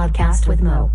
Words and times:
podcast 0.00 0.46
with 0.48 0.62
Mo. 0.62 0.90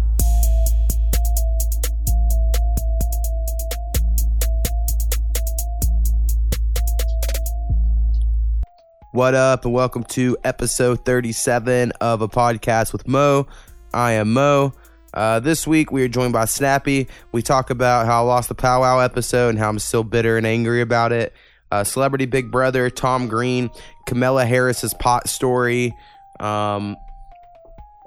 What 9.11 9.35
up, 9.35 9.63
and 9.63 9.75
welcome 9.75 10.05
to 10.05 10.35
episode 10.43 11.05
37 11.05 11.91
of 12.01 12.23
a 12.23 12.27
podcast 12.27 12.93
with 12.93 13.07
Mo. 13.07 13.45
I 13.93 14.13
am 14.13 14.33
Mo. 14.33 14.73
Uh, 15.13 15.39
this 15.39 15.67
week 15.67 15.91
we 15.91 16.03
are 16.03 16.07
joined 16.07 16.33
by 16.33 16.45
Snappy. 16.45 17.07
We 17.31 17.43
talk 17.43 17.69
about 17.69 18.07
how 18.07 18.23
I 18.23 18.25
lost 18.25 18.49
the 18.49 18.55
powwow 18.55 19.01
episode 19.01 19.49
and 19.49 19.59
how 19.59 19.69
I'm 19.69 19.77
still 19.77 20.03
bitter 20.03 20.35
and 20.35 20.47
angry 20.47 20.81
about 20.81 21.11
it. 21.11 21.31
Uh, 21.71 21.83
Celebrity 21.83 22.25
Big 22.25 22.49
Brother, 22.49 22.89
Tom 22.89 23.27
Green, 23.27 23.69
Kamala 24.07 24.47
Harris's 24.47 24.95
pot 24.95 25.29
story. 25.29 25.93
Um, 26.39 26.95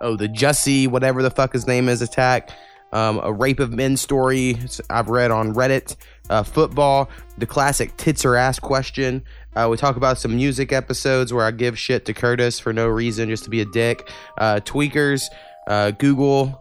oh, 0.00 0.16
the 0.16 0.28
Jussie, 0.28 0.88
whatever 0.88 1.22
the 1.22 1.30
fuck 1.30 1.52
his 1.52 1.66
name 1.66 1.88
is, 1.88 2.02
attack. 2.02 2.50
Um, 2.92 3.20
a 3.22 3.32
rape 3.32 3.60
of 3.60 3.72
men 3.72 3.96
story 3.96 4.58
I've 4.88 5.08
read 5.08 5.30
on 5.30 5.54
Reddit. 5.54 5.96
Uh, 6.30 6.42
football, 6.42 7.08
the 7.36 7.46
classic 7.46 7.96
tits 7.96 8.24
or 8.24 8.36
ass 8.36 8.58
question. 8.58 9.22
Uh, 9.54 9.68
we 9.70 9.76
talk 9.76 9.96
about 9.96 10.18
some 10.18 10.36
music 10.36 10.72
episodes 10.72 11.32
where 11.32 11.44
I 11.44 11.50
give 11.50 11.78
shit 11.78 12.04
to 12.06 12.14
Curtis 12.14 12.58
for 12.58 12.72
no 12.72 12.86
reason, 12.86 13.28
just 13.28 13.44
to 13.44 13.50
be 13.50 13.60
a 13.60 13.64
dick. 13.66 14.10
Uh, 14.38 14.60
tweakers, 14.64 15.24
uh, 15.66 15.90
Google, 15.92 16.58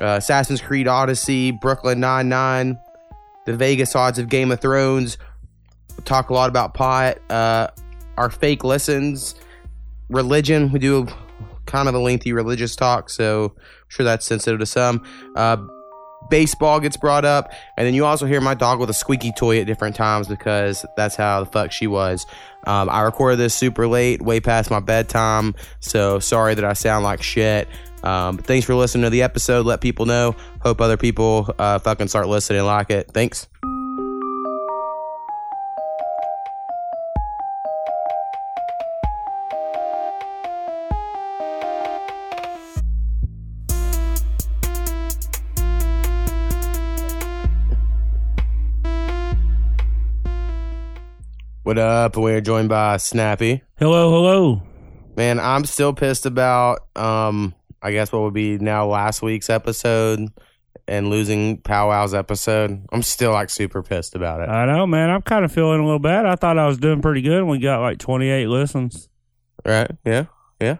uh, 0.00 0.16
Assassin's 0.18 0.60
Creed 0.60 0.88
Odyssey, 0.88 1.50
Brooklyn 1.50 2.00
Nine 2.00 2.28
Nine, 2.28 2.78
the 3.46 3.56
Vegas 3.56 3.94
odds 3.94 4.18
of 4.18 4.28
Game 4.28 4.50
of 4.50 4.60
Thrones. 4.60 5.16
We 5.96 6.04
talk 6.04 6.30
a 6.30 6.34
lot 6.34 6.48
about 6.50 6.74
pot. 6.74 7.18
Uh, 7.30 7.68
our 8.16 8.30
fake 8.30 8.64
listens, 8.64 9.34
religion. 10.08 10.72
We 10.72 10.78
do 10.78 11.06
kind 11.66 11.88
of 11.88 11.94
a 11.94 11.98
lengthy 11.98 12.32
religious 12.32 12.76
talk, 12.76 13.10
so 13.10 13.54
I'm 13.56 13.88
sure 13.88 14.04
that's 14.04 14.26
sensitive 14.26 14.60
to 14.60 14.66
some. 14.66 15.04
Uh, 15.36 15.58
baseball 16.30 16.80
gets 16.80 16.96
brought 16.96 17.24
up, 17.24 17.52
and 17.76 17.86
then 17.86 17.94
you 17.94 18.04
also 18.04 18.26
hear 18.26 18.40
my 18.40 18.54
dog 18.54 18.80
with 18.80 18.90
a 18.90 18.94
squeaky 18.94 19.32
toy 19.32 19.60
at 19.60 19.66
different 19.66 19.96
times 19.96 20.28
because 20.28 20.84
that's 20.96 21.16
how 21.16 21.40
the 21.40 21.46
fuck 21.46 21.72
she 21.72 21.86
was. 21.86 22.26
Um, 22.66 22.88
I 22.88 23.02
recorded 23.02 23.36
this 23.36 23.54
super 23.54 23.86
late, 23.86 24.22
way 24.22 24.40
past 24.40 24.70
my 24.70 24.80
bedtime, 24.80 25.54
so 25.80 26.18
sorry 26.18 26.54
that 26.54 26.64
I 26.64 26.72
sound 26.72 27.04
like 27.04 27.22
shit. 27.22 27.68
Um, 28.02 28.36
but 28.36 28.46
thanks 28.46 28.66
for 28.66 28.74
listening 28.74 29.04
to 29.04 29.10
the 29.10 29.22
episode. 29.22 29.64
Let 29.64 29.80
people 29.80 30.06
know. 30.06 30.36
Hope 30.60 30.80
other 30.80 30.98
people 30.98 31.54
uh, 31.58 31.78
fucking 31.78 32.08
start 32.08 32.28
listening 32.28 32.64
like 32.64 32.90
it. 32.90 33.10
Thanks. 33.12 33.48
What 51.64 51.78
up? 51.78 52.18
We're 52.18 52.42
joined 52.42 52.68
by 52.68 52.98
Snappy. 52.98 53.62
Hello, 53.78 54.10
hello. 54.10 54.62
Man, 55.16 55.40
I'm 55.40 55.64
still 55.64 55.94
pissed 55.94 56.26
about 56.26 56.80
um 56.94 57.54
I 57.80 57.92
guess 57.92 58.12
what 58.12 58.20
would 58.20 58.34
be 58.34 58.58
now 58.58 58.86
last 58.86 59.22
week's 59.22 59.48
episode 59.48 60.28
and 60.86 61.08
losing 61.08 61.56
Powwow's 61.62 62.12
episode. 62.12 62.84
I'm 62.92 63.02
still 63.02 63.32
like 63.32 63.48
super 63.48 63.82
pissed 63.82 64.14
about 64.14 64.42
it. 64.42 64.50
I 64.50 64.66
know, 64.66 64.86
man. 64.86 65.08
I'm 65.08 65.22
kind 65.22 65.42
of 65.42 65.52
feeling 65.52 65.80
a 65.80 65.84
little 65.84 65.98
bad. 65.98 66.26
I 66.26 66.34
thought 66.36 66.58
I 66.58 66.66
was 66.66 66.76
doing 66.76 67.00
pretty 67.00 67.22
good. 67.22 67.38
and 67.38 67.48
We 67.48 67.58
got 67.60 67.80
like 67.80 67.96
28 67.96 68.46
listens. 68.46 69.08
Right? 69.64 69.90
Yeah. 70.04 70.26
Yeah. 70.60 70.76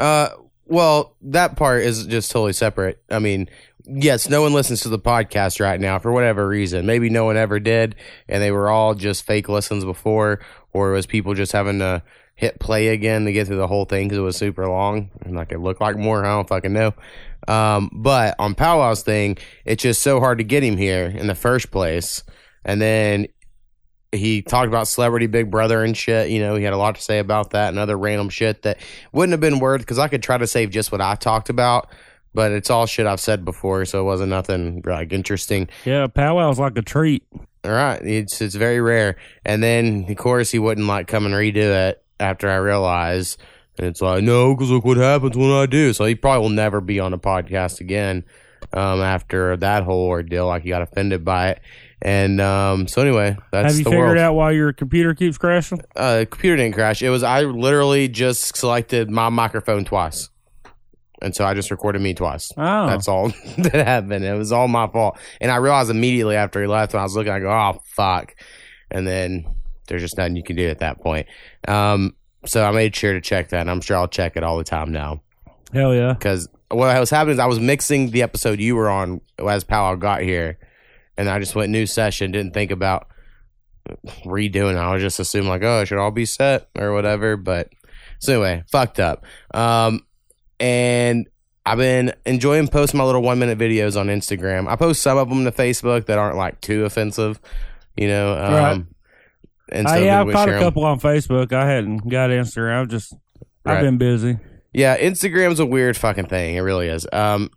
Uh 0.00 0.30
well, 0.64 1.14
that 1.20 1.56
part 1.56 1.82
is 1.82 2.06
just 2.06 2.30
totally 2.30 2.54
separate. 2.54 3.02
I 3.10 3.18
mean, 3.18 3.50
yes, 3.86 4.28
no 4.28 4.42
one 4.42 4.52
listens 4.52 4.80
to 4.82 4.88
the 4.88 4.98
podcast 4.98 5.60
right 5.60 5.80
now 5.80 5.98
for 5.98 6.12
whatever 6.12 6.46
reason. 6.46 6.86
Maybe 6.86 7.10
no 7.10 7.24
one 7.24 7.36
ever 7.36 7.60
did 7.60 7.94
and 8.28 8.42
they 8.42 8.50
were 8.50 8.68
all 8.68 8.94
just 8.94 9.24
fake 9.24 9.48
listens 9.48 9.84
before 9.84 10.40
or 10.72 10.90
it 10.90 10.94
was 10.94 11.06
people 11.06 11.34
just 11.34 11.52
having 11.52 11.78
to 11.80 12.02
hit 12.34 12.58
play 12.58 12.88
again 12.88 13.24
to 13.24 13.32
get 13.32 13.46
through 13.46 13.56
the 13.56 13.66
whole 13.66 13.84
thing 13.84 14.08
because 14.08 14.18
it 14.18 14.22
was 14.22 14.36
super 14.36 14.66
long 14.66 15.10
and 15.20 15.36
like 15.36 15.52
it 15.52 15.58
looked 15.58 15.80
like 15.80 15.96
more. 15.96 16.24
I 16.24 16.30
don't 16.30 16.48
fucking 16.48 16.72
know. 16.72 16.94
Um, 17.48 17.90
but 17.92 18.36
on 18.38 18.54
Powwow's 18.54 19.02
thing, 19.02 19.38
it's 19.64 19.82
just 19.82 20.02
so 20.02 20.20
hard 20.20 20.38
to 20.38 20.44
get 20.44 20.62
him 20.62 20.76
here 20.76 21.04
in 21.04 21.26
the 21.26 21.34
first 21.34 21.70
place. 21.70 22.22
And 22.64 22.80
then 22.80 23.26
he 24.12 24.42
talked 24.42 24.68
about 24.68 24.86
celebrity 24.86 25.26
Big 25.26 25.50
Brother 25.50 25.82
and 25.82 25.96
shit. 25.96 26.30
You 26.30 26.40
know, 26.40 26.54
he 26.54 26.64
had 26.64 26.72
a 26.72 26.76
lot 26.76 26.94
to 26.94 27.02
say 27.02 27.18
about 27.18 27.50
that 27.50 27.70
and 27.70 27.78
other 27.78 27.98
random 27.98 28.28
shit 28.28 28.62
that 28.62 28.78
wouldn't 29.12 29.32
have 29.32 29.40
been 29.40 29.58
worth 29.58 29.80
because 29.80 29.98
I 29.98 30.08
could 30.08 30.22
try 30.22 30.38
to 30.38 30.46
save 30.46 30.70
just 30.70 30.92
what 30.92 31.00
I 31.00 31.14
talked 31.14 31.48
about. 31.48 31.88
But 32.34 32.52
it's 32.52 32.70
all 32.70 32.86
shit 32.86 33.06
I've 33.06 33.20
said 33.20 33.44
before, 33.44 33.84
so 33.84 34.00
it 34.00 34.04
wasn't 34.04 34.30
nothing 34.30 34.82
like 34.86 35.12
interesting. 35.12 35.68
Yeah, 35.84 36.06
powwow's 36.06 36.58
like 36.58 36.76
a 36.78 36.82
treat. 36.82 37.24
All 37.64 37.70
right, 37.70 38.00
it's 38.02 38.40
it's 38.40 38.54
very 38.54 38.80
rare. 38.80 39.16
And 39.44 39.62
then 39.62 40.06
of 40.08 40.16
course 40.16 40.50
he 40.50 40.58
wouldn't 40.58 40.86
like 40.86 41.06
come 41.08 41.26
and 41.26 41.34
redo 41.34 41.88
it 41.88 42.02
after 42.18 42.48
I 42.48 42.56
realized. 42.56 43.40
And 43.78 43.86
it's 43.86 44.00
like, 44.02 44.22
no, 44.22 44.54
because 44.54 44.70
look 44.70 44.84
what 44.84 44.96
happens 44.96 45.36
when 45.36 45.50
I 45.50 45.66
do. 45.66 45.92
So 45.92 46.04
he 46.04 46.14
probably 46.14 46.42
will 46.42 46.54
never 46.54 46.80
be 46.80 47.00
on 47.00 47.12
a 47.14 47.18
podcast 47.18 47.80
again 47.80 48.24
um, 48.72 49.00
after 49.00 49.56
that 49.58 49.82
whole 49.84 50.06
ordeal. 50.06 50.46
Like 50.46 50.62
he 50.62 50.70
got 50.70 50.82
offended 50.82 51.24
by 51.24 51.50
it. 51.50 51.60
And 52.00 52.40
um, 52.40 52.88
so 52.88 53.00
anyway, 53.00 53.36
that's 53.52 53.68
Have 53.68 53.78
you 53.78 53.84
the 53.84 53.90
figured 53.90 54.08
world. 54.08 54.18
out 54.18 54.34
why 54.34 54.50
your 54.50 54.72
computer 54.72 55.14
keeps 55.14 55.38
crashing? 55.38 55.82
Uh, 55.94 56.18
the 56.20 56.26
computer 56.26 56.56
didn't 56.56 56.74
crash. 56.74 57.00
It 57.00 57.10
was 57.10 57.22
I 57.22 57.42
literally 57.42 58.08
just 58.08 58.56
selected 58.56 59.08
my 59.08 59.28
microphone 59.28 59.84
twice, 59.84 60.28
and 61.22 61.34
so 61.34 61.44
I 61.44 61.54
just 61.54 61.70
recorded 61.70 62.02
me 62.02 62.14
twice. 62.14 62.50
Oh, 62.56 62.86
That's 62.86 63.08
all 63.08 63.28
that 63.58 63.74
happened. 63.74 64.24
It 64.24 64.36
was 64.36 64.52
all 64.52 64.68
my 64.68 64.88
fault. 64.88 65.18
And 65.40 65.50
I 65.50 65.56
realized 65.56 65.90
immediately 65.90 66.36
after 66.36 66.60
he 66.60 66.66
left 66.66 66.92
when 66.92 67.00
I 67.00 67.04
was 67.04 67.14
looking, 67.16 67.32
I 67.32 67.38
go, 67.40 67.50
oh, 67.50 67.80
fuck. 67.84 68.34
And 68.90 69.06
then 69.06 69.46
there's 69.88 70.02
just 70.02 70.18
nothing 70.18 70.36
you 70.36 70.42
can 70.42 70.56
do 70.56 70.68
at 70.68 70.80
that 70.80 71.00
point. 71.00 71.26
Um, 71.68 72.14
so 72.44 72.64
I 72.64 72.72
made 72.72 72.94
sure 72.94 73.12
to 73.12 73.20
check 73.20 73.50
that. 73.50 73.60
And 73.60 73.70
I'm 73.70 73.80
sure 73.80 73.96
I'll 73.96 74.08
check 74.08 74.36
it 74.36 74.42
all 74.42 74.58
the 74.58 74.64
time 74.64 74.92
now. 74.92 75.22
hell 75.72 75.94
yeah. 75.94 76.12
Because 76.12 76.48
what 76.70 76.98
was 76.98 77.10
happening 77.10 77.34
is 77.34 77.38
I 77.38 77.46
was 77.46 77.60
mixing 77.60 78.10
the 78.10 78.22
episode 78.22 78.58
you 78.60 78.74
were 78.74 78.90
on 78.90 79.20
as 79.38 79.64
Powwow 79.64 79.94
got 79.94 80.22
here. 80.22 80.58
And 81.16 81.28
I 81.28 81.38
just 81.38 81.54
went 81.54 81.70
new 81.70 81.86
session, 81.86 82.32
didn't 82.32 82.54
think 82.54 82.70
about 82.70 83.06
redoing 84.24 84.74
it. 84.74 84.78
I 84.78 84.92
was 84.92 85.02
just 85.02 85.20
assuming, 85.20 85.50
like, 85.50 85.62
oh, 85.62 85.80
it 85.82 85.86
should 85.86 85.98
all 85.98 86.10
be 86.10 86.24
set 86.24 86.68
or 86.76 86.92
whatever. 86.92 87.36
But 87.36 87.68
so 88.18 88.42
anyway, 88.42 88.64
fucked 88.70 88.98
up. 88.98 89.24
Um, 89.52 90.06
and 90.62 91.28
I've 91.66 91.78
been 91.78 92.12
enjoying 92.24 92.68
posting 92.68 92.98
my 92.98 93.04
little 93.04 93.20
one 93.22 93.38
minute 93.38 93.58
videos 93.58 94.00
on 94.00 94.06
Instagram. 94.06 94.68
I 94.68 94.76
post 94.76 95.02
some 95.02 95.18
of 95.18 95.28
them 95.28 95.44
to 95.44 95.52
Facebook 95.52 96.06
that 96.06 96.18
aren't 96.18 96.36
like 96.36 96.60
too 96.60 96.84
offensive, 96.84 97.40
you 97.96 98.08
know. 98.08 98.32
Um, 98.34 98.52
Right. 98.52 98.84
And 99.70 99.86
Uh, 99.86 99.90
so 99.94 99.98
yeah, 100.00 100.20
I've 100.20 100.26
people 100.26 100.40
caught 100.40 100.48
a 100.50 100.58
couple 100.58 100.84
on 100.84 101.00
Facebook. 101.00 101.52
I 101.52 101.66
hadn't 101.66 102.08
got 102.08 102.30
Instagram. 102.30 102.82
I've 102.82 102.88
just, 102.88 103.14
Right. 103.64 103.76
I've 103.76 103.82
been 103.82 103.96
busy. 103.98 104.38
Yeah, 104.72 104.98
Instagram's 104.98 105.60
a 105.60 105.66
weird 105.66 105.96
fucking 105.96 106.26
thing. 106.26 106.56
It 106.56 106.60
really 106.60 106.88
is. 106.88 107.06
Um, 107.12 107.50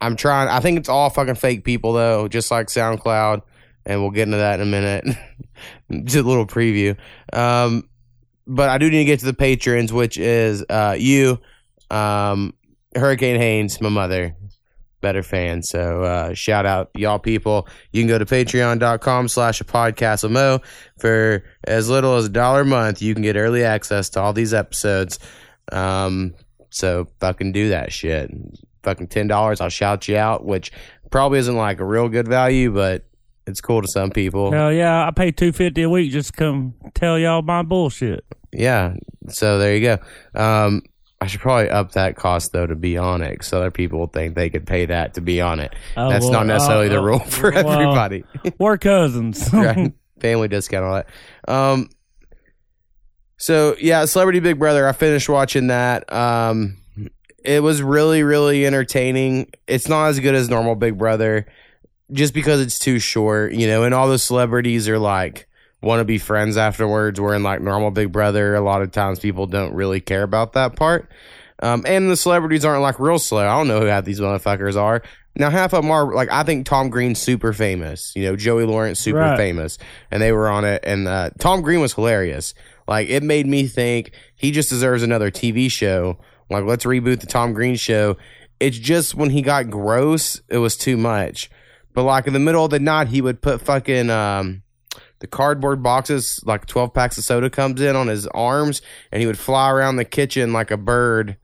I'm 0.00 0.16
trying. 0.16 0.48
I 0.48 0.60
think 0.60 0.78
it's 0.78 0.88
all 0.88 1.10
fucking 1.10 1.36
fake 1.36 1.64
people 1.64 1.92
though, 1.92 2.28
just 2.28 2.50
like 2.50 2.66
SoundCloud, 2.68 3.42
and 3.86 4.00
we'll 4.02 4.10
get 4.10 4.24
into 4.24 4.36
that 4.36 4.60
in 4.60 4.68
a 4.68 4.70
minute. 4.70 5.04
just 6.04 6.16
a 6.16 6.22
little 6.28 6.46
preview. 6.46 6.96
Um, 7.32 7.88
but 8.46 8.68
I 8.68 8.78
do 8.78 8.90
need 8.90 8.98
to 8.98 9.04
get 9.04 9.20
to 9.20 9.26
the 9.26 9.34
patrons, 9.34 9.92
which 9.92 10.18
is 10.18 10.62
uh 10.68 10.94
you, 10.98 11.40
um, 11.90 12.52
Hurricane 12.94 13.38
Haynes, 13.38 13.80
my 13.80 13.88
mother, 13.88 14.34
better 15.00 15.22
fan. 15.22 15.62
So 15.62 16.02
uh, 16.02 16.34
shout 16.34 16.66
out 16.66 16.90
y'all 16.94 17.18
people. 17.18 17.68
You 17.92 18.02
can 18.02 18.08
go 18.08 18.18
to 18.18 18.24
patreon.com 18.24 19.28
slash 19.28 19.60
a 19.60 19.64
podcast 19.64 20.24
of 20.24 20.30
Mo 20.30 20.60
for 20.98 21.44
as 21.64 21.88
little 21.88 22.16
as 22.16 22.26
a 22.26 22.30
dollar 22.30 22.62
a 22.62 22.66
month. 22.66 23.02
You 23.02 23.14
can 23.14 23.22
get 23.22 23.36
early 23.36 23.64
access 23.64 24.08
to 24.10 24.20
all 24.20 24.32
these 24.32 24.54
episodes. 24.54 25.18
Um, 25.72 26.34
so 26.70 27.06
fucking 27.20 27.52
do 27.52 27.70
that 27.70 27.92
shit. 27.92 28.30
Fucking 28.82 29.08
ten 29.08 29.26
dollars, 29.26 29.60
I'll 29.60 29.68
shout 29.68 30.08
you 30.08 30.16
out, 30.16 30.44
which 30.44 30.72
probably 31.10 31.38
isn't 31.40 31.56
like 31.56 31.80
a 31.80 31.84
real 31.84 32.08
good 32.08 32.28
value, 32.28 32.72
but 32.72 33.04
it's 33.46 33.60
cool 33.60 33.82
to 33.82 33.88
some 33.88 34.10
people. 34.10 34.50
Hell 34.52 34.72
yeah. 34.72 35.06
I 35.06 35.10
pay 35.10 35.30
two 35.30 35.52
fifty 35.52 35.82
a 35.82 35.90
week 35.90 36.12
just 36.12 36.30
to 36.30 36.36
come 36.36 36.74
tell 36.94 37.18
y'all 37.18 37.42
my 37.42 37.62
bullshit. 37.62 38.24
Yeah. 38.52 38.94
So 39.28 39.58
there 39.58 39.76
you 39.76 39.98
go. 40.34 40.40
Um, 40.40 40.82
I 41.20 41.26
should 41.26 41.40
probably 41.40 41.70
up 41.70 41.92
that 41.92 42.16
cost 42.16 42.52
though 42.52 42.66
to 42.66 42.74
be 42.74 42.98
on 42.98 43.22
it, 43.22 43.42
so 43.42 43.58
other 43.58 43.70
people 43.70 44.06
think 44.06 44.34
they 44.34 44.50
could 44.50 44.66
pay 44.66 44.86
that 44.86 45.14
to 45.14 45.20
be 45.20 45.40
on 45.40 45.60
it. 45.60 45.74
Oh, 45.96 46.10
That's 46.10 46.24
well, 46.24 46.32
not 46.32 46.46
necessarily 46.46 46.88
uh, 46.88 46.90
the 46.90 46.98
uh, 46.98 47.04
rule 47.04 47.18
for 47.20 47.50
well, 47.54 47.70
everybody. 47.70 48.24
We're 48.58 48.76
cousins. 48.76 49.50
right? 49.52 49.92
Family 50.20 50.48
discount, 50.48 50.84
all 50.84 50.94
that. 50.94 51.08
Um, 51.48 51.88
so 53.38 53.76
yeah, 53.80 54.04
Celebrity 54.04 54.40
Big 54.40 54.58
Brother. 54.58 54.86
I 54.86 54.92
finished 54.92 55.28
watching 55.28 55.68
that. 55.68 56.10
Um, 56.12 56.78
it 57.42 57.62
was 57.62 57.80
really, 57.80 58.22
really 58.22 58.66
entertaining. 58.66 59.50
It's 59.66 59.88
not 59.88 60.08
as 60.08 60.20
good 60.20 60.34
as 60.34 60.50
normal 60.50 60.74
Big 60.74 60.98
Brother, 60.98 61.46
just 62.12 62.34
because 62.34 62.60
it's 62.60 62.78
too 62.78 62.98
short, 62.98 63.52
you 63.52 63.66
know. 63.66 63.84
And 63.84 63.94
all 63.94 64.08
the 64.08 64.18
celebrities 64.18 64.88
are 64.88 64.98
like 64.98 65.48
want 65.82 66.00
to 66.00 66.04
be 66.04 66.18
friends 66.18 66.56
afterwards. 66.56 67.20
Where 67.20 67.34
in 67.34 67.42
like 67.42 67.60
normal 67.60 67.90
Big 67.90 68.12
Brother, 68.12 68.54
a 68.54 68.60
lot 68.60 68.82
of 68.82 68.92
times 68.92 69.18
people 69.18 69.46
don't 69.46 69.74
really 69.74 70.00
care 70.00 70.22
about 70.22 70.52
that 70.54 70.76
part. 70.76 71.10
Um, 71.62 71.84
and 71.86 72.10
the 72.10 72.16
celebrities 72.16 72.64
aren't 72.64 72.82
like 72.82 73.00
real 73.00 73.18
slow. 73.18 73.46
I 73.46 73.56
don't 73.56 73.68
know 73.68 73.80
who 73.80 73.86
half 73.86 74.04
these 74.04 74.20
motherfuckers 74.20 74.76
are. 74.76 75.02
Now 75.38 75.50
half 75.50 75.72
of 75.74 75.82
them 75.82 75.90
are 75.90 76.14
like 76.14 76.30
I 76.30 76.42
think 76.42 76.66
Tom 76.66 76.88
Green's 76.90 77.18
super 77.18 77.52
famous. 77.52 78.12
You 78.16 78.24
know, 78.24 78.36
Joey 78.36 78.64
Lawrence 78.64 78.98
super 79.00 79.18
Right. 79.18 79.36
famous, 79.36 79.78
and 80.10 80.22
they 80.22 80.32
were 80.32 80.48
on 80.48 80.64
it. 80.64 80.82
And 80.84 81.06
uh, 81.08 81.30
Tom 81.38 81.62
Green 81.62 81.80
was 81.80 81.92
hilarious. 81.94 82.54
Like 82.88 83.08
it 83.08 83.22
made 83.22 83.46
me 83.46 83.66
think 83.66 84.12
he 84.34 84.50
just 84.50 84.70
deserves 84.70 85.02
another 85.02 85.30
TV 85.30 85.70
show. 85.70 86.18
Like 86.50 86.64
let's 86.64 86.84
reboot 86.84 87.20
the 87.20 87.26
Tom 87.26 87.52
Green 87.52 87.76
show. 87.76 88.16
It's 88.60 88.78
just 88.78 89.14
when 89.14 89.28
he 89.30 89.42
got 89.42 89.68
gross, 89.68 90.40
it 90.48 90.58
was 90.58 90.76
too 90.76 90.96
much. 90.96 91.50
But 91.92 92.04
like 92.04 92.26
in 92.26 92.32
the 92.32 92.38
middle 92.38 92.64
of 92.64 92.70
the 92.70 92.78
night, 92.80 93.08
he 93.08 93.20
would 93.20 93.42
put 93.42 93.60
fucking 93.60 94.08
um, 94.08 94.62
the 95.20 95.26
cardboard 95.26 95.82
boxes, 95.82 96.40
like 96.44 96.66
twelve 96.66 96.92
packs 96.94 97.18
of 97.18 97.24
soda 97.24 97.50
comes 97.50 97.80
in 97.80 97.96
on 97.96 98.08
his 98.08 98.26
arms, 98.28 98.82
and 99.12 99.20
he 99.20 99.26
would 99.26 99.38
fly 99.38 99.70
around 99.70 99.96
the 99.96 100.04
kitchen 100.04 100.52
like 100.52 100.70
a 100.70 100.76
bird. 100.76 101.36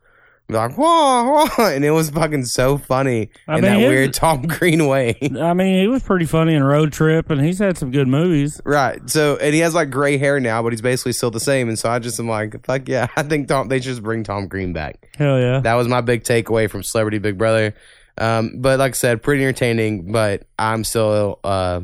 Be 0.48 0.54
like 0.54 0.76
whoa, 0.76 1.46
whoa, 1.56 1.64
and 1.66 1.84
it 1.84 1.92
was 1.92 2.10
fucking 2.10 2.44
so 2.46 2.76
funny 2.76 3.30
I 3.46 3.58
in 3.58 3.62
mean, 3.62 3.72
that 3.72 3.78
his- 3.80 3.88
weird 3.88 4.12
Tom 4.12 4.42
Green 4.48 4.86
way. 4.88 5.16
I 5.40 5.54
mean, 5.54 5.80
he 5.80 5.86
was 5.86 6.02
pretty 6.02 6.26
funny 6.26 6.54
in 6.54 6.64
Road 6.64 6.92
Trip, 6.92 7.30
and 7.30 7.40
he's 7.40 7.60
had 7.60 7.78
some 7.78 7.92
good 7.92 8.08
movies. 8.08 8.60
Right. 8.64 9.08
So, 9.08 9.36
and 9.36 9.54
he 9.54 9.60
has 9.60 9.72
like 9.74 9.90
gray 9.90 10.18
hair 10.18 10.40
now, 10.40 10.60
but 10.62 10.72
he's 10.72 10.82
basically 10.82 11.12
still 11.12 11.30
the 11.30 11.38
same. 11.40 11.68
And 11.68 11.78
so 11.78 11.88
I 11.88 12.00
just 12.00 12.18
am 12.18 12.28
like, 12.28 12.66
fuck 12.66 12.88
yeah, 12.88 13.06
I 13.16 13.22
think 13.22 13.46
Tom, 13.48 13.68
they 13.68 13.78
should 13.78 13.84
just 13.90 14.02
bring 14.02 14.24
Tom 14.24 14.48
Green 14.48 14.72
back. 14.72 15.08
Hell 15.16 15.38
yeah. 15.38 15.60
That 15.60 15.74
was 15.74 15.86
my 15.86 16.00
big 16.00 16.24
takeaway 16.24 16.68
from 16.68 16.82
Celebrity 16.82 17.18
Big 17.18 17.38
Brother. 17.38 17.74
Um, 18.18 18.56
but 18.60 18.78
like 18.80 18.90
I 18.90 18.94
said, 18.94 19.22
pretty 19.22 19.44
entertaining, 19.44 20.10
but 20.12 20.42
I'm 20.58 20.82
still, 20.84 21.38
uh, 21.44 21.82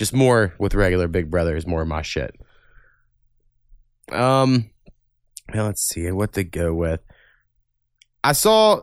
just 0.00 0.14
more 0.14 0.54
with 0.58 0.74
regular 0.74 1.08
Big 1.08 1.30
Brother 1.30 1.54
is 1.54 1.66
more 1.66 1.82
of 1.82 1.88
my 1.88 2.00
shit. 2.00 2.34
Um, 4.10 4.70
now 5.52 5.66
let's 5.66 5.86
see 5.86 6.10
what 6.10 6.32
to 6.32 6.42
go 6.42 6.72
with. 6.72 7.02
I 8.24 8.32
saw, 8.32 8.80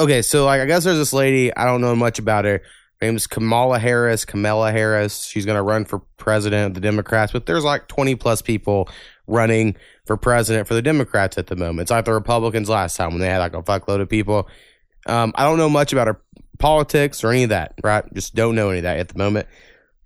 okay, 0.00 0.20
so 0.20 0.46
like, 0.46 0.60
I 0.60 0.64
guess 0.64 0.82
there's 0.82 0.98
this 0.98 1.12
lady, 1.12 1.56
I 1.56 1.64
don't 1.64 1.80
know 1.80 1.94
much 1.94 2.18
about 2.18 2.44
her. 2.44 2.60
Her 3.00 3.06
name's 3.06 3.28
Kamala 3.28 3.78
Harris, 3.78 4.24
Kamala 4.24 4.72
Harris. 4.72 5.22
She's 5.26 5.46
to 5.46 5.62
run 5.62 5.84
for 5.84 6.00
president 6.16 6.66
of 6.66 6.74
the 6.74 6.80
Democrats, 6.80 7.30
but 7.30 7.46
there's 7.46 7.62
like 7.62 7.86
20 7.86 8.16
plus 8.16 8.42
people 8.42 8.88
running 9.28 9.76
for 10.06 10.16
president 10.16 10.66
for 10.66 10.74
the 10.74 10.82
Democrats 10.82 11.38
at 11.38 11.46
the 11.46 11.54
moment. 11.54 11.82
It's 11.82 11.92
like 11.92 12.04
the 12.04 12.12
Republicans 12.12 12.68
last 12.68 12.96
time 12.96 13.10
when 13.10 13.20
they 13.20 13.28
had 13.28 13.38
like 13.38 13.54
a 13.54 13.62
fuckload 13.62 14.00
of 14.00 14.08
people. 14.08 14.48
Um, 15.06 15.32
I 15.36 15.44
don't 15.44 15.58
know 15.58 15.70
much 15.70 15.92
about 15.92 16.08
her 16.08 16.20
politics 16.58 17.22
or 17.22 17.30
any 17.30 17.44
of 17.44 17.50
that, 17.50 17.74
right? 17.84 18.04
Just 18.12 18.34
don't 18.34 18.56
know 18.56 18.70
any 18.70 18.78
of 18.78 18.82
that 18.82 18.98
at 18.98 19.06
the 19.06 19.18
moment. 19.18 19.46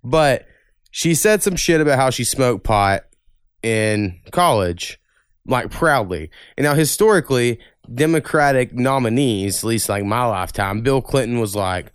But 0.03 0.45
she 0.91 1.15
said 1.15 1.41
some 1.41 1.55
shit 1.55 1.81
about 1.81 1.97
how 1.97 2.09
she 2.09 2.23
smoked 2.23 2.63
pot 2.63 3.03
in 3.61 4.19
college, 4.31 4.99
like 5.47 5.71
proudly. 5.71 6.29
And 6.57 6.65
now 6.65 6.75
historically, 6.75 7.59
Democratic 7.93 8.73
nominees, 8.73 9.63
at 9.63 9.67
least 9.67 9.89
like 9.89 10.03
my 10.05 10.25
lifetime, 10.25 10.81
Bill 10.81 11.01
Clinton 11.01 11.39
was 11.39 11.55
like, 11.55 11.91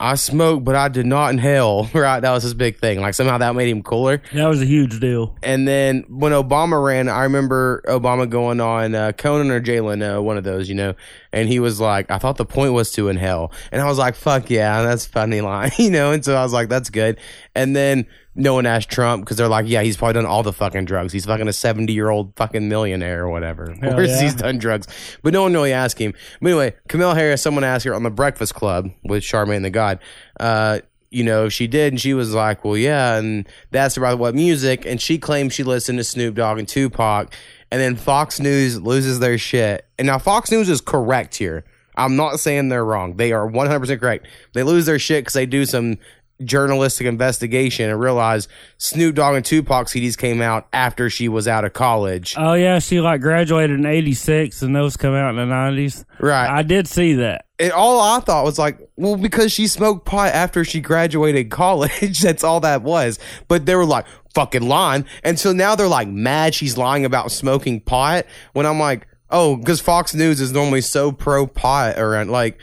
I 0.00 0.14
smoked, 0.14 0.64
but 0.64 0.74
I 0.74 0.88
did 0.88 1.06
not 1.06 1.30
inhale. 1.30 1.88
Right? 2.00 2.20
That 2.20 2.30
was 2.32 2.42
his 2.42 2.54
big 2.54 2.78
thing. 2.78 3.00
Like 3.00 3.12
somehow 3.12 3.36
that 3.38 3.54
made 3.54 3.68
him 3.68 3.82
cooler. 3.82 4.22
That 4.32 4.46
was 4.46 4.62
a 4.62 4.64
huge 4.64 5.00
deal. 5.00 5.36
And 5.42 5.68
then 5.68 6.04
when 6.08 6.32
Obama 6.32 6.82
ran, 6.82 7.10
I 7.10 7.24
remember 7.24 7.82
Obama 7.86 8.28
going 8.28 8.58
on 8.58 8.94
uh, 8.94 9.12
Conan 9.12 9.50
or 9.50 9.60
Jay 9.60 9.80
Leno, 9.80 10.22
one 10.22 10.38
of 10.38 10.44
those, 10.44 10.68
you 10.68 10.74
know, 10.74 10.94
and 11.32 11.46
he 11.46 11.60
was 11.60 11.78
like, 11.78 12.10
I 12.10 12.16
thought 12.16 12.38
the 12.38 12.46
point 12.46 12.72
was 12.72 12.90
to 12.92 13.08
inhale. 13.08 13.52
And 13.70 13.82
I 13.82 13.86
was 13.86 13.98
like, 13.98 14.14
fuck 14.14 14.48
yeah, 14.48 14.82
that's 14.82 15.04
funny 15.04 15.42
line, 15.42 15.72
you 15.78 15.90
know? 15.90 16.12
And 16.12 16.24
so 16.24 16.34
I 16.34 16.42
was 16.42 16.54
like, 16.54 16.70
that's 16.70 16.88
good. 16.88 17.18
And 17.54 17.76
then 17.76 18.06
no 18.34 18.54
one 18.54 18.66
asked 18.66 18.90
Trump 18.90 19.24
because 19.24 19.36
they're 19.36 19.48
like, 19.48 19.66
yeah, 19.68 19.82
he's 19.82 19.96
probably 19.96 20.14
done 20.14 20.26
all 20.26 20.42
the 20.42 20.52
fucking 20.52 20.84
drugs. 20.84 21.12
He's 21.12 21.26
fucking 21.26 21.48
a 21.48 21.52
70 21.52 21.92
year 21.92 22.10
old 22.10 22.34
fucking 22.36 22.68
millionaire 22.68 23.24
or 23.24 23.30
whatever. 23.30 23.70
Of 23.70 23.78
Hell 23.78 23.94
course 23.94 24.08
yeah. 24.10 24.22
he's 24.22 24.34
done 24.34 24.58
drugs. 24.58 24.86
But 25.22 25.32
no 25.32 25.42
one 25.42 25.52
really 25.52 25.72
asked 25.72 25.98
him. 25.98 26.14
But 26.40 26.48
anyway, 26.48 26.74
Kamala 26.88 27.14
Harris, 27.14 27.42
someone 27.42 27.64
asked 27.64 27.84
her 27.84 27.94
on 27.94 28.02
the 28.02 28.10
Breakfast 28.10 28.54
Club 28.54 28.90
with 29.04 29.22
Charlamagne 29.22 29.62
the 29.62 29.70
God, 29.70 29.98
uh, 30.38 30.80
you 31.10 31.24
know, 31.24 31.48
she 31.48 31.66
did, 31.66 31.92
and 31.92 32.00
she 32.00 32.14
was 32.14 32.32
like, 32.34 32.64
"Well, 32.64 32.76
yeah," 32.76 33.16
and 33.16 33.48
that's 33.72 33.96
about 33.96 34.18
what 34.18 34.34
music, 34.34 34.86
and 34.86 35.00
she 35.00 35.18
claimed 35.18 35.52
she 35.52 35.64
listened 35.64 35.98
to 35.98 36.04
Snoop 36.04 36.36
Dogg 36.36 36.58
and 36.58 36.68
Tupac, 36.68 37.34
and 37.70 37.80
then 37.80 37.96
Fox 37.96 38.38
News 38.38 38.80
loses 38.80 39.18
their 39.18 39.36
shit, 39.36 39.86
and 39.98 40.06
now 40.06 40.18
Fox 40.18 40.52
News 40.52 40.68
is 40.68 40.80
correct 40.80 41.34
here. 41.34 41.64
I'm 41.96 42.14
not 42.14 42.38
saying 42.38 42.68
they're 42.68 42.84
wrong; 42.84 43.16
they 43.16 43.32
are 43.32 43.44
100 43.44 43.80
percent 43.80 44.00
correct. 44.00 44.28
They 44.52 44.62
lose 44.62 44.86
their 44.86 45.00
shit 45.00 45.24
because 45.24 45.34
they 45.34 45.46
do 45.46 45.66
some 45.66 45.98
journalistic 46.44 47.06
investigation 47.06 47.90
and 47.90 48.00
realize 48.00 48.48
Snoop 48.78 49.16
Dogg 49.16 49.36
and 49.36 49.44
Tupac 49.44 49.86
CDs 49.86 50.16
came 50.16 50.40
out 50.40 50.66
after 50.72 51.10
she 51.10 51.28
was 51.28 51.46
out 51.46 51.64
of 51.64 51.72
college. 51.72 52.34
Oh 52.38 52.54
yeah, 52.54 52.78
she 52.78 53.00
like 53.00 53.20
graduated 53.20 53.78
in 53.78 53.86
'86, 53.86 54.62
and 54.62 54.74
those 54.74 54.96
come 54.96 55.14
out 55.14 55.30
in 55.30 55.36
the 55.36 55.54
'90s. 55.54 56.04
right. 56.20 56.48
I 56.48 56.62
did 56.62 56.88
see 56.88 57.14
that. 57.14 57.46
and 57.58 57.72
all 57.72 58.00
I 58.00 58.20
thought 58.20 58.44
was 58.44 58.58
like, 58.58 58.78
well, 58.96 59.16
because 59.16 59.52
she 59.52 59.66
smoked 59.66 60.06
pot 60.06 60.32
after 60.32 60.64
she 60.64 60.80
graduated 60.80 61.50
college. 61.50 62.20
that's 62.22 62.44
all 62.44 62.60
that 62.60 62.82
was. 62.82 63.18
But 63.48 63.66
they 63.66 63.74
were 63.74 63.84
like, 63.84 64.06
fucking 64.34 64.66
lying. 64.66 65.04
And 65.24 65.38
so 65.38 65.52
now 65.52 65.74
they're 65.74 65.88
like 65.88 66.08
mad 66.08 66.54
she's 66.54 66.78
lying 66.78 67.04
about 67.04 67.30
smoking 67.32 67.80
pot. 67.80 68.26
When 68.52 68.66
I'm 68.66 68.78
like, 68.78 69.06
oh, 69.30 69.56
because 69.56 69.80
Fox 69.80 70.14
News 70.14 70.40
is 70.40 70.52
normally 70.52 70.80
so 70.80 71.12
pro 71.12 71.46
pot 71.46 71.98
or 71.98 72.24
like, 72.24 72.58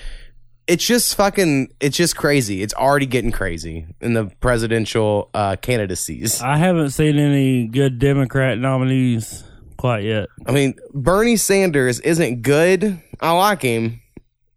it's 0.67 0.85
just 0.85 1.15
fucking, 1.15 1.73
it's 1.79 1.95
just 1.95 2.15
crazy. 2.17 2.61
It's 2.61 2.73
already 2.73 3.05
getting 3.05 3.31
crazy 3.31 3.87
in 4.01 4.13
the 4.13 4.25
presidential 4.39 5.29
uh, 5.33 5.55
candidacies. 5.55 6.41
I 6.41 6.57
haven't 6.57 6.89
seen 6.91 7.17
any 7.17 7.67
good 7.67 7.99
Democrat 7.99 8.57
nominees 8.57 9.43
quite 9.77 10.03
yet. 10.03 10.27
I 10.45 10.51
mean, 10.51 10.75
Bernie 10.93 11.37
Sanders 11.37 11.99
isn't 12.01 12.41
good. 12.41 13.01
I 13.21 13.31
like 13.31 13.61
him, 13.61 14.01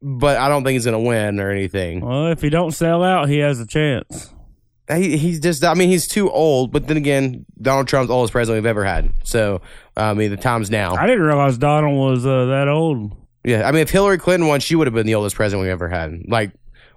but 0.03 0.37
I 0.37 0.49
don't 0.49 0.65
think 0.65 0.75
he's 0.75 0.85
going 0.85 1.03
to 1.03 1.09
win 1.09 1.39
or 1.41 1.51
anything. 1.51 2.01
Well, 2.01 2.27
if 2.29 2.43
he 2.43 2.51
don't 2.51 2.73
sell 2.73 3.05
out, 3.05 3.29
he 3.29 3.39
has 3.39 3.61
a 3.61 3.67
chance. 3.67 4.33
he, 4.89 5.17
he's 5.17 5.39
just 5.41 5.63
I 5.63 5.75
mean 5.75 5.89
he's 5.89 6.09
too 6.09 6.31
old, 6.31 6.73
but 6.73 6.89
then 6.89 6.97
again, 6.97 7.47
Donald 7.61 7.87
Trump's 7.87 8.09
the 8.09 8.15
oldest 8.15 8.33
president 8.33 8.63
we've 8.63 8.69
ever 8.69 8.85
had. 8.85 9.13
So 9.23 9.61
I 9.97 10.15
mean 10.15 10.31
the 10.31 10.37
time's 10.37 10.71
now. 10.71 10.95
I 10.97 11.07
didn't 11.07 11.23
realize 11.23 11.57
Donald 11.59 11.97
was 11.97 12.27
uh, 12.27 12.47
that 12.47 12.67
old. 12.69 13.17
Yeah, 13.45 13.67
I 13.69 13.73
mean 13.73 13.83
if 13.83 13.91
Hillary 13.91 14.19
Clinton 14.19 14.49
won, 14.49 14.61
she 14.61 14.75
would 14.77 14.87
have 14.87 14.95
been 14.95 15.07
the 15.07 15.15
oldest 15.15 15.37
president 15.37 15.63
we've 15.65 15.73
ever 15.73 15.89
had. 15.89 16.23
Like 16.29 16.53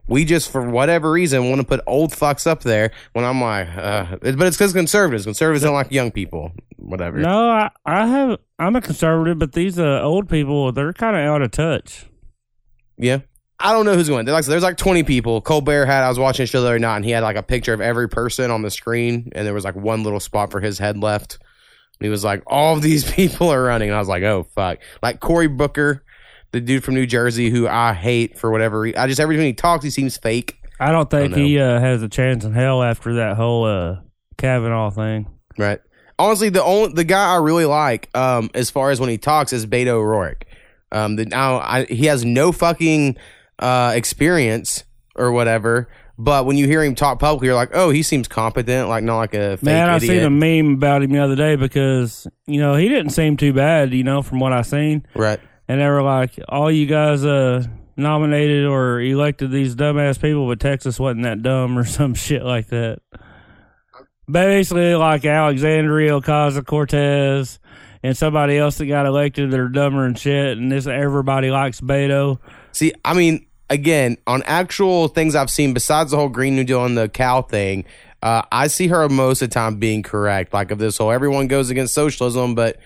we 0.08 0.26
just 0.26 0.52
for 0.52 0.68
whatever 0.70 1.10
reason 1.12 1.50
want 1.50 1.62
to 1.62 1.68
put 1.68 1.80
old 1.88 2.12
fucks 2.12 2.46
up 2.46 2.62
there 2.64 2.92
when 3.14 3.24
I'm 3.24 3.40
like, 3.42 3.70
uh, 3.76 4.18
it- 4.22 4.38
but 4.38 4.48
it's 4.48 4.58
because 4.58 4.74
conservatives. 4.74 5.24
Conservatives 5.24 5.64
don't 5.64 5.74
like 5.74 5.92
young 5.92 6.12
people. 6.12 6.52
Whatever. 6.78 7.20
No, 7.20 7.50
I, 7.50 7.70
I 7.86 8.06
have. 8.06 8.40
I'm 8.60 8.76
a 8.76 8.82
conservative, 8.82 9.40
but 9.40 9.54
these 9.54 9.80
uh, 9.80 10.02
old 10.02 10.28
people, 10.28 10.74
they're 10.74 10.92
kind 10.92 11.16
of 11.16 11.22
out 11.24 11.42
of 11.42 11.52
touch. 11.52 12.06
Yeah. 12.98 13.20
I 13.60 13.72
don't 13.72 13.86
know 13.86 13.94
who's 13.96 14.10
going. 14.10 14.26
Like, 14.26 14.44
there's 14.46 14.64
like 14.64 14.76
20 14.76 15.04
people. 15.04 15.40
Colbert 15.40 15.86
had. 15.86 16.04
I 16.04 16.10
was 16.10 16.20
watching 16.20 16.44
a 16.44 16.48
show 16.48 16.60
the 16.62 16.68
other 16.68 16.80
night, 16.80 16.98
and 16.98 17.06
he 17.06 17.12
had 17.12 17.24
like 17.24 17.38
a 17.38 17.44
picture 17.44 17.74
of 17.74 17.80
every 17.80 18.10
person 18.10 18.52
on 18.52 18.62
the 18.62 18.70
screen, 18.72 19.32
and 19.34 19.48
there 19.48 19.54
was 19.54 19.64
like 19.64 19.76
one 19.76 20.04
little 20.04 20.20
spot 20.20 20.52
for 20.52 20.60
his 20.60 20.78
head 20.80 20.98
left. 20.98 21.38
And 22.00 22.06
he 22.06 22.10
was 22.10 22.26
like, 22.26 22.44
"All 22.48 22.76
of 22.76 22.82
these 22.82 23.10
people 23.14 23.48
are 23.50 23.64
running," 23.64 23.88
and 23.90 23.96
I 23.96 24.00
was 24.00 24.10
like, 24.10 24.24
"Oh 24.24 24.44
fuck!" 24.54 24.80
Like 25.02 25.22
Cory 25.22 25.48
Booker, 25.48 26.04
the 26.54 26.62
dude 26.62 26.84
from 26.84 26.94
New 26.94 27.06
Jersey, 27.06 27.50
who 27.50 27.68
I 27.68 27.94
hate 27.94 28.38
for 28.40 28.50
whatever. 28.52 28.80
Re- 28.80 28.96
I 28.96 29.08
just 29.08 29.20
every 29.20 29.36
time 29.36 29.46
he 29.46 29.54
talks, 29.54 29.84
he 29.84 29.90
seems 29.90 30.16
fake. 30.16 30.58
I 30.80 30.92
don't 30.92 31.10
think 31.10 31.34
Don't 31.34 31.44
he 31.44 31.60
uh, 31.60 31.80
has 31.80 32.02
a 32.02 32.10
chance 32.10 32.46
in 32.46 32.54
hell 32.54 32.82
after 32.82 33.16
that 33.16 33.36
whole 33.36 33.66
uh, 33.66 33.98
Kavanaugh 34.38 34.92
thing. 34.92 35.28
Right. 35.58 35.80
Honestly, 36.18 36.50
the 36.50 36.64
only 36.64 36.94
the 36.94 37.04
guy 37.04 37.34
I 37.34 37.38
really 37.38 37.66
like, 37.66 38.10
um, 38.16 38.50
as 38.54 38.70
far 38.70 38.92
as 38.92 39.00
when 39.00 39.10
he 39.10 39.18
talks, 39.18 39.52
is 39.52 39.66
Beto 39.66 39.88
O'Rourke. 39.88 40.46
Um, 40.92 41.16
the, 41.16 41.26
now 41.26 41.58
I, 41.58 41.86
he 41.86 42.06
has 42.06 42.24
no 42.24 42.52
fucking 42.52 43.18
uh 43.60 43.94
experience 43.96 44.84
or 45.16 45.32
whatever, 45.32 45.90
but 46.18 46.46
when 46.46 46.58
you 46.58 46.68
hear 46.68 46.84
him 46.84 46.94
talk 46.94 47.20
publicly, 47.20 47.48
you're 47.48 47.56
like, 47.56 47.72
oh, 47.74 47.90
he 47.90 48.04
seems 48.04 48.28
competent, 48.28 48.90
like 48.90 49.04
not 49.04 49.18
like 49.18 49.34
a 49.34 49.58
fake 49.58 49.64
Man, 49.64 49.90
I 49.90 49.98
idiot. 49.98 50.12
seen 50.12 50.24
a 50.24 50.30
meme 50.30 50.76
about 50.76 51.02
him 51.02 51.12
the 51.12 51.20
other 51.20 51.36
day 51.36 51.56
because 51.56 52.28
you 52.46 52.60
know 52.60 52.76
he 52.76 52.90
didn't 52.90 53.12
seem 53.12 53.38
too 53.38 53.54
bad, 53.54 53.94
you 53.94 54.04
know, 54.04 54.22
from 54.22 54.40
what 54.40 54.54
I 54.54 54.62
seen. 54.62 55.06
Right. 55.16 55.40
And 55.74 55.82
they 55.82 55.88
were 55.88 56.04
like, 56.04 56.40
"All 56.48 56.70
you 56.70 56.86
guys 56.86 57.26
uh, 57.26 57.66
nominated 57.98 58.68
or 58.68 59.02
elected 59.02 59.50
these 59.50 59.76
dumbass 59.76 60.22
people, 60.22 60.48
but 60.48 60.60
Texas 60.60 61.00
wasn't 61.00 61.24
that 61.24 61.42
dumb 61.42 61.76
or 61.80 61.84
some 61.84 62.14
shit 62.14 62.44
like 62.44 62.68
that." 62.68 63.00
Basically, 64.30 64.94
like 64.94 65.26
Alexandria 65.26 66.12
Ocasio 66.12 66.64
Cortez 66.64 67.58
and 68.04 68.16
somebody 68.16 68.56
else 68.56 68.78
that 68.78 68.86
got 68.86 69.08
elected 69.08 69.50
that 69.50 69.60
are 69.60 69.68
dumber 69.68 70.06
and 70.06 70.16
shit, 70.16 70.60
and 70.60 70.72
this 70.72 70.86
everybody 70.86 71.50
likes 71.50 71.82
Beto. 71.82 72.38
See, 72.72 72.94
I 73.04 73.16
mean, 73.16 73.48
again, 73.68 74.18
on 74.28 74.44
actual 74.44 75.08
things 75.08 75.34
I've 75.34 75.50
seen 75.50 75.74
besides 75.74 76.12
the 76.12 76.18
whole 76.18 76.30
Green 76.30 76.56
New 76.56 76.66
Deal 76.66 76.86
and 76.86 76.96
the 76.96 77.10
cow 77.10 77.42
thing, 77.42 77.86
uh, 78.22 78.44
I 78.52 78.68
see 78.68 78.90
her 78.90 79.10
most 79.10 79.42
of 79.42 79.50
the 79.50 79.56
time 79.56 79.78
being 79.78 80.04
correct. 80.04 80.54
Like 80.54 80.70
of 80.70 80.78
this 80.78 81.00
whole 81.00 81.12
everyone 81.12 81.48
goes 81.48 81.72
against 81.72 81.96
socialism, 81.96 82.54
but 82.54 82.78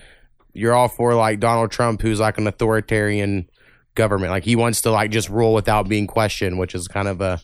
you're 0.58 0.74
all 0.74 0.88
for 0.88 1.14
like 1.14 1.40
Donald 1.40 1.72
Trump, 1.72 2.02
who's 2.02 2.20
like 2.20 2.38
an 2.38 2.48
authoritarian 2.48 3.48
government. 3.96 4.32
Like 4.32 4.44
he 4.44 4.56
wants 4.56 4.82
to 4.82 4.92
like 4.92 5.12
just 5.12 5.30
rule 5.30 5.54
without 5.54 5.88
being 5.88 6.08
questioned, 6.08 6.58
which 6.58 6.74
is 6.74 6.88
kind 6.88 7.08
of 7.08 7.22
a 7.22 7.40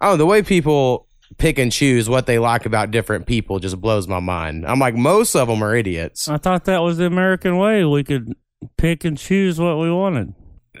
I 0.00 0.06
don't 0.06 0.14
know, 0.14 0.16
the 0.18 0.26
way 0.26 0.42
people 0.42 1.06
pick 1.38 1.58
and 1.58 1.72
choose 1.72 2.08
what 2.08 2.26
they 2.26 2.38
like 2.38 2.66
about 2.66 2.90
different 2.90 3.26
people 3.26 3.58
just 3.58 3.80
blows 3.80 4.06
my 4.06 4.20
mind. 4.20 4.66
I'm 4.66 4.78
like, 4.78 4.94
most 4.94 5.34
of 5.34 5.48
them 5.48 5.62
are 5.62 5.74
idiots. 5.74 6.28
I 6.28 6.36
thought 6.36 6.64
that 6.66 6.82
was 6.82 6.98
the 6.98 7.06
American 7.06 7.56
way. 7.58 7.84
We 7.84 8.04
could 8.04 8.34
pick 8.76 9.04
and 9.04 9.18
choose 9.18 9.58
what 9.58 9.78
we 9.78 9.90
wanted. 9.90 10.34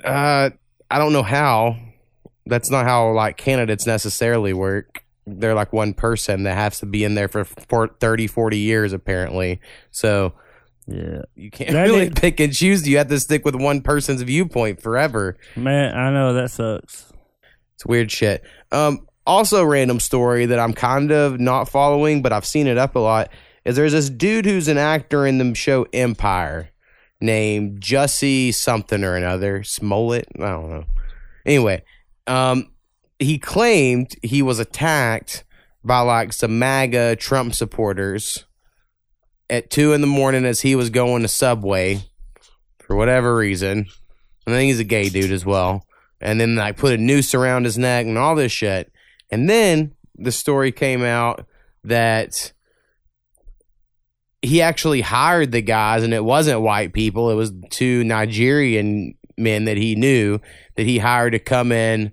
Uh, 0.04 0.50
I 0.90 0.98
don't 0.98 1.12
know 1.12 1.22
how. 1.22 1.76
That's 2.46 2.70
not 2.70 2.84
how 2.84 3.10
like 3.12 3.36
candidates 3.36 3.86
necessarily 3.86 4.52
work. 4.52 5.02
They're 5.26 5.54
like 5.54 5.72
one 5.72 5.94
person 5.94 6.44
that 6.44 6.54
has 6.54 6.78
to 6.78 6.86
be 6.86 7.02
in 7.02 7.16
there 7.16 7.26
for, 7.26 7.44
for 7.44 7.88
30, 7.88 8.28
40 8.28 8.58
years 8.58 8.92
apparently. 8.92 9.60
So 9.90 10.34
Yeah, 10.86 11.22
you 11.34 11.50
can't 11.50 11.72
That 11.72 11.82
really 11.84 12.10
pick 12.10 12.38
and 12.38 12.52
choose. 12.54 12.86
You 12.86 12.98
have 12.98 13.08
to 13.08 13.18
stick 13.18 13.44
with 13.44 13.56
one 13.56 13.80
person's 13.80 14.22
viewpoint 14.22 14.80
forever. 14.80 15.36
man, 15.56 15.96
I 15.96 16.10
know 16.10 16.32
that 16.34 16.50
sucks. 16.50 17.12
It's 17.74 17.84
weird 17.84 18.10
shit. 18.10 18.44
Um, 18.70 19.06
also, 19.26 19.64
random 19.64 19.98
story 19.98 20.46
that 20.46 20.58
I'm 20.60 20.72
kind 20.72 21.10
of 21.10 21.40
not 21.40 21.68
following, 21.68 22.22
but 22.22 22.32
I've 22.32 22.46
seen 22.46 22.68
it 22.68 22.78
up 22.78 22.94
a 22.94 23.00
lot. 23.00 23.30
Is 23.64 23.74
there's 23.74 23.92
this 23.92 24.08
dude 24.08 24.46
who's 24.46 24.68
an 24.68 24.78
actor 24.78 25.26
in 25.26 25.38
the 25.38 25.54
show 25.54 25.86
Empire, 25.92 26.70
named 27.20 27.80
Jussie 27.80 28.54
something 28.54 29.02
or 29.02 29.16
another 29.16 29.64
Smollett. 29.64 30.28
I 30.36 30.46
don't 30.46 30.70
know. 30.70 30.84
Anyway, 31.44 31.82
um, 32.28 32.70
he 33.18 33.38
claimed 33.38 34.14
he 34.22 34.42
was 34.42 34.60
attacked 34.60 35.44
by 35.84 36.00
like 36.00 36.32
some 36.32 36.58
MAGA 36.58 37.16
Trump 37.16 37.54
supporters 37.54 38.44
at 39.48 39.70
two 39.70 39.92
in 39.92 40.00
the 40.00 40.06
morning 40.06 40.44
as 40.44 40.60
he 40.60 40.74
was 40.74 40.90
going 40.90 41.22
to 41.22 41.28
Subway 41.28 42.00
for 42.78 42.96
whatever 42.96 43.36
reason. 43.36 43.86
I 44.46 44.50
think 44.50 44.68
he's 44.68 44.80
a 44.80 44.84
gay 44.84 45.08
dude 45.08 45.32
as 45.32 45.44
well 45.44 45.86
and 46.20 46.40
then 46.40 46.58
I 46.58 46.72
put 46.72 46.94
a 46.94 46.98
noose 46.98 47.34
around 47.34 47.64
his 47.64 47.78
neck 47.78 48.06
and 48.06 48.18
all 48.18 48.34
this 48.34 48.52
shit. 48.52 48.92
And 49.30 49.48
then 49.48 49.94
the 50.16 50.32
story 50.32 50.72
came 50.72 51.02
out 51.02 51.46
that 51.84 52.52
he 54.42 54.62
actually 54.62 55.00
hired 55.00 55.52
the 55.52 55.62
guys, 55.62 56.02
and 56.02 56.14
it 56.14 56.24
wasn't 56.24 56.60
white 56.60 56.92
people; 56.92 57.30
it 57.30 57.34
was 57.34 57.52
two 57.70 58.04
Nigerian 58.04 59.14
men 59.36 59.64
that 59.64 59.76
he 59.76 59.94
knew 59.94 60.40
that 60.76 60.86
he 60.86 60.98
hired 60.98 61.32
to 61.32 61.38
come 61.38 61.72
in, 61.72 62.12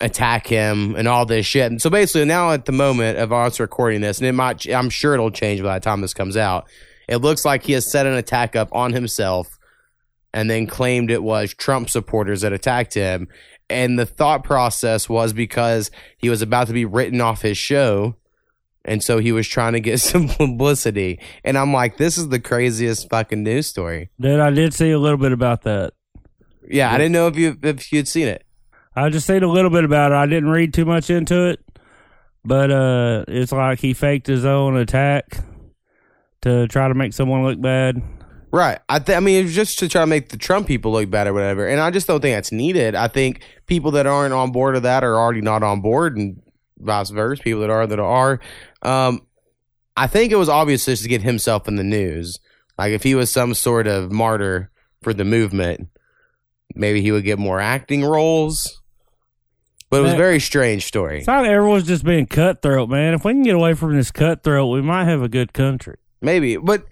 attack 0.00 0.46
him, 0.46 0.94
and 0.96 1.08
all 1.08 1.26
this 1.26 1.46
shit. 1.46 1.70
And 1.70 1.80
so 1.80 1.90
basically, 1.90 2.26
now 2.26 2.52
at 2.52 2.66
the 2.66 2.72
moment 2.72 3.18
of 3.18 3.32
us 3.32 3.58
recording 3.60 4.00
this, 4.00 4.18
and 4.18 4.26
it 4.26 4.32
might, 4.32 4.66
I'm 4.68 4.90
sure 4.90 5.14
it'll 5.14 5.30
change 5.30 5.62
by 5.62 5.78
the 5.78 5.84
time 5.84 6.00
this 6.00 6.14
comes 6.14 6.36
out. 6.36 6.68
It 7.08 7.18
looks 7.18 7.44
like 7.44 7.62
he 7.62 7.72
has 7.72 7.90
set 7.90 8.06
an 8.06 8.14
attack 8.14 8.56
up 8.56 8.68
on 8.72 8.92
himself 8.92 9.58
and 10.34 10.50
then 10.50 10.66
claimed 10.66 11.10
it 11.10 11.22
was 11.22 11.54
Trump 11.54 11.88
supporters 11.88 12.42
that 12.42 12.52
attacked 12.52 12.94
him. 12.94 13.28
And 13.70 13.98
the 13.98 14.06
thought 14.06 14.44
process 14.44 15.08
was 15.08 15.32
because 15.32 15.90
he 16.18 16.28
was 16.28 16.42
about 16.42 16.66
to 16.66 16.72
be 16.72 16.84
written 16.84 17.20
off 17.20 17.42
his 17.42 17.58
show. 17.58 18.16
And 18.84 19.02
so 19.02 19.18
he 19.18 19.32
was 19.32 19.48
trying 19.48 19.72
to 19.72 19.80
get 19.80 19.98
some 20.00 20.28
publicity. 20.28 21.20
And 21.42 21.56
I'm 21.56 21.72
like, 21.72 21.96
this 21.96 22.18
is 22.18 22.28
the 22.28 22.40
craziest 22.40 23.08
fucking 23.08 23.42
news 23.42 23.66
story. 23.66 24.10
Dude, 24.20 24.40
I 24.40 24.50
did 24.50 24.74
see 24.74 24.90
a 24.90 24.98
little 24.98 25.18
bit 25.18 25.32
about 25.32 25.62
that. 25.62 25.94
Yeah, 26.68 26.92
I 26.92 26.98
didn't 26.98 27.12
know 27.12 27.28
if 27.28 27.36
you 27.36 27.56
if 27.62 27.92
you'd 27.92 28.08
seen 28.08 28.26
it. 28.26 28.45
I 28.96 29.10
just 29.10 29.26
seen 29.26 29.42
a 29.42 29.48
little 29.48 29.70
bit 29.70 29.84
about 29.84 30.12
it. 30.12 30.14
I 30.14 30.24
didn't 30.24 30.48
read 30.48 30.72
too 30.72 30.86
much 30.86 31.10
into 31.10 31.50
it, 31.50 31.60
but 32.44 32.70
uh, 32.70 33.24
it's 33.28 33.52
like 33.52 33.78
he 33.78 33.92
faked 33.92 34.26
his 34.26 34.46
own 34.46 34.76
attack 34.76 35.38
to 36.42 36.66
try 36.68 36.88
to 36.88 36.94
make 36.94 37.12
someone 37.12 37.44
look 37.44 37.60
bad. 37.60 38.02
Right. 38.50 38.78
I 38.88 39.00
th- 39.00 39.16
I 39.16 39.20
mean, 39.20 39.44
it's 39.44 39.54
just 39.54 39.78
to 39.80 39.88
try 39.88 40.00
to 40.00 40.06
make 40.06 40.30
the 40.30 40.38
Trump 40.38 40.66
people 40.66 40.92
look 40.92 41.10
bad 41.10 41.26
or 41.26 41.34
whatever. 41.34 41.66
And 41.66 41.78
I 41.78 41.90
just 41.90 42.06
don't 42.06 42.20
think 42.20 42.36
that's 42.36 42.52
needed. 42.52 42.94
I 42.94 43.08
think 43.08 43.42
people 43.66 43.90
that 43.92 44.06
aren't 44.06 44.32
on 44.32 44.50
board 44.50 44.76
of 44.76 44.84
that 44.84 45.04
are 45.04 45.16
already 45.16 45.42
not 45.42 45.62
on 45.62 45.82
board, 45.82 46.16
and 46.16 46.40
vice 46.78 47.10
versa. 47.10 47.42
People 47.42 47.60
that 47.60 47.70
are 47.70 47.86
that 47.86 48.00
are. 48.00 48.40
Um, 48.80 49.26
I 49.94 50.06
think 50.06 50.32
it 50.32 50.36
was 50.36 50.48
obvious 50.48 50.86
just 50.86 51.02
to 51.02 51.08
get 51.08 51.22
himself 51.22 51.68
in 51.68 51.76
the 51.76 51.84
news. 51.84 52.38
Like 52.78 52.92
if 52.92 53.02
he 53.02 53.14
was 53.14 53.30
some 53.30 53.52
sort 53.52 53.86
of 53.86 54.10
martyr 54.10 54.70
for 55.02 55.12
the 55.12 55.24
movement, 55.24 55.88
maybe 56.74 57.02
he 57.02 57.12
would 57.12 57.24
get 57.24 57.38
more 57.38 57.60
acting 57.60 58.04
roles. 58.04 58.80
But 59.88 59.98
it 59.98 60.02
was 60.02 60.12
a 60.14 60.16
very 60.16 60.40
strange 60.40 60.84
story. 60.84 61.18
It's 61.18 61.28
like 61.28 61.46
everyone's 61.46 61.86
just 61.86 62.04
being 62.04 62.26
cutthroat, 62.26 62.88
man. 62.88 63.14
If 63.14 63.24
we 63.24 63.32
can 63.32 63.42
get 63.42 63.54
away 63.54 63.74
from 63.74 63.94
this 63.94 64.10
cutthroat, 64.10 64.72
we 64.72 64.82
might 64.82 65.04
have 65.04 65.22
a 65.22 65.28
good 65.28 65.52
country. 65.52 65.96
Maybe, 66.20 66.56
but 66.56 66.84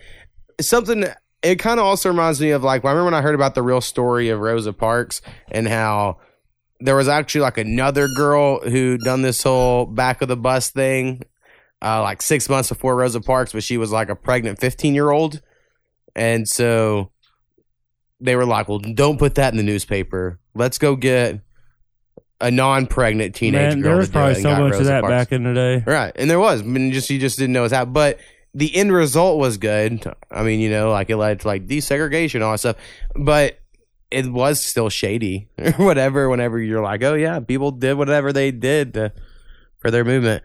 something. 0.61 1.05
It 1.43 1.59
kind 1.59 1.79
of 1.79 1.85
also 1.85 2.09
reminds 2.09 2.41
me 2.41 2.51
of 2.51 2.63
like 2.63 2.85
I 2.85 2.89
remember 2.89 3.05
when 3.07 3.15
I 3.15 3.21
heard 3.21 3.35
about 3.35 3.55
the 3.55 3.63
real 3.63 3.83
story 3.83 4.31
of 4.31 4.41
Rosa 4.41 4.73
Parks 4.73 5.21
and 5.51 5.69
how 5.69 6.19
there 6.81 6.97
was 6.97 7.09
actually 7.09 7.43
like 7.43 7.59
another 7.59 8.09
girl 8.09 8.61
who 8.61 8.97
done 8.97 9.23
this 9.23 9.43
whole 9.43 9.85
back 9.85 10.23
of 10.23 10.29
the 10.29 10.37
bus 10.37 10.71
thing, 10.71 11.23
uh, 11.83 12.01
like 12.03 12.23
six 12.23 12.49
months 12.49 12.71
before 12.71 12.97
Rosa 12.97 13.21
Parks, 13.21 13.53
but 13.53 13.63
she 13.63 13.77
was 13.77 13.91
like 13.91 14.09
a 14.09 14.17
pregnant 14.17 14.59
fifteen 14.59 14.95
year 14.95 15.11
old, 15.11 15.43
and 16.15 16.49
so 16.49 17.11
they 18.21 18.37
were 18.37 18.47
like, 18.47 18.69
"Well, 18.69 18.79
don't 18.79 19.19
put 19.19 19.35
that 19.35 19.53
in 19.53 19.59
the 19.59 19.63
newspaper. 19.63 20.41
Let's 20.55 20.79
go 20.79 20.97
get 20.97 21.41
a 22.45 22.51
non-pregnant 22.51 23.35
teenage 23.35 23.75
man, 23.75 23.81
girl." 23.81 23.91
there 23.91 23.97
was 23.97 24.09
to 24.09 24.13
do 24.13 24.19
it," 24.19 24.23
probably 24.23 24.43
so 24.43 24.57
much 24.57 24.75
of 24.75 24.87
that 24.87 25.01
Parks. 25.01 25.11
back 25.11 25.33
in 25.33 25.45
the 25.45 25.55
day. 25.55 25.83
Right. 25.87 26.13
And 26.15 26.31
there 26.31 26.39
was. 26.39 26.61
I 26.61 26.65
mean, 26.65 26.93
just 26.93 27.11
you 27.11 27.19
just 27.19 27.39
didn't 27.39 27.53
know 27.53 27.61
it 27.61 27.65
was 27.65 27.73
happening. 27.73 27.95
But 27.95 28.19
the 28.55 28.75
end 28.75 28.93
result 28.93 29.39
was 29.39 29.57
good. 29.57 30.05
I 30.31 30.43
mean, 30.43 30.61
you 30.61 30.71
know, 30.71 30.91
like 30.91 31.11
it 31.11 31.17
led 31.17 31.41
to 31.41 31.49
like 31.49 31.67
desegregation, 31.67 32.43
all 32.43 32.53
that 32.53 32.59
stuff. 32.59 32.77
But 33.17 33.59
it 34.11 34.31
was 34.31 34.61
still 34.61 34.89
shady 34.89 35.49
or 35.59 35.73
whatever. 35.73 36.29
Whenever 36.29 36.61
you're 36.61 36.83
like, 36.83 37.03
oh 37.03 37.15
yeah, 37.15 37.41
people 37.41 37.73
did 37.73 37.95
whatever 37.95 38.33
they 38.33 38.51
did 38.51 38.95
to, 38.95 39.13
for 39.79 39.91
their 39.91 40.05
movement. 40.05 40.43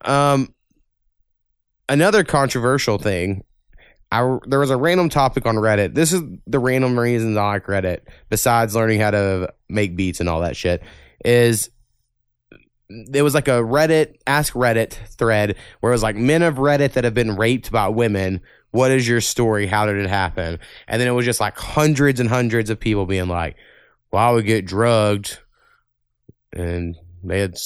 Um, 0.00 0.54
another 1.88 2.24
controversial 2.24 2.98
thing. 2.98 3.44
I, 4.12 4.38
there 4.46 4.60
was 4.60 4.70
a 4.70 4.76
random 4.76 5.08
topic 5.08 5.44
on 5.44 5.56
Reddit. 5.56 5.94
This 5.94 6.12
is 6.12 6.22
the 6.46 6.60
random 6.60 6.98
reasons 6.98 7.36
I 7.36 7.46
like 7.46 7.64
Reddit, 7.64 8.02
besides 8.30 8.74
learning 8.74 9.00
how 9.00 9.10
to 9.10 9.52
make 9.68 9.96
beats 9.96 10.20
and 10.20 10.28
all 10.28 10.42
that 10.42 10.56
shit. 10.56 10.82
Is 11.24 11.70
it 12.88 13.22
was 13.22 13.34
like 13.34 13.48
a 13.48 13.62
Reddit 13.62 14.16
ask 14.26 14.52
Reddit 14.54 14.92
thread 15.16 15.56
where 15.80 15.92
it 15.92 15.94
was 15.94 16.02
like 16.02 16.16
men 16.16 16.42
of 16.42 16.56
Reddit 16.56 16.92
that 16.92 17.04
have 17.04 17.14
been 17.14 17.36
raped 17.36 17.72
by 17.72 17.88
women. 17.88 18.40
What 18.70 18.90
is 18.90 19.08
your 19.08 19.20
story? 19.20 19.66
How 19.66 19.86
did 19.86 19.96
it 19.96 20.08
happen? 20.08 20.58
And 20.88 21.00
then 21.00 21.08
it 21.08 21.12
was 21.12 21.24
just 21.24 21.40
like 21.40 21.56
hundreds 21.56 22.20
and 22.20 22.28
hundreds 22.28 22.70
of 22.70 22.80
people 22.80 23.06
being 23.06 23.28
like, 23.28 23.56
"Well, 24.10 24.22
I 24.22 24.32
would 24.32 24.46
get 24.46 24.66
drugged, 24.66 25.38
and 26.52 26.96
they 27.22 27.40
had, 27.40 27.56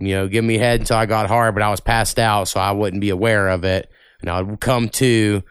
you 0.00 0.14
know, 0.14 0.26
give 0.28 0.44
me 0.44 0.58
head 0.58 0.80
until 0.80 0.96
I 0.96 1.06
got 1.06 1.28
hard, 1.28 1.54
but 1.54 1.62
I 1.62 1.70
was 1.70 1.80
passed 1.80 2.18
out, 2.18 2.48
so 2.48 2.58
I 2.58 2.72
wouldn't 2.72 3.02
be 3.02 3.10
aware 3.10 3.48
of 3.48 3.64
it, 3.64 3.88
and 4.20 4.30
I 4.30 4.40
would 4.40 4.60
come 4.60 4.88
to." 4.90 5.42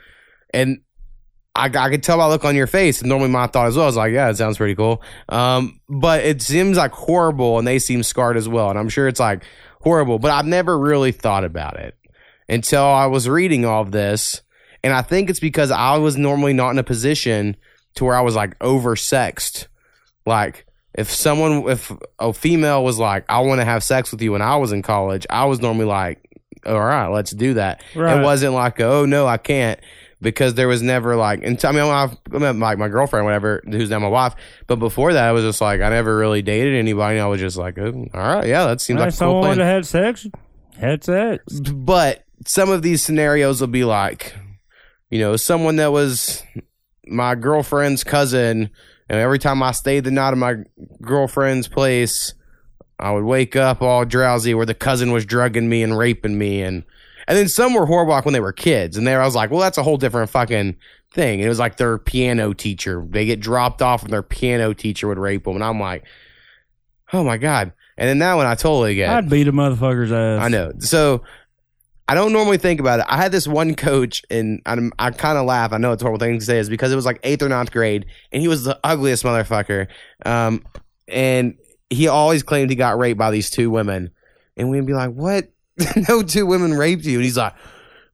And 0.53 0.81
I, 1.55 1.65
I 1.65 1.89
could 1.89 2.01
tell 2.01 2.17
by 2.17 2.27
look 2.27 2.45
on 2.45 2.55
your 2.55 2.67
face. 2.67 3.01
And 3.01 3.09
normally 3.09 3.29
my 3.29 3.47
thought 3.47 3.67
as 3.67 3.77
well 3.77 3.87
is 3.87 3.95
like, 3.95 4.11
yeah, 4.11 4.29
it 4.29 4.37
sounds 4.37 4.57
pretty 4.57 4.75
cool. 4.75 5.01
Um, 5.29 5.79
but 5.87 6.23
it 6.23 6.41
seems 6.41 6.77
like 6.77 6.91
horrible 6.91 7.59
and 7.59 7.67
they 7.67 7.79
seem 7.79 8.03
scarred 8.03 8.37
as 8.37 8.49
well. 8.49 8.69
And 8.69 8.79
I'm 8.79 8.89
sure 8.89 9.07
it's 9.07 9.19
like 9.19 9.43
horrible, 9.81 10.19
but 10.19 10.31
I've 10.31 10.45
never 10.45 10.77
really 10.77 11.11
thought 11.11 11.43
about 11.43 11.79
it 11.79 11.95
until 12.49 12.83
I 12.83 13.05
was 13.05 13.29
reading 13.29 13.65
all 13.65 13.81
of 13.81 13.91
this. 13.91 14.41
And 14.83 14.93
I 14.93 15.01
think 15.01 15.29
it's 15.29 15.39
because 15.39 15.71
I 15.71 15.97
was 15.97 16.17
normally 16.17 16.53
not 16.53 16.71
in 16.71 16.79
a 16.79 16.83
position 16.83 17.55
to 17.95 18.05
where 18.05 18.15
I 18.15 18.21
was 18.21 18.35
like 18.35 18.57
oversexed. 18.59 19.67
Like 20.25 20.65
if 20.95 21.11
someone, 21.11 21.69
if 21.69 21.91
a 22.19 22.33
female 22.33 22.83
was 22.83 22.97
like, 22.97 23.25
I 23.29 23.41
want 23.41 23.61
to 23.61 23.65
have 23.65 23.83
sex 23.83 24.11
with 24.11 24.21
you 24.21 24.31
when 24.31 24.41
I 24.41 24.57
was 24.57 24.71
in 24.71 24.81
college, 24.81 25.27
I 25.29 25.45
was 25.45 25.61
normally 25.61 25.85
like, 25.85 26.19
all 26.65 26.79
right, 26.79 27.07
let's 27.07 27.31
do 27.31 27.55
that. 27.55 27.83
Right. 27.95 28.17
It 28.17 28.23
wasn't 28.23 28.53
like, 28.53 28.79
oh 28.79 29.05
no, 29.05 29.27
I 29.27 29.37
can't 29.37 29.79
because 30.23 30.55
there 30.55 30.67
was 30.67 30.81
never 30.81 31.15
like, 31.15 31.43
and 31.43 31.59
t- 31.59 31.67
I 31.67 31.71
mean, 31.71 31.81
I 31.81 32.09
I 32.33 32.37
met 32.37 32.55
like 32.55 32.77
my 32.77 32.87
girlfriend, 32.87 33.25
whatever, 33.25 33.61
who's 33.69 33.89
now 33.89 33.99
my 33.99 34.07
wife. 34.07 34.35
But 34.65 34.77
before 34.77 35.13
that, 35.13 35.27
I 35.27 35.31
was 35.33 35.43
just 35.43 35.61
like, 35.61 35.81
I 35.81 35.89
never 35.89 36.17
really 36.17 36.41
dated 36.41 36.73
anybody. 36.75 37.19
I 37.19 37.27
was 37.27 37.39
just 37.39 37.57
like, 37.57 37.77
oh, 37.77 38.07
all 38.13 38.19
right, 38.19 38.47
yeah, 38.47 38.65
that 38.65 38.81
seems 38.81 38.99
like 38.99 39.09
a 39.09 39.11
cool 39.11 39.17
someone 39.17 39.41
plan. 39.41 39.49
would 39.49 39.65
have 39.65 39.75
had 39.75 39.85
sex, 39.85 40.27
had 40.79 41.03
sex. 41.03 41.59
But 41.59 42.23
some 42.47 42.69
of 42.69 42.81
these 42.81 43.03
scenarios 43.03 43.61
will 43.61 43.67
be 43.67 43.83
like, 43.85 44.33
you 45.09 45.19
know, 45.19 45.35
someone 45.35 45.75
that 45.75 45.91
was 45.91 46.41
my 47.05 47.35
girlfriend's 47.35 48.03
cousin, 48.03 48.69
and 49.09 49.19
every 49.19 49.39
time 49.39 49.61
I 49.61 49.71
stayed 49.71 50.05
the 50.05 50.11
night 50.11 50.31
at 50.31 50.37
my 50.37 50.55
girlfriend's 51.01 51.67
place, 51.67 52.33
I 52.99 53.11
would 53.11 53.25
wake 53.25 53.55
up 53.55 53.81
all 53.81 54.05
drowsy 54.05 54.53
where 54.53 54.65
the 54.65 54.73
cousin 54.73 55.11
was 55.11 55.25
drugging 55.25 55.67
me 55.67 55.83
and 55.83 55.97
raping 55.97 56.37
me 56.37 56.61
and 56.61 56.83
and 57.27 57.37
then 57.37 57.47
some 57.47 57.73
were 57.73 57.85
horrible 57.85 58.19
when 58.21 58.33
they 58.33 58.39
were 58.39 58.53
kids 58.53 58.97
and 58.97 59.05
there 59.07 59.21
I 59.21 59.25
was 59.25 59.35
like, 59.35 59.51
well 59.51 59.59
that's 59.59 59.77
a 59.77 59.83
whole 59.83 59.97
different 59.97 60.29
fucking 60.29 60.75
thing. 61.11 61.39
And 61.39 61.45
it 61.45 61.49
was 61.49 61.59
like 61.59 61.77
their 61.77 61.97
piano 61.97 62.53
teacher. 62.53 63.05
They 63.09 63.25
get 63.25 63.39
dropped 63.39 63.81
off 63.81 64.03
and 64.03 64.11
their 64.11 64.23
piano 64.23 64.73
teacher 64.73 65.07
would 65.07 65.19
rape 65.19 65.43
them 65.43 65.55
and 65.55 65.63
I'm 65.63 65.79
like, 65.79 66.05
Oh 67.13 67.23
my 67.23 67.37
god. 67.37 67.73
And 67.97 68.09
then 68.09 68.19
that 68.19 68.33
one 68.33 68.47
I 68.47 68.55
totally 68.55 68.95
get. 68.95 69.09
I'd 69.09 69.29
beat 69.29 69.47
a 69.47 69.51
motherfucker's 69.51 70.11
ass. 70.11 70.41
I 70.43 70.47
know. 70.47 70.73
So 70.79 71.21
I 72.07 72.15
don't 72.15 72.33
normally 72.33 72.57
think 72.57 72.79
about 72.79 72.99
it. 72.99 73.05
I 73.07 73.17
had 73.17 73.31
this 73.31 73.47
one 73.47 73.75
coach, 73.75 74.23
and 74.29 74.61
I'm, 74.65 74.91
I 74.99 75.11
kind 75.11 75.37
of 75.37 75.45
laugh. 75.45 75.71
I 75.71 75.77
know 75.77 75.93
it's 75.93 76.01
a 76.01 76.05
horrible 76.05 76.19
thing 76.19 76.37
to 76.37 76.45
say, 76.45 76.59
is 76.59 76.69
because 76.69 76.91
it 76.91 76.95
was 76.95 77.05
like 77.05 77.19
eighth 77.23 77.41
or 77.41 77.49
ninth 77.49 77.71
grade, 77.71 78.05
and 78.31 78.41
he 78.41 78.47
was 78.47 78.63
the 78.63 78.77
ugliest 78.83 79.23
motherfucker. 79.23 79.87
Um, 80.25 80.65
and 81.07 81.55
he 81.89 82.07
always 82.07 82.43
claimed 82.43 82.69
he 82.71 82.75
got 82.75 82.97
raped 82.97 83.17
by 83.17 83.31
these 83.31 83.49
two 83.49 83.69
women, 83.69 84.11
and 84.57 84.69
we'd 84.69 84.85
be 84.85 84.93
like, 84.93 85.11
"What? 85.11 85.49
no 86.09 86.23
two 86.23 86.45
women 86.45 86.73
raped 86.73 87.05
you?" 87.05 87.15
And 87.17 87.23
he's 87.25 87.37
like. 87.37 87.53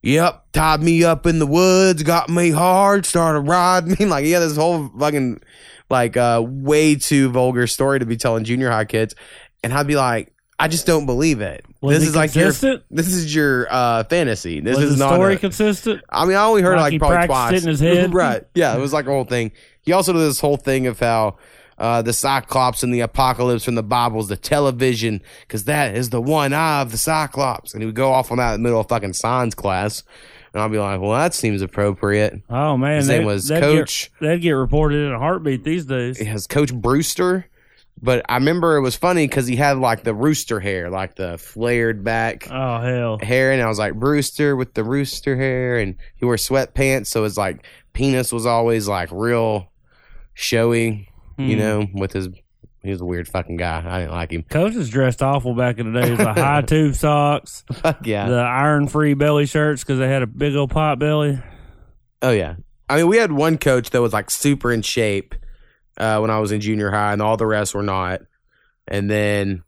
Yep, 0.02 0.54
tied 0.54 0.82
me 0.82 1.04
up 1.04 1.26
in 1.26 1.40
the 1.40 1.46
woods, 1.46 2.04
got 2.04 2.30
me 2.30 2.52
hard, 2.52 3.06
started 3.06 3.42
riding 3.42 3.98
me. 4.00 4.06
Like, 4.06 4.24
yeah, 4.24 4.40
this 4.40 4.56
whole 4.56 4.88
fucking 4.98 5.42
like 5.90 6.16
uh, 6.16 6.42
way 6.42 6.96
too 6.96 7.30
vulgar 7.32 7.68
story 7.68 8.00
to 8.00 8.06
be 8.06 8.16
telling 8.16 8.46
junior 8.46 8.70
high 8.70 8.86
kids, 8.86 9.14
and 9.62 9.74
I'd 9.74 9.88
be 9.88 9.98
like, 9.98 10.32
I 10.58 10.70
just 10.70 10.86
don't 10.86 11.06
believe 11.06 11.42
it. 11.42 11.66
Was 11.82 11.98
this 12.00 12.08
it 12.08 12.10
is 12.12 12.16
like 12.16 12.34
your 12.34 12.52
this 12.90 13.08
is 13.08 13.36
your 13.36 13.68
uh, 13.70 14.06
fantasy. 14.06 14.62
This 14.62 14.78
Was 14.78 14.92
is 14.92 14.98
the 15.00 15.04
not. 15.06 15.16
story 15.16 15.34
a- 15.34 15.38
consistent? 15.38 16.02
I 16.10 16.26
mean, 16.26 16.38
I 16.38 16.46
only 16.46 16.62
heard 16.62 16.78
Like 16.78 16.80
it 16.80 16.84
like 16.84 16.92
he 16.94 17.00
probably 17.00 17.28
twice. 17.28 17.62
in 17.64 17.68
his 17.68 17.82
head? 17.82 18.14
right? 18.14 18.46
Yeah, 18.56 18.78
it 18.78 18.80
was 18.80 18.94
like 18.94 19.06
a 19.06 19.10
whole 19.10 19.26
thing. 19.26 19.52
He 19.82 19.92
also 19.92 20.14
did 20.14 20.20
this 20.20 20.40
whole 20.40 20.56
thing 20.56 20.88
of 20.88 20.98
how. 20.98 21.36
Uh, 21.80 22.02
the 22.02 22.12
Cyclops 22.14 22.84
and 22.84 22.94
the 22.94 23.00
Apocalypse 23.00 23.64
from 23.64 23.76
the 23.76 23.84
Bibles, 23.84 24.28
the 24.28 24.36
television, 24.36 25.22
because 25.42 25.64
that 25.64 25.96
is 25.96 26.10
the 26.10 26.22
one 26.22 26.52
eye 26.54 26.82
of 26.82 26.92
the 26.92 26.98
Cyclops. 26.98 27.74
And 27.74 27.82
he 27.82 27.86
would 27.86 27.96
go 27.96 28.12
off 28.12 28.32
on 28.32 28.38
that 28.38 28.56
in 28.56 28.62
the 28.62 28.68
middle 28.68 28.82
of 28.82 28.90
fucking 28.90 29.14
science 29.14 29.56
class. 29.56 30.04
And 30.54 30.62
I'll 30.62 30.70
be 30.70 30.78
like, 30.80 31.00
well, 31.00 31.12
that 31.12 31.34
seems 31.34 31.62
appropriate. 31.62 32.42
Oh 32.50 32.76
man, 32.76 32.98
His 32.98 33.08
name 33.08 33.24
was 33.26 33.48
that'd 33.48 33.64
Coach. 33.64 34.12
Get, 34.20 34.26
that'd 34.26 34.42
get 34.42 34.52
reported 34.52 35.08
in 35.08 35.14
a 35.14 35.20
heartbeat 35.20 35.64
these 35.64 35.86
days. 35.86 36.20
It 36.20 36.28
has 36.28 36.48
Coach 36.48 36.74
Brewster. 36.74 37.46
But 38.02 38.26
I 38.30 38.36
remember 38.36 38.78
it 38.78 38.82
was 38.82 38.96
funny 38.96 39.28
because 39.28 39.46
he 39.46 39.58
had 39.58 39.78
like 39.78 40.04
the 40.04 40.14
rooster 40.14 40.60
hair, 40.62 40.90
like 40.90 41.16
the 41.16 41.38
flared 41.38 42.02
back 42.04 42.48
Oh 42.50 42.80
hell, 42.80 43.20
hair. 43.22 43.52
And 43.52 43.62
I 43.62 43.68
was 43.68 43.78
like, 43.78 43.94
Brewster 43.94 44.56
with 44.56 44.74
the 44.74 44.84
rooster 44.86 45.36
hair. 45.36 45.78
And 45.78 45.96
he 46.16 46.24
wore 46.26 46.38
sweatpants. 46.38 47.08
So 47.08 47.26
his 47.26 47.38
like 47.38 47.66
penis 47.94 48.32
was 48.32 48.46
always 48.46 48.88
like 48.88 49.10
real 49.12 49.70
showy, 50.34 51.10
you 51.40 51.56
Hmm. 51.56 51.60
know, 51.60 51.88
with 51.94 52.14
his. 52.14 52.30
He 52.82 52.92
was 52.92 53.02
a 53.02 53.06
weird 53.06 53.28
fucking 53.28 53.58
guy. 53.58 53.84
I 53.86 54.00
didn't 54.00 54.14
like 54.14 54.32
him. 54.32 54.44
Coaches 54.44 54.90
dressed 54.90 55.22
awful 55.22 55.54
back 55.54 55.80
in 55.80 55.92
the 55.92 56.02
days. 56.02 56.18
The 56.18 56.32
high 56.34 56.62
tube 56.68 56.96
socks, 56.96 57.66
Fuck 57.74 58.08
yeah. 58.08 58.30
the 58.30 58.38
iron 58.40 58.88
free 58.88 59.16
belly 59.16 59.46
shirts 59.48 59.84
because 59.84 60.00
they 60.00 60.08
had 60.08 60.22
a 60.22 60.28
big 60.28 60.56
old 60.56 60.70
pot 60.72 60.98
belly. 60.98 61.40
Oh 62.22 62.32
yeah. 62.32 62.56
I 62.88 62.96
mean, 62.96 63.08
we 63.08 63.18
had 63.18 63.34
one 63.34 63.58
coach 63.58 63.90
that 63.90 64.02
was 64.02 64.14
like 64.14 64.32
super 64.32 64.72
in 64.72 64.82
shape 64.82 65.36
uh, 65.98 66.20
when 66.20 66.30
I 66.32 66.40
was 66.40 66.54
in 66.54 66.62
junior 66.62 66.90
high, 66.90 67.12
and 67.12 67.22
all 67.22 67.36
the 67.36 67.46
rest 67.46 67.76
were 67.76 67.84
not. 67.84 68.22
And 68.88 69.12
then 69.12 69.64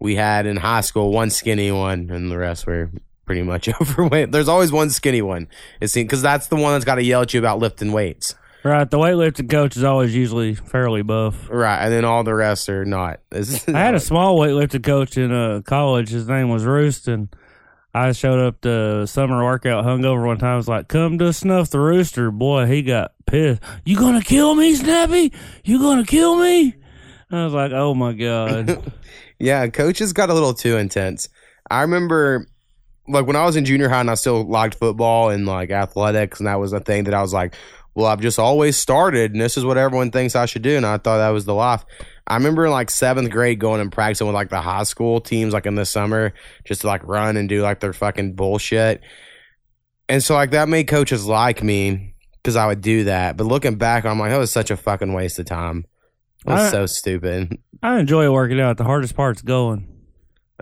we 0.00 0.16
had 0.16 0.44
in 0.44 0.56
high 0.56 0.80
school 0.80 1.12
one 1.12 1.30
skinny 1.30 1.70
one, 1.70 2.10
and 2.10 2.32
the 2.32 2.36
rest 2.38 2.66
were 2.66 2.90
pretty 3.26 3.42
much 3.42 3.68
overweight. 3.80 4.32
There's 4.32 4.48
always 4.48 4.72
one 4.72 4.90
skinny 4.90 5.22
one. 5.22 5.46
It 5.80 5.88
seems 5.88 6.06
because 6.06 6.22
that's 6.22 6.48
the 6.48 6.56
one 6.56 6.72
that's 6.72 6.84
got 6.84 6.96
to 6.96 7.04
yell 7.04 7.22
at 7.22 7.32
you 7.32 7.38
about 7.38 7.60
lifting 7.60 7.92
weights, 7.92 8.34
Right, 8.68 8.90
the 8.90 8.98
weightlifting 8.98 9.50
coach 9.50 9.76
is 9.76 9.84
always 9.84 10.14
usually 10.14 10.54
fairly 10.54 11.02
buff. 11.02 11.48
right? 11.48 11.78
And 11.84 11.92
then 11.92 12.04
all 12.04 12.24
the 12.24 12.34
rest 12.34 12.68
are 12.68 12.84
not. 12.84 13.20
I 13.32 13.38
had 13.68 13.94
a 13.94 14.00
small 14.00 14.38
weightlifting 14.38 14.84
coach 14.84 15.16
in 15.16 15.32
uh, 15.32 15.62
college. 15.64 16.10
His 16.10 16.28
name 16.28 16.48
was 16.50 16.64
Roost, 16.64 17.08
and 17.08 17.28
I 17.94 18.12
showed 18.12 18.38
up 18.40 18.60
to 18.62 19.06
summer 19.06 19.42
workout 19.44 19.84
hungover 19.84 20.26
one 20.26 20.38
time. 20.38 20.54
I 20.54 20.56
was 20.56 20.68
like, 20.68 20.88
"Come 20.88 21.18
to 21.18 21.32
snuff 21.32 21.70
the 21.70 21.80
rooster." 21.80 22.30
Boy, 22.30 22.66
he 22.66 22.82
got 22.82 23.12
pissed. 23.26 23.62
You 23.84 23.96
gonna 23.96 24.22
kill 24.22 24.54
me, 24.54 24.74
Snappy? 24.74 25.32
You 25.64 25.78
gonna 25.78 26.04
kill 26.04 26.36
me? 26.36 26.74
I 27.30 27.44
was 27.44 27.54
like, 27.54 27.72
"Oh 27.72 27.94
my 27.94 28.12
god!" 28.12 28.92
Yeah, 29.40 29.68
coaches 29.68 30.12
got 30.12 30.30
a 30.30 30.34
little 30.34 30.52
too 30.52 30.76
intense. 30.76 31.28
I 31.70 31.82
remember, 31.82 32.48
like, 33.06 33.24
when 33.24 33.36
I 33.36 33.44
was 33.46 33.54
in 33.54 33.64
junior 33.64 33.88
high 33.88 34.00
and 34.00 34.10
I 34.10 34.14
still 34.14 34.42
liked 34.44 34.74
football 34.74 35.30
and 35.30 35.46
like 35.46 35.70
athletics, 35.70 36.40
and 36.40 36.48
that 36.48 36.58
was 36.58 36.72
a 36.72 36.80
thing 36.80 37.04
that 37.04 37.14
I 37.14 37.22
was 37.22 37.32
like, 37.32 37.54
well, 37.98 38.06
I've 38.06 38.20
just 38.20 38.38
always 38.38 38.76
started, 38.76 39.32
and 39.32 39.40
this 39.40 39.56
is 39.56 39.64
what 39.64 39.76
everyone 39.76 40.12
thinks 40.12 40.36
I 40.36 40.46
should 40.46 40.62
do, 40.62 40.76
and 40.76 40.86
I 40.86 40.98
thought 40.98 41.18
that 41.18 41.30
was 41.30 41.44
the 41.46 41.54
life. 41.54 41.84
I 42.28 42.34
remember 42.34 42.64
in 42.66 42.70
like 42.70 42.90
seventh 42.90 43.30
grade 43.30 43.58
going 43.58 43.80
and 43.80 43.90
practicing 43.90 44.28
with 44.28 44.34
like 44.34 44.50
the 44.50 44.60
high 44.60 44.84
school 44.84 45.20
teams, 45.20 45.52
like 45.52 45.66
in 45.66 45.74
the 45.74 45.84
summer, 45.84 46.32
just 46.64 46.82
to 46.82 46.86
like 46.86 47.02
run 47.04 47.36
and 47.36 47.48
do 47.48 47.60
like 47.60 47.80
their 47.80 47.92
fucking 47.92 48.34
bullshit. 48.34 49.00
And 50.08 50.22
so, 50.22 50.34
like, 50.34 50.52
that 50.52 50.68
made 50.68 50.86
coaches 50.86 51.26
like 51.26 51.60
me 51.62 52.14
because 52.40 52.54
I 52.54 52.66
would 52.68 52.80
do 52.82 53.04
that. 53.04 53.36
But 53.36 53.48
looking 53.48 53.76
back, 53.76 54.04
I'm 54.06 54.18
like, 54.18 54.30
that 54.30 54.38
was 54.38 54.52
such 54.52 54.70
a 54.70 54.76
fucking 54.76 55.12
waste 55.12 55.38
of 55.40 55.46
time. 55.46 55.84
It 56.46 56.50
was 56.52 56.60
I- 56.60 56.70
so 56.70 56.86
stupid. 56.86 57.58
I 57.82 57.98
enjoy 57.98 58.30
working 58.32 58.60
out. 58.60 58.76
The 58.76 58.84
hardest 58.84 59.16
part's 59.16 59.42
going. 59.42 59.88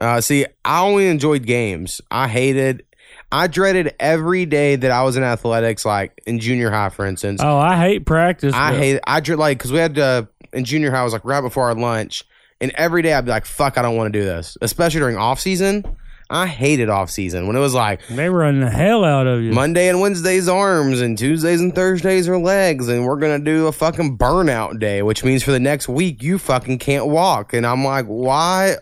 Uh, 0.01 0.21
see, 0.23 0.47
I 0.65 0.83
only 0.83 1.07
enjoyed 1.09 1.45
games. 1.47 2.01
I 2.11 2.29
hated, 2.29 2.85
I 3.33 3.49
dreaded 3.49 3.95
every 3.99 4.47
day 4.47 4.77
that 4.77 4.91
I 4.91 5.03
was 5.03 5.17
in 5.17 5.23
athletics, 5.23 5.85
like 5.85 6.23
in 6.27 6.39
junior 6.39 6.71
high, 6.71 6.91
for 6.91 7.07
instance. 7.07 7.41
Oh, 7.43 7.59
I 7.59 7.77
hate 7.77 8.07
practice. 8.07 8.55
I 8.55 8.75
hate, 8.75 9.01
I 9.07 9.21
dread, 9.21 9.39
like, 9.39 9.59
because 9.59 9.73
we 9.73 9.79
had, 9.79 9.97
to 9.97 10.29
in 10.53 10.65
junior 10.65 10.91
high, 10.91 11.01
I 11.01 11.05
was 11.05 11.13
like 11.13 11.25
right 11.25 11.41
before 11.41 11.65
our 11.65 11.75
lunch, 11.75 12.25
and 12.61 12.73
every 12.77 13.03
day 13.03 13.13
I'd 13.13 13.25
be 13.25 13.31
like, 13.31 13.45
fuck, 13.45 13.77
I 13.79 13.83
don't 13.83 13.97
want 13.97 14.13
to 14.13 14.19
do 14.19 14.25
this, 14.25 14.57
especially 14.63 15.01
during 15.01 15.17
off 15.17 15.41
season. 15.41 15.85
I 16.29 16.49
hated 16.49 16.89
off 16.89 17.09
season 17.09 17.47
when 17.47 17.55
it 17.55 17.61
was 17.61 17.73
like 17.73 18.05
They 18.09 18.29
run 18.29 18.59
the 18.59 18.69
hell 18.69 19.05
out 19.05 19.29
of 19.29 19.43
you. 19.43 19.53
Monday 19.53 19.89
and 19.89 20.01
Wednesdays 20.01 20.49
arms 20.49 21.01
and 21.01 21.17
Tuesdays 21.17 21.61
and 21.61 21.73
Thursdays 21.73 22.29
are 22.29 22.37
legs 22.37 22.89
and 22.89 23.05
we're 23.07 23.21
gonna 23.21 23.39
do 23.39 23.69
a 23.69 23.73
fucking 23.73 24.19
burnout 24.19 24.81
day, 24.81 25.03
which 25.03 25.23
means 25.23 25.45
for 25.45 25.53
the 25.53 25.61
next 25.61 25.89
week 25.89 26.25
you 26.25 26.39
fucking 26.39 26.79
can't 26.79 27.07
walk. 27.07 27.53
And 27.53 27.65
I'm 27.65 27.85
like, 27.85 28.07
why 28.07 28.75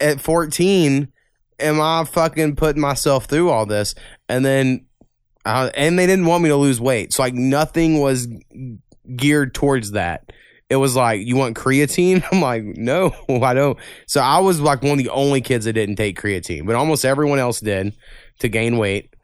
at 0.00 0.20
14 0.20 1.12
am 1.58 1.80
I 1.80 2.04
fucking 2.04 2.56
putting 2.56 2.82
myself 2.82 3.26
through 3.26 3.50
all 3.50 3.66
this? 3.66 3.94
And 4.28 4.44
then 4.44 4.86
uh, 5.44 5.70
and 5.74 5.98
they 5.98 6.06
didn't 6.06 6.26
want 6.26 6.42
me 6.42 6.48
to 6.48 6.56
lose 6.56 6.80
weight. 6.80 7.12
So 7.12 7.22
like 7.22 7.34
nothing 7.34 8.00
was 8.00 8.28
geared 9.16 9.54
towards 9.54 9.92
that. 9.92 10.32
It 10.70 10.76
was 10.76 10.96
like, 10.96 11.20
you 11.26 11.36
want 11.36 11.56
creatine? 11.56 12.24
I'm 12.32 12.40
like, 12.40 12.62
no, 12.64 13.14
I 13.28 13.54
don't. 13.54 13.78
So 14.06 14.20
I 14.20 14.38
was 14.38 14.60
like 14.60 14.82
one 14.82 14.92
of 14.92 14.98
the 14.98 15.10
only 15.10 15.40
kids 15.40 15.66
that 15.66 15.74
didn't 15.74 15.96
take 15.96 16.18
creatine, 16.18 16.66
but 16.66 16.74
almost 16.74 17.04
everyone 17.04 17.38
else 17.38 17.60
did 17.60 17.94
to 18.38 18.48
gain 18.48 18.78
weight, 18.78 19.14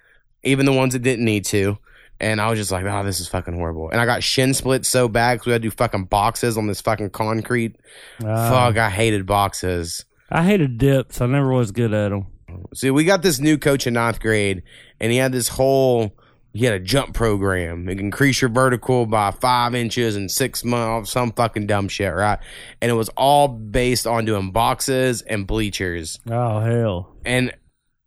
even 0.42 0.66
the 0.66 0.72
ones 0.72 0.92
that 0.92 1.02
didn't 1.02 1.24
need 1.24 1.44
to. 1.46 1.78
And 2.22 2.38
I 2.38 2.50
was 2.50 2.58
just 2.58 2.70
like, 2.70 2.84
oh, 2.84 3.02
this 3.02 3.18
is 3.18 3.28
fucking 3.28 3.54
horrible. 3.54 3.88
And 3.88 3.98
I 3.98 4.04
got 4.04 4.22
shin 4.22 4.52
split 4.52 4.84
so 4.84 5.08
bad 5.08 5.36
because 5.36 5.46
we 5.46 5.52
had 5.52 5.62
to 5.62 5.68
do 5.68 5.74
fucking 5.74 6.04
boxes 6.04 6.58
on 6.58 6.66
this 6.66 6.82
fucking 6.82 7.10
concrete. 7.10 7.76
Uh, 8.22 8.50
Fuck, 8.50 8.76
I 8.76 8.90
hated 8.90 9.24
boxes. 9.24 10.04
I 10.30 10.44
hated 10.44 10.78
dips. 10.78 11.20
I 11.20 11.26
never 11.26 11.52
was 11.52 11.72
good 11.72 11.92
at 11.92 12.10
them. 12.10 12.26
See, 12.74 12.90
we 12.90 13.04
got 13.04 13.22
this 13.22 13.38
new 13.38 13.58
coach 13.58 13.86
in 13.86 13.94
ninth 13.94 14.20
grade, 14.20 14.62
and 15.00 15.12
he 15.12 15.18
had 15.18 15.32
this 15.32 15.48
whole 15.48 16.12
he 16.52 16.64
had 16.64 16.74
a 16.74 16.80
jump 16.80 17.14
program. 17.14 17.88
It 17.88 18.00
increase 18.00 18.40
your 18.40 18.50
vertical 18.50 19.06
by 19.06 19.30
five 19.30 19.74
inches 19.74 20.16
in 20.16 20.28
six 20.28 20.64
months, 20.64 21.12
some 21.12 21.32
fucking 21.32 21.66
dumb 21.66 21.88
shit, 21.88 22.12
right? 22.12 22.38
And 22.80 22.90
it 22.90 22.94
was 22.94 23.08
all 23.10 23.48
based 23.48 24.06
on 24.06 24.24
doing 24.24 24.50
boxes 24.50 25.22
and 25.22 25.46
bleachers. 25.46 26.18
Oh 26.28 26.60
hell. 26.60 27.16
And 27.24 27.54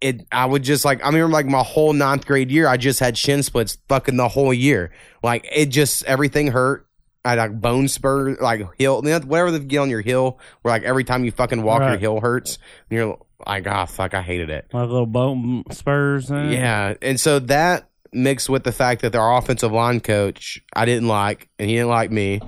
it 0.01 0.27
I 0.31 0.45
would 0.45 0.63
just 0.63 0.83
like 0.83 1.01
I 1.03 1.07
remember 1.07 1.31
like 1.31 1.45
my 1.45 1.63
whole 1.63 1.93
ninth 1.93 2.25
grade 2.25 2.51
year, 2.51 2.67
I 2.67 2.77
just 2.77 2.99
had 2.99 3.17
shin 3.17 3.43
splits 3.43 3.77
fucking 3.87 4.17
the 4.17 4.27
whole 4.27 4.53
year. 4.53 4.91
Like 5.23 5.47
it 5.53 5.67
just 5.67 6.03
everything 6.05 6.47
hurt. 6.47 6.87
I 7.25 7.29
had 7.31 7.37
like 7.39 7.59
bone 7.61 7.87
spur, 7.87 8.35
like 8.35 8.59
know, 8.79 8.99
whatever 9.01 9.51
they 9.51 9.59
get 9.59 9.77
on 9.77 9.89
your 9.89 10.01
heel, 10.01 10.39
where 10.61 10.73
like 10.73 10.83
every 10.83 11.03
time 11.03 11.23
you 11.23 11.31
fucking 11.31 11.63
walk, 11.63 11.79
your 11.81 11.89
Right. 11.91 11.99
heel 11.99 12.19
hurts. 12.19 12.57
And 12.89 12.97
you're 12.97 13.17
like, 13.47 13.67
ah, 13.67 13.85
fuck, 13.85 14.13
I 14.13 14.21
hated 14.21 14.49
it. 14.49 14.67
Like 14.73 14.89
little 14.89 15.05
bone 15.05 15.63
spurs. 15.71 16.29
Yeah, 16.29 16.95
and 17.01 17.19
so 17.19 17.39
that 17.39 17.89
mixed 18.11 18.49
with 18.49 18.63
the 18.63 18.71
fact 18.71 19.01
that 19.01 19.15
our 19.15 19.37
offensive 19.37 19.71
line 19.71 19.99
coach 19.99 20.61
I 20.75 20.85
didn't 20.85 21.07
like, 21.07 21.49
and 21.57 21.69
he 21.69 21.75
didn't 21.75 21.89
like 21.89 22.11
me, 22.11 22.41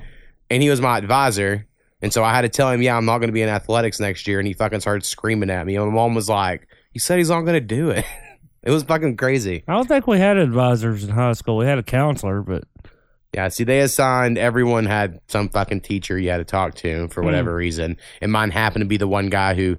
and 0.50 0.62
he 0.62 0.70
was 0.70 0.82
my 0.82 0.98
advisor, 0.98 1.66
and 2.02 2.12
so 2.14 2.24
I 2.24 2.34
had 2.36 2.42
to 2.42 2.50
tell 2.50 2.70
him, 2.70 2.82
yeah, 2.82 2.96
I'm 2.98 3.06
not 3.06 3.20
going 3.20 3.30
to 3.30 3.34
be 3.34 3.42
in 3.42 3.50
athletics 3.50 4.00
next 4.00 4.28
year, 4.28 4.40
and 4.40 4.48
he 4.48 4.54
fucking 4.54 4.82
started 4.82 5.06
screaming 5.06 5.50
at 5.50 5.66
me. 5.66 5.76
And 5.78 5.88
my 5.88 5.94
mom 5.94 6.14
was 6.16 6.28
like, 6.30 6.68
"He 6.92 7.00
said 7.00 7.18
he's 7.18 7.30
not 7.30 7.42
going 7.42 7.54
to 7.54 7.62
do 7.62 7.90
it." 7.92 8.06
it 8.64 8.72
was 8.72 8.84
fucking 8.84 9.16
crazy. 9.18 9.64
I 9.68 9.74
don't 9.74 9.88
think 9.88 10.06
we 10.06 10.20
had 10.20 10.38
advisors 10.38 11.04
in 11.04 11.10
high 11.12 11.32
school. 11.34 11.58
We 11.58 11.66
had 11.66 11.80
a 11.80 11.84
counselor, 11.84 12.42
but 12.42 12.66
Yeah, 13.36 13.50
see, 13.50 13.66
they 13.66 13.82
assigned 13.82 14.38
everyone 14.38 14.86
had 14.86 15.20
some 15.28 15.50
fucking 15.50 15.82
teacher 15.82 16.18
you 16.18 16.30
had 16.30 16.38
to 16.38 16.46
talk 16.46 16.76
to 16.76 17.10
for 17.10 17.22
whatever 17.22 17.54
reason, 17.54 17.98
and 18.22 18.32
mine 18.32 18.50
happened 18.50 18.84
to 18.84 18.88
be 18.88 18.96
the 18.96 19.10
one 19.10 19.28
guy 19.28 19.56
who 19.56 19.78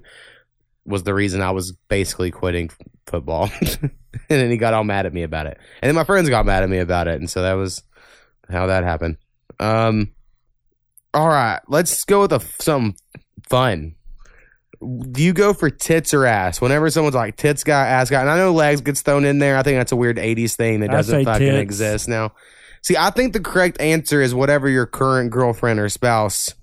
was 0.85 1.01
the 1.01 1.15
reason 1.15 1.41
I 1.41 1.49
was 1.49 1.71
basically 1.89 2.29
quitting 2.29 2.69
football, 3.07 3.49
and 3.61 3.91
then 4.27 4.51
he 4.51 4.57
got 4.57 4.75
all 4.75 4.83
mad 4.83 5.07
at 5.07 5.13
me 5.13 5.23
about 5.23 5.47
it, 5.47 5.57
and 5.81 5.89
then 5.89 5.95
my 5.95 6.03
friends 6.03 6.29
got 6.29 6.45
mad 6.45 6.61
at 6.61 6.69
me 6.69 6.77
about 6.77 7.07
it, 7.07 7.19
and 7.19 7.27
so 7.27 7.41
that 7.41 7.53
was 7.53 7.81
how 8.47 8.67
that 8.67 8.83
happened. 8.83 9.17
Um, 9.59 10.11
all 11.15 11.27
right, 11.27 11.59
let's 11.67 12.05
go 12.05 12.21
with 12.21 12.33
a, 12.33 12.39
something 12.61 12.95
fun. 13.49 13.95
Do 15.11 15.23
you 15.23 15.33
go 15.33 15.55
for 15.55 15.71
tits 15.71 16.13
or 16.13 16.27
ass? 16.27 16.61
Whenever 16.61 16.91
someone's 16.91 17.15
like 17.15 17.37
tits 17.37 17.63
guy, 17.63 17.87
ass 17.87 18.11
guy, 18.11 18.21
and 18.21 18.29
I 18.29 18.37
know 18.37 18.53
legs 18.53 18.81
gets 18.81 19.01
thrown 19.01 19.25
in 19.25 19.39
there. 19.39 19.57
I 19.57 19.63
think 19.63 19.79
that's 19.79 19.93
a 19.93 19.95
weird 19.95 20.17
'80s 20.17 20.53
thing 20.53 20.81
that 20.81 20.91
doesn't 20.91 21.25
fucking 21.25 21.47
tits. 21.47 21.59
exist 21.59 22.07
now. 22.07 22.33
See, 22.81 22.95
I 22.97 23.09
think 23.09 23.33
the 23.33 23.39
correct 23.39 23.79
answer 23.79 24.21
is 24.21 24.33
whatever 24.33 24.69
your 24.69 24.85
current 24.85 25.31
girlfriend 25.31 25.79
or 25.79 25.89
spouse 25.89 26.53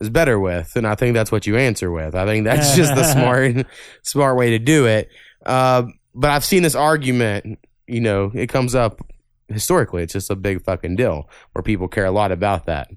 is 0.00 0.10
better 0.10 0.38
with, 0.38 0.76
and 0.76 0.86
I 0.86 0.94
think 0.94 1.14
that's 1.14 1.32
what 1.32 1.46
you 1.46 1.56
answer 1.56 1.90
with. 1.90 2.14
I 2.14 2.26
think 2.26 2.44
that's 2.44 2.76
just 2.76 2.94
the 2.94 3.04
smart, 3.12 3.66
smart 4.02 4.36
way 4.36 4.50
to 4.50 4.58
do 4.58 4.86
it. 4.86 5.08
Uh, 5.44 5.84
but 6.14 6.30
I've 6.30 6.44
seen 6.44 6.62
this 6.62 6.74
argument. 6.74 7.58
You 7.86 8.00
know, 8.00 8.30
it 8.34 8.48
comes 8.48 8.74
up 8.74 9.00
historically. 9.48 10.02
It's 10.02 10.12
just 10.12 10.30
a 10.30 10.36
big 10.36 10.62
fucking 10.62 10.96
deal 10.96 11.28
where 11.52 11.62
people 11.62 11.88
care 11.88 12.06
a 12.06 12.10
lot 12.10 12.32
about 12.32 12.66
that. 12.66 12.88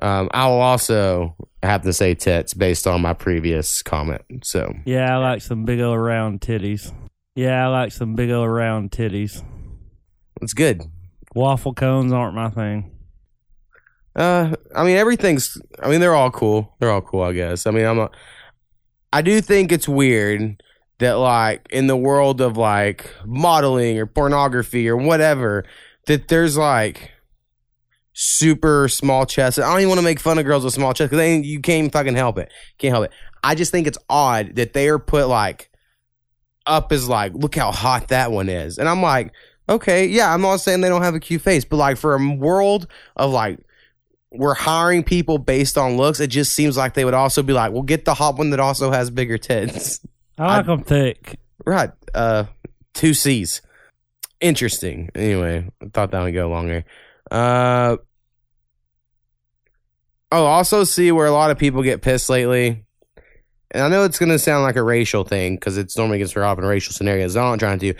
Um, 0.00 0.30
I 0.32 0.46
will 0.46 0.60
also 0.60 1.34
have 1.62 1.82
to 1.82 1.92
say 1.92 2.14
tits 2.14 2.54
based 2.54 2.86
on 2.86 3.00
my 3.02 3.14
previous 3.14 3.82
comment. 3.82 4.22
So 4.44 4.72
yeah, 4.84 5.14
I 5.14 5.18
like 5.18 5.42
some 5.42 5.64
big 5.64 5.80
old 5.80 5.98
round 5.98 6.40
titties. 6.40 6.92
Yeah, 7.34 7.64
I 7.64 7.68
like 7.68 7.92
some 7.92 8.14
big 8.14 8.30
old 8.30 8.48
round 8.48 8.90
titties. 8.90 9.42
it's 10.40 10.54
good. 10.54 10.82
Waffle 11.34 11.74
cones 11.74 12.12
aren't 12.12 12.34
my 12.34 12.50
thing. 12.50 12.92
Uh, 14.16 14.56
I 14.74 14.84
mean, 14.84 14.96
everything's. 14.96 15.56
I 15.82 15.88
mean, 15.88 16.00
they're 16.00 16.14
all 16.14 16.30
cool. 16.30 16.74
They're 16.80 16.90
all 16.90 17.02
cool, 17.02 17.22
I 17.22 17.32
guess. 17.32 17.66
I 17.66 17.70
mean, 17.70 17.86
I'm. 17.86 17.98
A, 17.98 18.10
I 19.12 19.22
do 19.22 19.40
think 19.40 19.70
it's 19.70 19.88
weird 19.88 20.62
that, 20.98 21.14
like, 21.14 21.66
in 21.70 21.86
the 21.86 21.96
world 21.96 22.40
of 22.40 22.56
like 22.56 23.14
modeling 23.24 23.98
or 23.98 24.06
pornography 24.06 24.88
or 24.88 24.96
whatever, 24.96 25.64
that 26.06 26.28
there's 26.28 26.56
like 26.56 27.12
super 28.12 28.88
small 28.88 29.24
chests. 29.24 29.60
I 29.60 29.70
don't 29.70 29.78
even 29.78 29.90
want 29.90 30.00
to 30.00 30.04
make 30.04 30.18
fun 30.18 30.38
of 30.38 30.44
girls 30.44 30.64
with 30.64 30.74
small 30.74 30.92
chests 30.92 31.10
because 31.10 31.46
you 31.46 31.60
can't 31.60 31.92
fucking 31.92 32.16
help 32.16 32.38
it. 32.38 32.52
Can't 32.78 32.92
help 32.92 33.04
it. 33.04 33.12
I 33.44 33.54
just 33.54 33.70
think 33.70 33.86
it's 33.86 33.98
odd 34.10 34.56
that 34.56 34.72
they 34.72 34.88
are 34.88 34.98
put 34.98 35.28
like 35.28 35.70
up 36.66 36.90
as 36.90 37.08
like, 37.08 37.32
look 37.34 37.54
how 37.54 37.70
hot 37.70 38.08
that 38.08 38.32
one 38.32 38.48
is, 38.48 38.78
and 38.78 38.88
I'm 38.88 39.00
like, 39.02 39.32
okay, 39.68 40.06
yeah, 40.06 40.32
I'm 40.32 40.40
not 40.40 40.56
saying 40.56 40.80
they 40.80 40.88
don't 40.88 41.02
have 41.02 41.14
a 41.14 41.20
cute 41.20 41.42
face, 41.42 41.64
but 41.64 41.76
like 41.76 41.96
for 41.96 42.14
a 42.14 42.34
world 42.34 42.86
of 43.16 43.32
like 43.32 43.58
we're 44.30 44.54
hiring 44.54 45.04
people 45.04 45.38
based 45.38 45.78
on 45.78 45.96
looks, 45.96 46.20
it 46.20 46.28
just 46.28 46.52
seems 46.52 46.76
like 46.76 46.94
they 46.94 47.04
would 47.04 47.14
also 47.14 47.42
be 47.42 47.52
like, 47.52 47.72
well, 47.72 47.82
get 47.82 48.04
the 48.04 48.14
hot 48.14 48.36
one 48.36 48.50
that 48.50 48.60
also 48.60 48.90
has 48.90 49.10
bigger 49.10 49.38
tits. 49.38 50.00
I 50.38 50.58
like 50.58 50.66
them 50.66 50.82
thick. 50.82 51.38
Right. 51.64 51.90
Uh, 52.14 52.44
two 52.94 53.14
C's. 53.14 53.62
Interesting. 54.40 55.10
Anyway, 55.14 55.68
I 55.82 55.86
thought 55.92 56.12
that 56.12 56.22
would 56.22 56.34
go 56.34 56.48
longer. 56.48 56.84
Uh, 57.30 57.96
oh, 60.30 60.44
also 60.44 60.84
see 60.84 61.10
where 61.10 61.26
a 61.26 61.32
lot 61.32 61.50
of 61.50 61.58
people 61.58 61.82
get 61.82 62.02
pissed 62.02 62.30
lately. 62.30 62.84
And 63.70 63.82
I 63.82 63.88
know 63.88 64.04
it's 64.04 64.18
going 64.18 64.30
to 64.30 64.38
sound 64.38 64.62
like 64.62 64.76
a 64.76 64.82
racial 64.82 65.24
thing 65.24 65.56
because 65.56 65.76
it's 65.76 65.96
normally 65.96 66.18
against 66.18 66.36
up 66.36 66.58
in 66.58 66.64
racial 66.64 66.92
scenarios. 66.92 67.36
I'm 67.36 67.44
not 67.44 67.58
trying 67.58 67.78
to 67.80 67.94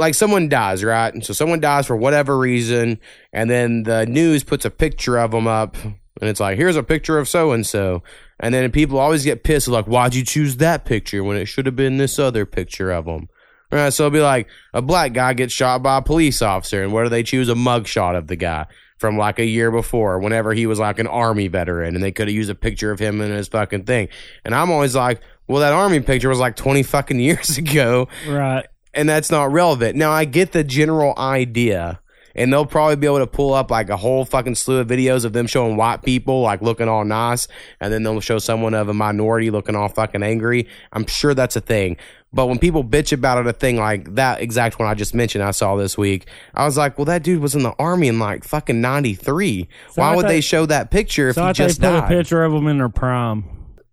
like 0.00 0.14
someone 0.14 0.48
dies, 0.48 0.82
right? 0.82 1.12
And 1.12 1.24
so 1.24 1.32
someone 1.32 1.60
dies 1.60 1.86
for 1.86 1.94
whatever 1.94 2.36
reason, 2.36 2.98
and 3.32 3.48
then 3.48 3.84
the 3.84 4.06
news 4.06 4.42
puts 4.42 4.64
a 4.64 4.70
picture 4.70 5.18
of 5.18 5.30
them 5.30 5.46
up, 5.46 5.76
and 5.84 5.94
it's 6.20 6.40
like, 6.40 6.56
here's 6.56 6.76
a 6.76 6.82
picture 6.82 7.18
of 7.18 7.28
so 7.28 7.52
and 7.52 7.66
so. 7.66 8.02
And 8.40 8.54
then 8.54 8.72
people 8.72 8.98
always 8.98 9.24
get 9.24 9.44
pissed, 9.44 9.68
like, 9.68 9.84
why'd 9.84 10.14
you 10.14 10.24
choose 10.24 10.56
that 10.56 10.86
picture 10.86 11.22
when 11.22 11.36
it 11.36 11.46
should 11.46 11.66
have 11.66 11.76
been 11.76 11.98
this 11.98 12.18
other 12.18 12.46
picture 12.46 12.90
of 12.90 13.04
them? 13.04 13.28
Right, 13.70 13.92
so 13.92 14.06
it'll 14.06 14.14
be 14.14 14.20
like 14.20 14.48
a 14.74 14.82
black 14.82 15.12
guy 15.12 15.32
gets 15.34 15.52
shot 15.52 15.80
by 15.82 15.98
a 15.98 16.02
police 16.02 16.42
officer, 16.42 16.82
and 16.82 16.92
what 16.92 17.04
do 17.04 17.08
they 17.08 17.22
choose? 17.22 17.48
A 17.48 17.54
mug 17.54 17.86
shot 17.86 18.16
of 18.16 18.26
the 18.26 18.34
guy 18.34 18.66
from 18.98 19.16
like 19.16 19.38
a 19.38 19.44
year 19.44 19.70
before, 19.70 20.18
whenever 20.18 20.52
he 20.52 20.66
was 20.66 20.78
like 20.78 20.98
an 20.98 21.06
army 21.06 21.46
veteran, 21.46 21.94
and 21.94 22.02
they 22.02 22.10
could 22.10 22.26
have 22.26 22.34
used 22.34 22.50
a 22.50 22.54
picture 22.54 22.90
of 22.90 22.98
him 22.98 23.20
in 23.20 23.30
his 23.30 23.48
fucking 23.48 23.84
thing. 23.84 24.08
And 24.44 24.54
I'm 24.54 24.70
always 24.70 24.96
like, 24.96 25.20
well, 25.46 25.60
that 25.60 25.72
army 25.72 26.00
picture 26.00 26.28
was 26.28 26.38
like 26.38 26.56
20 26.56 26.82
fucking 26.82 27.20
years 27.20 27.58
ago. 27.58 28.08
Right. 28.26 28.66
And 28.94 29.08
that's 29.08 29.30
not 29.30 29.52
relevant. 29.52 29.96
Now, 29.96 30.10
I 30.10 30.24
get 30.24 30.52
the 30.52 30.64
general 30.64 31.14
idea, 31.16 32.00
and 32.34 32.52
they'll 32.52 32.66
probably 32.66 32.96
be 32.96 33.06
able 33.06 33.18
to 33.18 33.26
pull 33.26 33.54
up 33.54 33.70
like 33.70 33.88
a 33.88 33.96
whole 33.96 34.24
fucking 34.24 34.56
slew 34.56 34.78
of 34.78 34.88
videos 34.88 35.24
of 35.24 35.32
them 35.32 35.46
showing 35.46 35.76
white 35.76 36.02
people 36.02 36.42
like 36.42 36.60
looking 36.60 36.88
all 36.88 37.04
nice, 37.04 37.46
and 37.80 37.92
then 37.92 38.02
they'll 38.02 38.20
show 38.20 38.38
someone 38.38 38.74
of 38.74 38.88
a 38.88 38.94
minority 38.94 39.50
looking 39.50 39.76
all 39.76 39.88
fucking 39.88 40.22
angry. 40.24 40.66
I'm 40.92 41.06
sure 41.06 41.34
that's 41.34 41.54
a 41.56 41.60
thing. 41.60 41.98
But 42.32 42.46
when 42.46 42.58
people 42.60 42.84
bitch 42.84 43.12
about 43.12 43.38
it, 43.38 43.46
a 43.48 43.52
thing 43.52 43.76
like 43.76 44.14
that 44.14 44.40
exact 44.40 44.78
one 44.78 44.88
I 44.88 44.94
just 44.94 45.14
mentioned, 45.14 45.42
I 45.44 45.50
saw 45.50 45.74
this 45.76 45.98
week, 45.98 46.28
I 46.54 46.64
was 46.64 46.76
like, 46.76 46.96
well, 46.98 47.04
that 47.06 47.22
dude 47.24 47.42
was 47.42 47.54
in 47.56 47.62
the 47.64 47.72
army 47.78 48.06
in 48.08 48.18
like 48.20 48.44
fucking 48.44 48.80
93. 48.80 49.68
So 49.90 50.00
Why 50.02 50.12
I 50.12 50.16
would 50.16 50.22
thought- 50.22 50.28
they 50.28 50.40
show 50.40 50.66
that 50.66 50.90
picture 50.92 51.28
if 51.28 51.34
So 51.36 51.42
he 51.42 51.48
I 51.48 51.52
just 51.52 51.80
they 51.80 51.88
put 51.88 52.00
died? 52.00 52.12
a 52.12 52.16
picture 52.16 52.44
of 52.44 52.52
him 52.52 52.66
in 52.68 52.78
their 52.78 52.88
prime. 52.88 53.44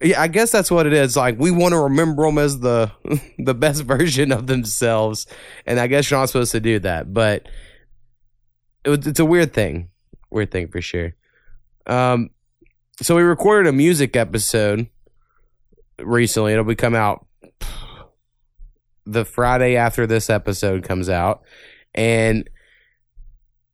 Yeah, 0.01 0.21
I 0.21 0.27
guess 0.27 0.51
that's 0.51 0.69
what 0.69 0.85
it 0.85 0.93
is. 0.93 1.17
Like 1.17 1.39
we 1.39 1.49
want 1.49 1.73
to 1.73 1.79
remember 1.79 2.25
them 2.25 2.37
as 2.37 2.59
the 2.59 2.91
the 3.39 3.55
best 3.55 3.83
version 3.83 4.31
of 4.31 4.47
themselves, 4.47 5.25
and 5.65 5.79
I 5.79 5.87
guess 5.87 6.09
you're 6.09 6.19
not 6.19 6.27
supposed 6.27 6.51
to 6.51 6.59
do 6.59 6.79
that. 6.79 7.13
But 7.13 7.47
it 8.85 9.07
it's 9.07 9.19
a 9.19 9.25
weird 9.25 9.53
thing, 9.53 9.89
weird 10.29 10.51
thing 10.51 10.67
for 10.67 10.81
sure. 10.81 11.15
Um, 11.87 12.29
so 13.01 13.15
we 13.15 13.23
recorded 13.23 13.69
a 13.69 13.73
music 13.73 14.15
episode 14.15 14.87
recently. 15.99 16.53
It'll 16.53 16.63
be 16.63 16.75
come 16.75 16.95
out 16.95 17.25
the 19.05 19.25
Friday 19.25 19.75
after 19.77 20.05
this 20.05 20.29
episode 20.29 20.83
comes 20.83 21.09
out, 21.09 21.41
and 21.95 22.47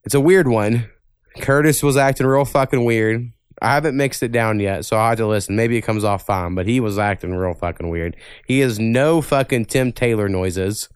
it's 0.06 0.16
a 0.16 0.22
weird 0.22 0.48
one. 0.48 0.90
Curtis 1.42 1.84
was 1.84 1.98
acting 1.98 2.28
real 2.28 2.46
fucking 2.46 2.86
weird. 2.86 3.32
I 3.64 3.74
haven't 3.74 3.96
mixed 3.96 4.22
it 4.24 4.32
down 4.34 4.60
yet, 4.60 4.84
so 4.86 4.98
I 4.98 5.10
have 5.10 5.18
to 5.20 5.28
listen. 5.28 5.56
Maybe 5.56 5.78
it 5.78 5.82
comes 5.82 6.04
off 6.04 6.26
fine, 6.26 6.54
but 6.54 6.68
he 6.68 6.80
was 6.82 7.00
acting 7.00 7.34
real 7.34 7.54
fucking 7.54 7.90
weird. 7.90 8.18
He 8.46 8.60
has 8.60 8.78
no 8.78 9.22
fucking 9.22 9.66
Tim 9.66 9.94
Taylor 9.94 10.28
noises, 10.28 10.90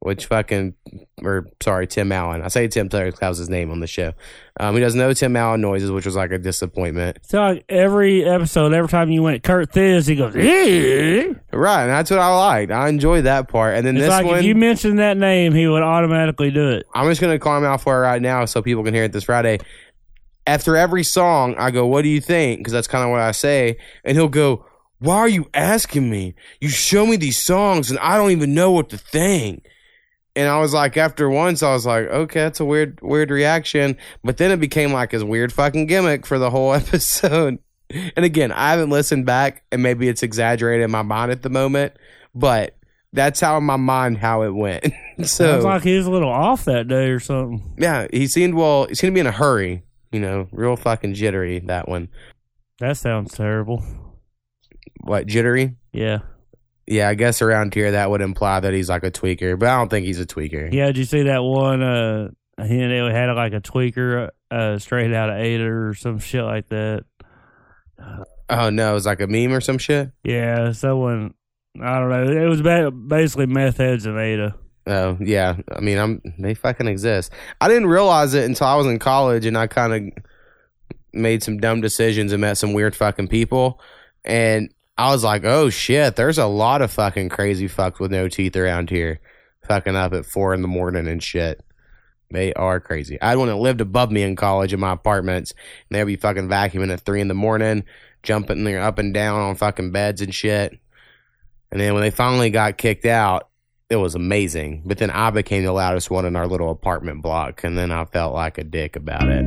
which 0.00 0.26
fucking, 0.26 0.74
or 1.22 1.46
sorry, 1.60 1.86
Tim 1.86 2.10
Allen. 2.10 2.42
I 2.42 2.48
say 2.48 2.66
Tim 2.68 2.88
Taylor 2.88 3.06
because 3.06 3.20
that 3.20 3.28
was 3.28 3.38
his 3.38 3.48
name 3.48 3.70
on 3.70 3.80
the 3.80 3.86
show. 3.86 4.12
Um, 4.58 4.74
he 4.74 4.80
does 4.80 4.96
no 4.96 5.12
Tim 5.12 5.36
Allen 5.36 5.60
noises, 5.60 5.90
which 5.92 6.06
was 6.06 6.16
like 6.16 6.32
a 6.32 6.38
disappointment. 6.38 7.18
So 7.22 7.40
like 7.40 7.64
every 7.68 8.24
episode, 8.24 8.72
every 8.72 8.88
time 8.88 9.10
you 9.10 9.22
went 9.22 9.44
Curtis, 9.44 10.06
he 10.06 10.16
goes, 10.16 10.34
"Eh." 10.36 11.34
Right, 11.52 11.82
and 11.82 11.90
that's 11.90 12.10
what 12.10 12.18
I 12.20 12.34
liked. 12.34 12.72
I 12.72 12.88
enjoyed 12.88 13.24
that 13.24 13.48
part. 13.48 13.76
And 13.76 13.86
then 13.86 13.96
It's 13.96 14.06
this 14.06 14.10
like 14.10 14.26
one, 14.26 14.38
if 14.38 14.44
you 14.44 14.54
mentioned 14.54 14.98
that 14.98 15.16
name, 15.16 15.52
he 15.52 15.66
would 15.68 15.82
automatically 15.82 16.50
do 16.50 16.70
it. 16.70 16.86
I'm 16.94 17.08
just 17.08 17.20
gonna 17.20 17.38
call 17.38 17.56
him 17.56 17.64
out 17.64 17.80
for 17.80 17.96
it 17.96 18.00
right 18.00 18.22
now 18.22 18.44
so 18.44 18.60
people 18.62 18.82
can 18.84 18.94
hear 18.94 19.04
it 19.04 19.12
this 19.12 19.24
Friday. 19.24 19.58
After 20.48 20.76
every 20.76 21.04
song, 21.04 21.54
I 21.58 21.70
go, 21.70 21.86
"What 21.86 22.02
do 22.02 22.08
you 22.08 22.22
think?" 22.22 22.60
Because 22.60 22.72
that's 22.72 22.86
kind 22.86 23.04
of 23.04 23.10
what 23.10 23.20
I 23.20 23.32
say, 23.32 23.76
and 24.02 24.16
he'll 24.16 24.28
go, 24.28 24.64
"Why 24.98 25.16
are 25.18 25.28
you 25.28 25.48
asking 25.52 26.08
me? 26.08 26.34
You 26.60 26.70
show 26.70 27.06
me 27.06 27.16
these 27.16 27.36
songs, 27.36 27.90
and 27.90 27.98
I 28.00 28.16
don't 28.16 28.30
even 28.30 28.54
know 28.54 28.72
what 28.72 28.88
to 28.88 28.96
think." 28.96 29.64
And 30.34 30.48
I 30.48 30.58
was 30.60 30.72
like, 30.72 30.96
after 30.96 31.28
once, 31.28 31.62
I 31.62 31.72
was 31.74 31.84
like, 31.84 32.06
"Okay, 32.06 32.40
that's 32.40 32.60
a 32.60 32.64
weird, 32.64 32.98
weird 33.02 33.30
reaction." 33.30 33.96
But 34.24 34.38
then 34.38 34.50
it 34.50 34.58
became 34.58 34.92
like 34.92 35.10
his 35.12 35.22
weird 35.22 35.52
fucking 35.52 35.86
gimmick 35.86 36.24
for 36.24 36.38
the 36.38 36.48
whole 36.48 36.72
episode. 36.82 37.58
And 37.90 38.24
again, 38.24 38.50
I 38.50 38.70
haven't 38.70 38.90
listened 38.90 39.26
back, 39.26 39.64
and 39.70 39.82
maybe 39.82 40.08
it's 40.08 40.22
exaggerated 40.22 40.84
in 40.84 40.90
my 40.90 41.02
mind 41.02 41.30
at 41.30 41.42
the 41.42 41.50
moment, 41.50 41.92
but 42.34 42.74
that's 43.12 43.40
how 43.40 43.58
in 43.58 43.64
my 43.64 43.76
mind 43.76 44.18
how 44.18 44.42
it 44.42 44.54
went. 44.54 44.84
so 45.18 45.24
Sounds 45.24 45.64
like 45.64 45.82
he 45.82 45.96
was 45.96 46.06
a 46.06 46.10
little 46.10 46.30
off 46.30 46.64
that 46.64 46.88
day 46.88 47.08
or 47.10 47.20
something. 47.20 47.74
yeah, 47.78 48.06
he 48.10 48.26
seemed 48.26 48.54
well. 48.54 48.86
He 48.86 48.94
seemed 48.94 49.12
to 49.12 49.14
be 49.14 49.20
in 49.20 49.26
a 49.26 49.32
hurry. 49.32 49.82
You 50.12 50.20
know, 50.20 50.48
real 50.52 50.76
fucking 50.76 51.14
jittery. 51.14 51.60
That 51.60 51.88
one. 51.88 52.08
That 52.80 52.96
sounds 52.96 53.34
terrible. 53.34 53.84
What 55.02 55.26
jittery? 55.26 55.76
Yeah. 55.92 56.18
Yeah, 56.86 57.08
I 57.08 57.14
guess 57.14 57.42
around 57.42 57.74
here 57.74 57.92
that 57.92 58.10
would 58.10 58.22
imply 58.22 58.60
that 58.60 58.72
he's 58.72 58.88
like 58.88 59.04
a 59.04 59.10
tweaker, 59.10 59.58
but 59.58 59.68
I 59.68 59.76
don't 59.76 59.90
think 59.90 60.06
he's 60.06 60.20
a 60.20 60.26
tweaker. 60.26 60.72
Yeah, 60.72 60.86
did 60.86 60.96
you 60.96 61.04
see 61.04 61.24
that 61.24 61.42
one? 61.42 61.82
Uh, 61.82 62.28
he 62.66 62.78
had 62.78 63.30
like 63.34 63.52
a 63.52 63.60
tweaker 63.60 64.30
uh, 64.50 64.78
straight 64.78 65.12
out 65.12 65.28
of 65.28 65.36
Ada 65.36 65.64
or 65.64 65.94
some 65.94 66.18
shit 66.18 66.42
like 66.42 66.68
that. 66.68 67.04
Oh 68.48 68.70
no, 68.70 68.92
it 68.92 68.94
was 68.94 69.04
like 69.04 69.20
a 69.20 69.26
meme 69.26 69.52
or 69.52 69.60
some 69.60 69.76
shit. 69.76 70.10
Yeah, 70.24 70.72
someone 70.72 71.34
I 71.80 71.98
don't 71.98 72.08
know. 72.08 72.44
It 72.44 72.48
was 72.48 72.62
basically 72.62 73.46
meth 73.46 73.76
heads 73.76 74.06
and 74.06 74.18
Ada. 74.18 74.56
Oh 74.88 75.18
yeah, 75.20 75.56
I 75.70 75.80
mean, 75.80 75.98
I'm 75.98 76.22
they 76.38 76.54
fucking 76.54 76.88
exist. 76.88 77.30
I 77.60 77.68
didn't 77.68 77.88
realize 77.88 78.32
it 78.32 78.44
until 78.44 78.66
I 78.68 78.76
was 78.76 78.86
in 78.86 78.98
college, 78.98 79.44
and 79.44 79.56
I 79.56 79.66
kind 79.66 79.92
of 79.92 80.24
made 81.12 81.42
some 81.42 81.58
dumb 81.58 81.82
decisions 81.82 82.32
and 82.32 82.40
met 82.40 82.56
some 82.56 82.72
weird 82.72 82.96
fucking 82.96 83.28
people, 83.28 83.80
and 84.24 84.72
I 84.96 85.12
was 85.12 85.22
like, 85.22 85.44
oh 85.44 85.68
shit, 85.68 86.16
there's 86.16 86.38
a 86.38 86.46
lot 86.46 86.80
of 86.80 86.90
fucking 86.90 87.28
crazy 87.28 87.68
fucks 87.68 88.00
with 88.00 88.10
no 88.10 88.28
teeth 88.28 88.56
around 88.56 88.88
here, 88.88 89.20
fucking 89.66 89.94
up 89.94 90.14
at 90.14 90.24
four 90.24 90.54
in 90.54 90.62
the 90.62 90.68
morning 90.68 91.06
and 91.06 91.22
shit. 91.22 91.62
They 92.30 92.54
are 92.54 92.80
crazy. 92.80 93.20
I 93.20 93.30
had 93.30 93.38
one 93.38 93.48
that 93.48 93.56
lived 93.56 93.82
above 93.82 94.10
me 94.10 94.22
in 94.22 94.36
college 94.36 94.72
in 94.72 94.80
my 94.80 94.92
apartments, 94.92 95.52
and 95.52 95.98
they'd 95.98 96.04
be 96.04 96.16
fucking 96.16 96.48
vacuuming 96.48 96.92
at 96.92 97.02
three 97.02 97.20
in 97.20 97.28
the 97.28 97.34
morning, 97.34 97.84
jumping 98.22 98.64
there 98.64 98.80
up 98.80 98.98
and 98.98 99.12
down 99.12 99.38
on 99.40 99.54
fucking 99.56 99.92
beds 99.92 100.22
and 100.22 100.34
shit. 100.34 100.78
And 101.70 101.78
then 101.78 101.92
when 101.92 102.02
they 102.02 102.10
finally 102.10 102.48
got 102.48 102.78
kicked 102.78 103.04
out, 103.04 103.47
it 103.90 103.96
was 103.96 104.14
amazing. 104.14 104.82
But 104.84 104.98
then 104.98 105.10
I 105.10 105.30
became 105.30 105.64
the 105.64 105.72
loudest 105.72 106.10
one 106.10 106.24
in 106.24 106.36
our 106.36 106.46
little 106.46 106.70
apartment 106.70 107.22
block, 107.22 107.64
and 107.64 107.76
then 107.76 107.90
I 107.90 108.04
felt 108.04 108.34
like 108.34 108.58
a 108.58 108.64
dick 108.64 108.96
about 108.96 109.28
it. 109.28 109.44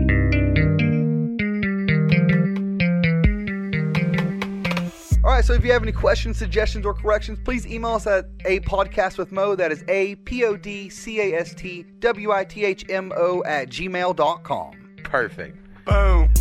All 5.24 5.30
right, 5.30 5.46
so 5.46 5.54
if 5.54 5.64
you 5.64 5.72
have 5.72 5.84
any 5.84 5.92
questions, 5.92 6.38
suggestions, 6.38 6.86
or 6.86 6.96
corrections, 6.96 7.38
please 7.44 7.68
email 7.68 7.92
us 7.92 8.08
at 8.08 8.26
a 8.46 8.60
podcast 8.62 9.20
with 9.20 9.32
Mo. 9.32 9.56
That 9.56 9.72
is 9.72 9.84
a 9.88 10.16
p 10.16 10.44
o 10.44 10.58
d 10.58 10.90
c 10.90 11.20
a 11.20 11.40
s 11.40 11.54
t 11.54 11.86
w 12.00 12.32
i 12.32 12.44
t 12.44 12.66
h 12.66 12.86
m 12.90 13.12
o 13.16 13.44
at 13.46 13.70
gmail.com. 13.70 14.72
Perfect. 15.04 15.58
Boom. 15.86 16.34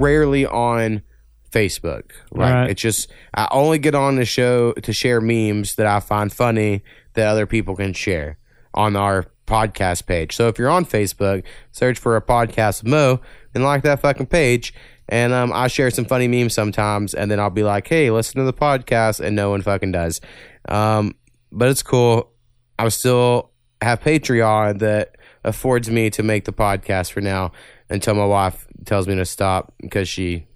Rarely 0.00 0.46
on 0.46 1.02
Facebook. 1.50 2.10
Like 2.30 2.52
Right. 2.52 2.70
it's 2.70 2.80
just 2.82 3.10
I 3.34 3.48
only 3.50 3.78
get 3.78 3.94
on 3.94 4.16
the 4.16 4.24
show 4.24 4.72
to 4.72 4.92
share 4.92 5.20
memes 5.20 5.74
that 5.76 5.86
I 5.86 6.00
find 6.00 6.32
funny 6.32 6.82
that 7.14 7.26
other 7.26 7.46
people 7.46 7.74
can 7.76 7.92
share 7.92 8.38
on 8.74 8.94
our 8.96 9.26
podcast 9.46 10.06
page. 10.06 10.36
So 10.36 10.46
if 10.46 10.58
you're 10.58 10.70
on 10.70 10.84
Facebook, 10.84 11.42
search 11.72 11.98
for 11.98 12.16
a 12.16 12.22
podcast 12.22 12.84
with 12.84 12.90
Mo 12.92 13.20
and 13.54 13.64
like 13.64 13.82
that 13.82 14.00
fucking 14.00 14.26
page. 14.26 14.72
And 15.08 15.32
um, 15.32 15.52
I 15.52 15.66
share 15.66 15.90
some 15.90 16.04
funny 16.04 16.28
memes 16.28 16.54
sometimes, 16.54 17.14
and 17.14 17.28
then 17.28 17.40
I'll 17.40 17.50
be 17.50 17.64
like, 17.64 17.88
"Hey, 17.88 18.12
listen 18.12 18.36
to 18.36 18.44
the 18.44 18.52
podcast," 18.52 19.18
and 19.18 19.34
no 19.34 19.50
one 19.50 19.60
fucking 19.60 19.90
does. 19.90 20.20
Um, 20.68 21.16
but 21.50 21.68
it's 21.68 21.82
cool. 21.82 22.30
I 22.78 22.88
still 22.90 23.50
have 23.82 24.00
Patreon 24.02 24.78
that 24.78 25.16
affords 25.42 25.90
me 25.90 26.10
to 26.10 26.22
make 26.22 26.44
the 26.44 26.52
podcast 26.52 27.10
for 27.10 27.20
now 27.20 27.50
until 27.88 28.14
my 28.14 28.24
wife 28.24 28.68
tells 28.84 29.06
me 29.06 29.14
to 29.16 29.24
stop 29.24 29.72
because 29.80 30.08
she 30.08 30.46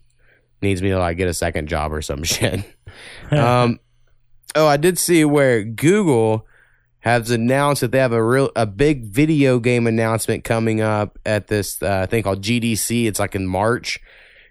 needs 0.63 0.83
me 0.83 0.91
to 0.91 0.99
like 0.99 1.17
get 1.17 1.29
a 1.29 1.35
second 1.35 1.69
job 1.69 1.93
or 1.93 2.03
some 2.03 2.23
shit. 2.25 2.65
um, 3.31 3.79
oh, 4.55 4.67
I 4.67 4.77
did 4.77 4.99
see 4.99 5.25
where 5.25 5.63
Google 5.63 6.47
has 7.01 7.31
announced 7.31 7.83
that 7.83 7.93
they 7.93 7.99
have 7.99 8.13
a 8.13 8.25
real 8.25 8.51
a 8.57 8.67
big 8.67 9.05
video 9.05 9.59
game 9.59 9.87
announcement 9.87 10.43
coming 10.43 10.81
up 10.81 11.19
at 11.27 11.49
this 11.49 11.83
uh, 11.83 12.07
thing 12.07 12.23
called 12.23 12.43
GDC. 12.43 13.07
It's 13.07 13.21
like 13.21 13.35
in 13.35 13.47
March, 13.47 14.01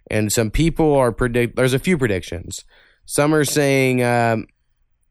and 0.09 0.31
some 0.31 0.51
people 0.51 0.93
are 0.95 1.11
predict. 1.11 1.55
There's 1.55 1.73
a 1.73 1.79
few 1.79 1.97
predictions. 1.97 2.63
Some 3.05 3.33
are 3.33 3.43
saying 3.43 4.03
um, 4.03 4.47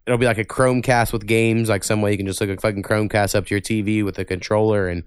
it'll 0.06 0.18
be 0.18 0.26
like 0.26 0.38
a 0.38 0.44
Chromecast 0.44 1.12
with 1.12 1.26
games, 1.26 1.68
like 1.68 1.84
some 1.84 2.00
way 2.00 2.12
you 2.12 2.16
can 2.16 2.26
just 2.26 2.38
hook 2.38 2.48
a 2.48 2.56
fucking 2.56 2.82
Chromecast 2.82 3.34
up 3.34 3.46
to 3.46 3.54
your 3.54 3.60
TV 3.60 4.04
with 4.04 4.18
a 4.18 4.24
controller 4.24 4.88
and 4.88 5.04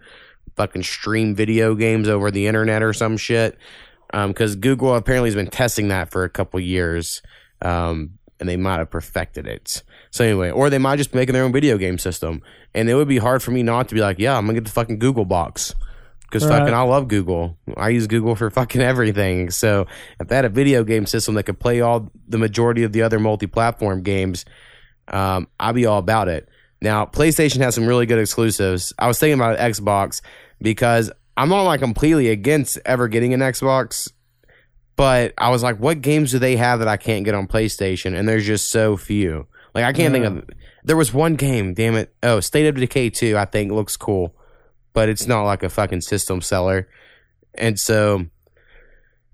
fucking 0.55 0.83
stream 0.83 1.35
video 1.35 1.75
games 1.75 2.07
over 2.07 2.31
the 2.31 2.47
internet 2.47 2.83
or 2.83 2.93
some 2.93 3.17
shit. 3.17 3.57
Because 4.11 4.55
um, 4.55 4.61
Google 4.61 4.95
apparently 4.95 5.27
has 5.29 5.35
been 5.35 5.47
testing 5.49 5.89
that 5.89 6.11
for 6.11 6.23
a 6.23 6.29
couple 6.29 6.59
years. 6.59 7.21
Um, 7.61 8.17
and 8.39 8.49
they 8.49 8.57
might 8.57 8.79
have 8.79 8.89
perfected 8.89 9.47
it. 9.47 9.83
So 10.11 10.23
anyway, 10.25 10.51
or 10.51 10.69
they 10.69 10.77
might 10.77 10.97
just 10.97 11.11
be 11.11 11.17
making 11.17 11.33
their 11.33 11.43
own 11.43 11.53
video 11.53 11.77
game 11.77 11.97
system, 11.97 12.41
and 12.73 12.89
it 12.89 12.95
would 12.95 13.07
be 13.07 13.17
hard 13.17 13.41
for 13.41 13.51
me 13.51 13.63
not 13.63 13.87
to 13.89 13.95
be 13.95 14.01
like, 14.01 14.19
yeah, 14.19 14.37
I'm 14.37 14.45
gonna 14.45 14.55
get 14.55 14.65
the 14.65 14.71
fucking 14.71 14.99
Google 14.99 15.25
box 15.25 15.73
because 16.23 16.45
Right. 16.45 16.59
fucking 16.59 16.73
I 16.73 16.81
love 16.81 17.07
Google. 17.07 17.57
I 17.77 17.89
use 17.89 18.07
Google 18.07 18.35
for 18.35 18.49
fucking 18.51 18.81
everything. 18.81 19.51
So 19.51 19.87
if 20.19 20.27
they 20.27 20.35
had 20.35 20.45
a 20.45 20.49
video 20.49 20.83
game 20.83 21.05
system 21.05 21.35
that 21.35 21.43
could 21.43 21.59
play 21.59 21.81
all 21.81 22.11
the 22.27 22.37
majority 22.37 22.83
of 22.83 22.91
the 22.91 23.03
other 23.03 23.19
multi-platform 23.19 24.03
games, 24.03 24.43
um, 25.07 25.47
I'd 25.59 25.75
be 25.75 25.85
all 25.85 25.99
about 25.99 26.27
it. 26.27 26.49
Now, 26.81 27.05
PlayStation 27.05 27.61
has 27.61 27.73
some 27.73 27.85
really 27.87 28.05
good 28.05 28.19
exclusives. 28.19 28.93
I 28.99 29.07
was 29.07 29.17
thinking 29.17 29.39
about 29.39 29.57
Xbox 29.57 30.21
because 30.65 31.12
I'm 31.38 31.47
not 31.47 31.62
like 31.62 31.80
completely 31.80 32.30
against 32.30 32.80
ever 32.86 33.08
getting 33.08 33.34
an 33.34 33.39
Xbox, 33.39 34.12
but 34.95 35.34
I 35.38 35.49
was 35.49 35.63
like, 35.63 35.78
what 35.78 36.01
games 36.01 36.32
do 36.32 36.39
they 36.39 36.58
have 36.58 36.80
that 36.80 36.88
I 36.89 36.97
can't 36.97 37.23
get 37.23 37.36
on 37.36 37.47
PlayStation? 37.47 38.17
And 38.17 38.28
there's 38.28 38.45
just 38.45 38.69
so 38.69 38.97
few. 38.97 39.47
Like 39.73 39.86
I 39.86 39.93
can't 39.93 40.12
think 40.12 40.25
of. 40.25 40.49
There 40.84 40.97
was 40.97 41.13
one 41.13 41.36
game, 41.36 41.73
damn 41.73 41.95
it. 41.95 42.13
Oh, 42.23 42.39
State 42.39 42.67
of 42.67 42.75
Decay 42.75 43.12
2, 43.12 43.38
I 43.38 43.45
think 43.45 43.71
looks 43.71 43.95
cool, 43.95 44.36
but 44.93 45.08
it's 45.08 45.28
not 45.28 45.43
like 45.43 45.63
a 45.63 45.69
fucking 45.69 46.01
system 46.01 46.41
seller. 46.41 46.89
And 47.54 47.80
so 47.80 48.25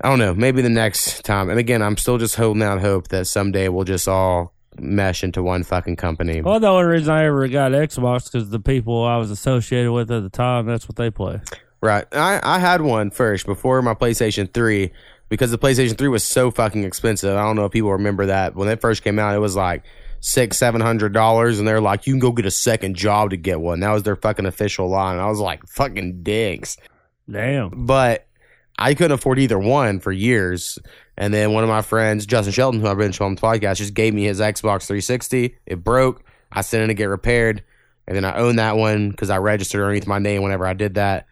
I 0.01 0.09
don't 0.09 0.19
know, 0.19 0.33
maybe 0.33 0.61
the 0.61 0.69
next 0.69 1.23
time. 1.23 1.49
And 1.49 1.59
again, 1.59 1.81
I'm 1.81 1.97
still 1.97 2.17
just 2.17 2.35
holding 2.35 2.63
out 2.63 2.81
hope 2.81 3.07
that 3.09 3.27
someday 3.27 3.69
we'll 3.69 3.85
just 3.85 4.07
all 4.07 4.53
mesh 4.79 5.23
into 5.23 5.43
one 5.43 5.63
fucking 5.63 5.95
company. 5.95 6.41
Well, 6.41 6.59
the 6.59 6.67
only 6.67 6.85
reason 6.85 7.13
I 7.13 7.25
ever 7.25 7.47
got 7.47 7.71
Xbox 7.71 8.25
because 8.25 8.49
the 8.49 8.59
people 8.59 9.03
I 9.03 9.17
was 9.17 9.31
associated 9.31 9.91
with 9.91 10.11
at 10.11 10.23
the 10.23 10.29
time, 10.29 10.65
that's 10.65 10.87
what 10.87 10.95
they 10.95 11.09
play. 11.09 11.41
Right. 11.81 12.05
I, 12.11 12.39
I 12.43 12.59
had 12.59 12.81
one 12.81 13.09
first 13.09 13.45
before 13.45 13.81
my 13.81 13.93
PlayStation 13.93 14.53
3 14.53 14.91
because 15.29 15.51
the 15.51 15.57
PlayStation 15.57 15.97
3 15.97 16.07
was 16.09 16.23
so 16.23 16.51
fucking 16.51 16.83
expensive. 16.83 17.35
I 17.35 17.43
don't 17.43 17.55
know 17.55 17.65
if 17.65 17.71
people 17.71 17.91
remember 17.93 18.27
that. 18.27 18.55
When 18.55 18.67
it 18.69 18.81
first 18.81 19.03
came 19.03 19.17
out, 19.17 19.35
it 19.35 19.39
was 19.39 19.55
like 19.55 19.83
six, 20.21 20.57
seven 20.57 20.79
hundred 20.79 21.13
dollars, 21.13 21.59
and 21.59 21.67
they're 21.67 21.81
like, 21.81 22.07
you 22.07 22.13
can 22.13 22.19
go 22.19 22.31
get 22.31 22.45
a 22.45 22.51
second 22.51 22.95
job 22.95 23.31
to 23.31 23.37
get 23.37 23.59
one. 23.59 23.81
That 23.81 23.91
was 23.91 24.03
their 24.03 24.15
fucking 24.15 24.45
official 24.45 24.87
line. 24.87 25.17
I 25.17 25.27
was 25.27 25.39
like, 25.39 25.67
fucking 25.67 26.23
dicks. 26.23 26.77
Damn. 27.29 27.85
But 27.85 28.27
I 28.79 28.93
couldn't 28.93 29.11
afford 29.11 29.39
either 29.39 29.59
one 29.59 29.99
for 29.99 30.11
years. 30.11 30.79
And 31.17 31.33
then 31.33 31.53
one 31.53 31.63
of 31.63 31.69
my 31.69 31.81
friends, 31.81 32.25
Justin 32.25 32.51
Shelton, 32.53 32.79
who 32.81 32.87
I've 32.87 32.97
been 32.97 33.13
on 33.19 33.35
the 33.35 33.41
podcast, 33.41 33.77
just 33.77 33.93
gave 33.93 34.13
me 34.13 34.23
his 34.23 34.39
Xbox 34.39 34.85
360. 34.87 35.55
It 35.65 35.83
broke. 35.83 36.23
I 36.51 36.61
sent 36.61 36.83
it 36.83 36.87
to 36.87 36.93
get 36.93 37.05
repaired. 37.05 37.63
And 38.07 38.15
then 38.15 38.25
I 38.25 38.35
owned 38.37 38.57
that 38.59 38.77
one 38.77 39.11
because 39.11 39.29
I 39.29 39.37
registered 39.37 39.81
underneath 39.81 40.07
my 40.07 40.19
name 40.19 40.41
whenever 40.41 40.65
I 40.65 40.73
did 40.73 40.95
that. 40.95 41.27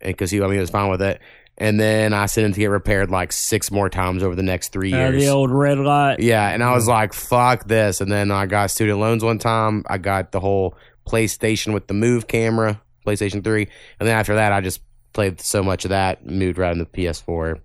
And 0.00 0.12
because 0.12 0.30
he, 0.30 0.38
I 0.40 0.44
mean, 0.44 0.54
he 0.54 0.58
was 0.60 0.70
fine 0.70 0.90
with 0.90 1.00
it. 1.02 1.20
And 1.56 1.78
then 1.80 2.12
I 2.14 2.26
sent 2.26 2.46
it 2.48 2.54
to 2.54 2.60
get 2.60 2.66
repaired 2.70 3.10
like 3.10 3.32
six 3.32 3.70
more 3.70 3.88
times 3.90 4.22
over 4.22 4.34
the 4.34 4.42
next 4.42 4.68
three 4.72 4.92
Uh, 4.94 5.10
years. 5.10 5.22
the 5.22 5.28
old 5.28 5.50
red 5.50 5.78
light. 5.78 6.20
Yeah, 6.20 6.48
and 6.48 6.62
I 6.64 6.72
was 6.74 6.88
like, 6.88 7.12
"Fuck 7.12 7.66
this!" 7.66 8.00
And 8.00 8.10
then 8.10 8.30
I 8.30 8.46
got 8.46 8.70
student 8.70 8.98
loans 8.98 9.22
one 9.22 9.38
time. 9.38 9.84
I 9.86 9.98
got 9.98 10.32
the 10.32 10.40
whole 10.40 10.74
PlayStation 11.06 11.74
with 11.74 11.86
the 11.86 11.92
Move 11.92 12.26
camera, 12.26 12.80
PlayStation 13.06 13.44
Three, 13.44 13.68
and 13.98 14.08
then 14.08 14.16
after 14.16 14.36
that, 14.36 14.52
I 14.52 14.62
just 14.62 14.80
played 15.12 15.40
so 15.40 15.62
much 15.62 15.84
of 15.84 15.90
that, 15.90 16.24
moved 16.26 16.58
right 16.58 16.72
into 16.72 16.84
PS4, 16.86 17.60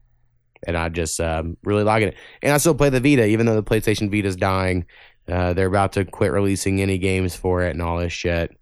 and 0.67 0.77
I 0.77 0.89
just 0.89 1.19
um, 1.19 1.57
really 1.63 1.83
liking 1.83 2.09
it. 2.09 2.15
And 2.41 2.53
I 2.53 2.57
still 2.57 2.75
play 2.75 2.89
the 2.89 2.99
Vita, 2.99 3.25
even 3.25 3.45
though 3.45 3.55
the 3.55 3.63
PlayStation 3.63 4.09
Vita 4.11 4.27
is 4.27 4.35
dying. 4.35 4.85
Uh, 5.27 5.53
they're 5.53 5.67
about 5.67 5.93
to 5.93 6.05
quit 6.05 6.31
releasing 6.31 6.81
any 6.81 6.97
games 6.99 7.35
for 7.35 7.63
it 7.63 7.71
and 7.71 7.81
all 7.81 7.97
this 7.97 8.13
shit. 8.13 8.55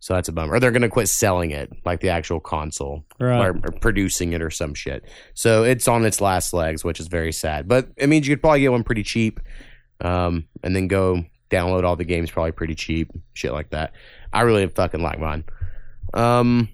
So 0.00 0.14
that's 0.14 0.28
a 0.28 0.32
bummer. 0.32 0.54
Or 0.54 0.60
they're 0.60 0.70
going 0.70 0.82
to 0.82 0.88
quit 0.88 1.08
selling 1.08 1.50
it, 1.50 1.72
like 1.84 2.00
the 2.00 2.10
actual 2.10 2.40
console 2.40 3.04
Right. 3.18 3.46
or, 3.46 3.50
or 3.64 3.72
producing 3.80 4.32
it 4.32 4.42
or 4.42 4.50
some 4.50 4.74
shit. 4.74 5.04
So 5.34 5.64
it's 5.64 5.88
on 5.88 6.04
its 6.04 6.20
last 6.20 6.52
legs, 6.52 6.84
which 6.84 7.00
is 7.00 7.08
very 7.08 7.32
sad. 7.32 7.66
But 7.66 7.88
it 7.96 8.08
means 8.08 8.28
you 8.28 8.36
could 8.36 8.42
probably 8.42 8.60
get 8.60 8.70
one 8.70 8.84
pretty 8.84 9.02
cheap, 9.02 9.40
um, 10.00 10.46
and 10.62 10.76
then 10.76 10.86
go 10.88 11.24
download 11.50 11.84
all 11.84 11.96
the 11.96 12.04
games 12.04 12.30
probably 12.30 12.52
pretty 12.52 12.74
cheap, 12.74 13.10
shit 13.32 13.52
like 13.52 13.70
that. 13.70 13.92
I 14.32 14.42
really 14.42 14.66
fucking 14.68 15.02
like 15.02 15.18
mine. 15.18 15.44
Um, 16.14 16.68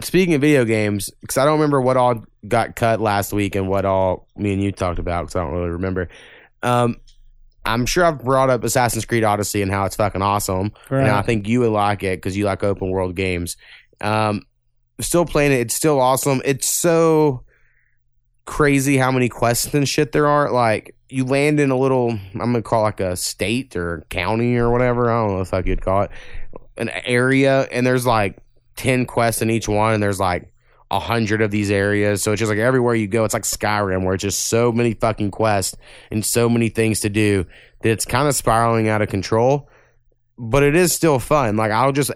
speaking 0.00 0.34
of 0.34 0.40
video 0.40 0.64
games, 0.64 1.10
because 1.20 1.36
I 1.36 1.44
don't 1.44 1.54
remember 1.54 1.80
what 1.80 1.96
all 1.96 2.24
got 2.46 2.76
cut 2.76 3.00
last 3.00 3.32
week 3.32 3.54
and 3.54 3.68
what 3.68 3.84
all 3.84 4.28
me 4.36 4.52
and 4.52 4.62
you 4.62 4.72
talked 4.72 4.98
about, 4.98 5.22
because 5.22 5.36
I 5.36 5.40
don't 5.42 5.52
really 5.52 5.70
remember. 5.70 6.08
Um, 6.62 6.96
I'm 7.64 7.84
sure 7.84 8.04
I've 8.04 8.24
brought 8.24 8.50
up 8.50 8.64
Assassin's 8.64 9.04
Creed 9.04 9.24
Odyssey 9.24 9.60
and 9.60 9.70
how 9.70 9.84
it's 9.84 9.96
fucking 9.96 10.22
awesome. 10.22 10.72
Right. 10.88 11.02
And 11.02 11.10
I 11.10 11.22
think 11.22 11.46
you 11.46 11.60
would 11.60 11.70
like 11.70 12.02
it 12.02 12.18
because 12.18 12.36
you 12.36 12.44
like 12.44 12.64
open 12.64 12.90
world 12.90 13.14
games. 13.14 13.56
Um, 14.00 14.42
still 15.00 15.26
playing 15.26 15.52
it. 15.52 15.60
It's 15.60 15.74
still 15.74 16.00
awesome. 16.00 16.40
It's 16.44 16.68
so 16.68 17.44
crazy 18.46 18.96
how 18.96 19.10
many 19.10 19.28
quests 19.28 19.74
and 19.74 19.86
shit 19.86 20.12
there 20.12 20.26
are. 20.26 20.50
Like 20.50 20.96
you 21.10 21.24
land 21.24 21.60
in 21.60 21.70
a 21.70 21.76
little, 21.76 22.10
I'm 22.10 22.38
gonna 22.38 22.62
call 22.62 22.82
it 22.82 22.84
like 22.84 23.00
a 23.00 23.16
state 23.16 23.76
or 23.76 24.04
county 24.08 24.56
or 24.56 24.70
whatever. 24.70 25.10
I 25.10 25.20
don't 25.20 25.36
know 25.36 25.40
if 25.42 25.52
I 25.52 25.62
could 25.62 25.82
call 25.82 26.02
it 26.02 26.10
an 26.78 26.88
area, 26.88 27.62
and 27.70 27.86
there's 27.86 28.06
like 28.06 28.38
ten 28.78 29.04
quests 29.04 29.42
in 29.42 29.50
each 29.50 29.68
one, 29.68 29.92
and 29.92 30.02
there's 30.02 30.20
like 30.20 30.50
a 30.90 30.98
hundred 30.98 31.42
of 31.42 31.50
these 31.50 31.70
areas. 31.70 32.22
So 32.22 32.32
it's 32.32 32.38
just 32.38 32.48
like 32.48 32.58
everywhere 32.58 32.94
you 32.94 33.08
go, 33.08 33.24
it's 33.24 33.34
like 33.34 33.42
Skyrim, 33.42 34.04
where 34.04 34.14
it's 34.14 34.22
just 34.22 34.46
so 34.46 34.72
many 34.72 34.94
fucking 34.94 35.32
quests 35.32 35.76
and 36.10 36.24
so 36.24 36.48
many 36.48 36.70
things 36.70 37.00
to 37.00 37.10
do 37.10 37.44
that 37.82 37.90
it's 37.90 38.06
kind 38.06 38.26
of 38.26 38.34
spiraling 38.34 38.88
out 38.88 39.02
of 39.02 39.08
control. 39.08 39.68
But 40.38 40.62
it 40.62 40.74
is 40.74 40.92
still 40.92 41.18
fun. 41.18 41.56
Like 41.56 41.72
I'll 41.72 41.92
just 41.92 42.12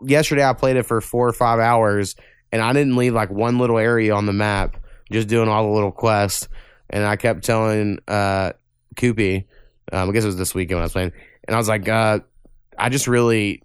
yesterday 0.00 0.44
I 0.44 0.54
played 0.54 0.76
it 0.76 0.84
for 0.86 1.00
four 1.00 1.28
or 1.28 1.32
five 1.32 1.60
hours, 1.60 2.16
and 2.50 2.62
I 2.62 2.72
didn't 2.72 2.96
leave 2.96 3.14
like 3.14 3.30
one 3.30 3.58
little 3.58 3.78
area 3.78 4.14
on 4.14 4.26
the 4.26 4.32
map, 4.32 4.76
just 5.12 5.28
doing 5.28 5.48
all 5.48 5.64
the 5.68 5.74
little 5.74 5.92
quests. 5.92 6.48
And 6.90 7.04
I 7.04 7.16
kept 7.16 7.44
telling 7.44 7.98
uh 8.08 8.52
Koopy, 8.96 9.44
um, 9.92 10.08
I 10.08 10.12
guess 10.12 10.24
it 10.24 10.28
was 10.28 10.36
this 10.36 10.54
weekend 10.54 10.76
when 10.76 10.82
I 10.82 10.86
was 10.86 10.92
playing, 10.92 11.12
and 11.46 11.54
I 11.54 11.58
was 11.58 11.68
like, 11.68 11.88
uh, 11.88 12.20
I 12.76 12.88
just 12.88 13.06
really 13.06 13.62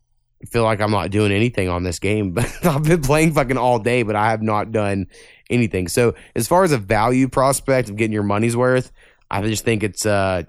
feel 0.49 0.63
like 0.63 0.81
I'm 0.81 0.91
not 0.91 1.11
doing 1.11 1.31
anything 1.31 1.69
on 1.69 1.83
this 1.83 1.99
game. 1.99 2.31
But 2.33 2.51
I've 2.65 2.83
been 2.83 3.01
playing 3.01 3.33
fucking 3.33 3.57
all 3.57 3.79
day, 3.79 4.03
but 4.03 4.15
I 4.15 4.31
have 4.31 4.41
not 4.41 4.71
done 4.71 5.07
anything. 5.49 5.87
So 5.87 6.15
as 6.35 6.47
far 6.47 6.63
as 6.63 6.71
a 6.71 6.77
value 6.77 7.27
prospect 7.27 7.89
of 7.89 7.95
getting 7.95 8.13
your 8.13 8.23
money's 8.23 8.55
worth, 8.57 8.91
I 9.31 9.41
just 9.43 9.65
think 9.65 9.83
it's 9.83 10.05
uh 10.05 10.43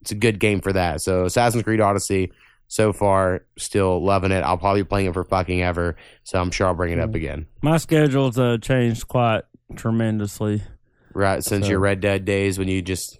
it's 0.00 0.12
a 0.12 0.14
good 0.16 0.40
game 0.40 0.60
for 0.60 0.72
that. 0.72 1.02
So 1.02 1.24
Assassin's 1.26 1.62
Creed 1.62 1.80
Odyssey, 1.80 2.32
so 2.68 2.92
far, 2.92 3.44
still 3.58 4.02
loving 4.02 4.32
it. 4.32 4.40
I'll 4.42 4.56
probably 4.56 4.82
be 4.82 4.88
playing 4.88 5.06
it 5.08 5.12
for 5.12 5.24
fucking 5.24 5.60
ever. 5.62 5.96
So 6.24 6.40
I'm 6.40 6.50
sure 6.50 6.68
I'll 6.68 6.74
bring 6.74 6.92
it 6.92 7.00
up 7.00 7.14
again. 7.14 7.46
My 7.60 7.76
schedule's 7.76 8.38
uh, 8.38 8.56
changed 8.62 9.08
quite 9.08 9.42
tremendously. 9.76 10.62
Right, 11.12 11.44
since 11.44 11.66
So- 11.66 11.70
your 11.72 11.80
Red 11.80 12.00
Dead 12.00 12.24
days 12.24 12.58
when 12.58 12.68
you 12.68 12.80
just 12.82 13.19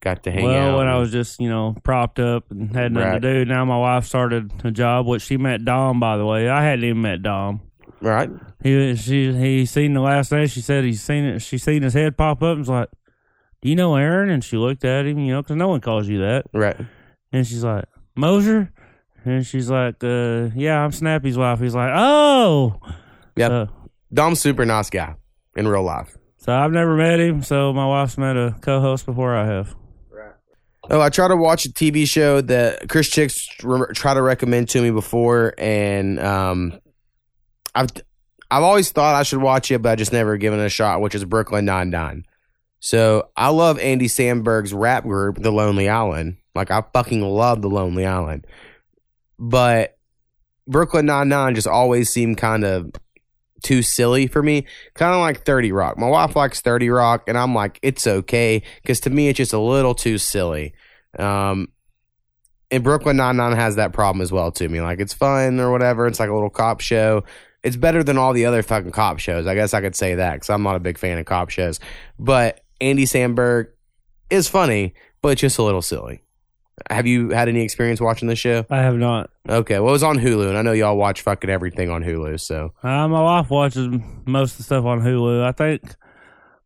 got 0.00 0.22
to 0.24 0.30
hang 0.30 0.44
out. 0.44 0.48
well, 0.48 0.70
out. 0.74 0.78
when 0.78 0.88
I 0.88 0.96
was 0.98 1.10
just, 1.12 1.40
you 1.40 1.48
know, 1.48 1.74
propped 1.82 2.18
up 2.18 2.50
and 2.50 2.74
had 2.74 2.92
nothing 2.92 3.08
Right. 3.12 3.22
to 3.22 3.44
do, 3.44 3.50
now 3.50 3.64
my 3.64 3.78
wife 3.78 4.04
started 4.06 4.52
a 4.64 4.70
job, 4.70 5.06
which 5.06 5.22
she 5.22 5.36
met 5.36 5.64
Dom, 5.64 5.98
by 6.00 6.16
the 6.16 6.24
way. 6.26 6.48
I 6.48 6.62
hadn't 6.62 6.84
even 6.84 7.02
met 7.02 7.22
Dom. 7.22 7.60
right, 8.00 8.30
He 8.62 8.94
she 8.96 9.32
he 9.32 9.66
seen 9.66 9.94
the 9.94 10.00
last 10.00 10.30
day. 10.30 10.46
She 10.46 10.60
said 10.60 10.84
he's 10.84 11.02
seen 11.02 11.24
it. 11.24 11.40
She 11.40 11.58
seen 11.58 11.82
his 11.82 11.94
head 11.94 12.16
pop 12.16 12.42
up 12.42 12.50
and 12.50 12.58
was 12.60 12.68
like, 12.68 12.88
"Do 13.60 13.68
you 13.68 13.74
know 13.76 13.96
Aaron?" 13.96 14.30
And 14.30 14.44
she 14.44 14.56
looked 14.56 14.84
at 14.84 15.04
him, 15.06 15.18
you 15.18 15.32
know, 15.32 15.42
because 15.42 15.56
no 15.56 15.68
one 15.68 15.80
calls 15.80 16.08
you 16.08 16.18
that. 16.20 16.44
right, 16.52 16.76
And 17.32 17.44
she's 17.46 17.64
like, 17.64 17.86
"Mosier," 18.14 18.70
and 19.24 19.44
she's 19.44 19.68
like, 19.68 20.02
uh, 20.04 20.50
"Yeah, 20.54 20.84
I'm 20.84 20.92
Snappy's 20.92 21.36
wife." 21.36 21.58
He's 21.60 21.74
like, 21.74 21.90
"Oh, 21.94 22.78
Yep. 23.36 23.50
So, 23.50 23.68
Dom's 24.14 24.40
super 24.40 24.64
nice 24.64 24.90
guy 24.90 25.14
in 25.56 25.66
real 25.66 25.82
life. 25.82 26.16
so 26.38 26.52
I've 26.52 26.70
never 26.72 26.96
met 26.96 27.18
him. 27.20 27.42
So 27.42 27.72
my 27.72 27.86
wife's 27.86 28.16
met 28.16 28.36
a 28.36 28.54
co-host 28.60 29.06
before 29.06 29.34
I 29.36 29.44
have. 29.46 29.74
Oh, 30.90 31.00
I 31.00 31.10
tried 31.10 31.28
to 31.28 31.36
watch 31.36 31.66
a 31.66 31.68
TV 31.68 32.06
show 32.06 32.40
that 32.40 32.88
Chris 32.88 33.10
Chicks 33.10 33.46
re- 33.62 33.92
tried 33.94 34.14
to 34.14 34.22
recommend 34.22 34.70
to 34.70 34.80
me 34.80 34.90
before, 34.90 35.54
and 35.58 36.18
um, 36.18 36.80
I've 37.74 37.90
I've 38.50 38.62
always 38.62 38.90
thought 38.90 39.14
I 39.14 39.22
should 39.22 39.42
watch 39.42 39.70
it, 39.70 39.82
but 39.82 39.90
I 39.90 39.96
just 39.96 40.12
never 40.12 40.38
given 40.38 40.60
it 40.60 40.64
a 40.64 40.70
shot, 40.70 41.02
which 41.02 41.14
is 41.14 41.24
Brooklyn 41.26 41.66
Nine 41.66 41.90
Nine. 41.90 42.24
So 42.80 43.28
I 43.36 43.48
love 43.48 43.78
Andy 43.78 44.06
Samberg's 44.06 44.72
rap 44.72 45.02
group, 45.02 45.36
The 45.36 45.50
Lonely 45.50 45.90
Island. 45.90 46.38
Like 46.54 46.70
I 46.70 46.82
fucking 46.94 47.20
love 47.20 47.60
The 47.60 47.68
Lonely 47.68 48.06
Island, 48.06 48.46
but 49.38 49.98
Brooklyn 50.66 51.04
Nine 51.04 51.28
Nine 51.28 51.54
just 51.54 51.66
always 51.66 52.08
seemed 52.08 52.38
kind 52.38 52.64
of 52.64 52.90
too 53.62 53.82
silly 53.82 54.26
for 54.26 54.42
me. 54.42 54.66
Kind 54.94 55.14
of 55.14 55.20
like 55.20 55.44
30 55.44 55.72
Rock. 55.72 55.98
My 55.98 56.08
wife 56.08 56.36
likes 56.36 56.60
30 56.60 56.90
Rock, 56.90 57.24
and 57.28 57.36
I'm 57.36 57.54
like, 57.54 57.78
it's 57.82 58.06
okay. 58.06 58.62
Because 58.82 59.00
to 59.00 59.10
me, 59.10 59.28
it's 59.28 59.36
just 59.36 59.52
a 59.52 59.58
little 59.58 59.94
too 59.94 60.18
silly. 60.18 60.74
Um, 61.18 61.68
and 62.70 62.84
Brooklyn 62.84 63.16
Nine-Nine 63.16 63.56
has 63.56 63.76
that 63.76 63.92
problem 63.92 64.20
as 64.20 64.30
well 64.30 64.52
to 64.52 64.68
me. 64.68 64.80
Like, 64.80 65.00
it's 65.00 65.14
fun 65.14 65.58
or 65.58 65.70
whatever. 65.72 66.06
It's 66.06 66.20
like 66.20 66.30
a 66.30 66.34
little 66.34 66.50
cop 66.50 66.80
show. 66.80 67.24
It's 67.62 67.76
better 67.76 68.02
than 68.04 68.18
all 68.18 68.32
the 68.32 68.46
other 68.46 68.62
fucking 68.62 68.92
cop 68.92 69.18
shows. 69.18 69.46
I 69.46 69.54
guess 69.54 69.74
I 69.74 69.80
could 69.80 69.96
say 69.96 70.16
that 70.16 70.34
because 70.34 70.50
I'm 70.50 70.62
not 70.62 70.76
a 70.76 70.80
big 70.80 70.98
fan 70.98 71.18
of 71.18 71.26
cop 71.26 71.50
shows. 71.50 71.80
But 72.18 72.60
Andy 72.80 73.04
Samberg 73.04 73.68
is 74.30 74.48
funny, 74.48 74.94
but 75.22 75.38
just 75.38 75.58
a 75.58 75.62
little 75.62 75.82
silly. 75.82 76.22
Have 76.90 77.06
you 77.06 77.30
had 77.30 77.48
any 77.48 77.62
experience 77.62 78.00
watching 78.00 78.28
this 78.28 78.38
show? 78.38 78.64
I 78.70 78.78
have 78.78 78.96
not. 78.96 79.30
Okay, 79.48 79.78
well, 79.78 79.88
it 79.88 79.92
was 79.92 80.02
on 80.02 80.18
Hulu, 80.18 80.48
and 80.48 80.56
I 80.56 80.62
know 80.62 80.72
y'all 80.72 80.96
watch 80.96 81.22
fucking 81.22 81.50
everything 81.50 81.90
on 81.90 82.02
Hulu, 82.02 82.40
so. 82.40 82.72
Uh, 82.82 83.08
my 83.08 83.22
wife 83.22 83.50
watches 83.50 83.88
most 84.26 84.52
of 84.52 84.58
the 84.58 84.62
stuff 84.64 84.84
on 84.84 85.00
Hulu. 85.00 85.42
I 85.42 85.52
think 85.52 85.82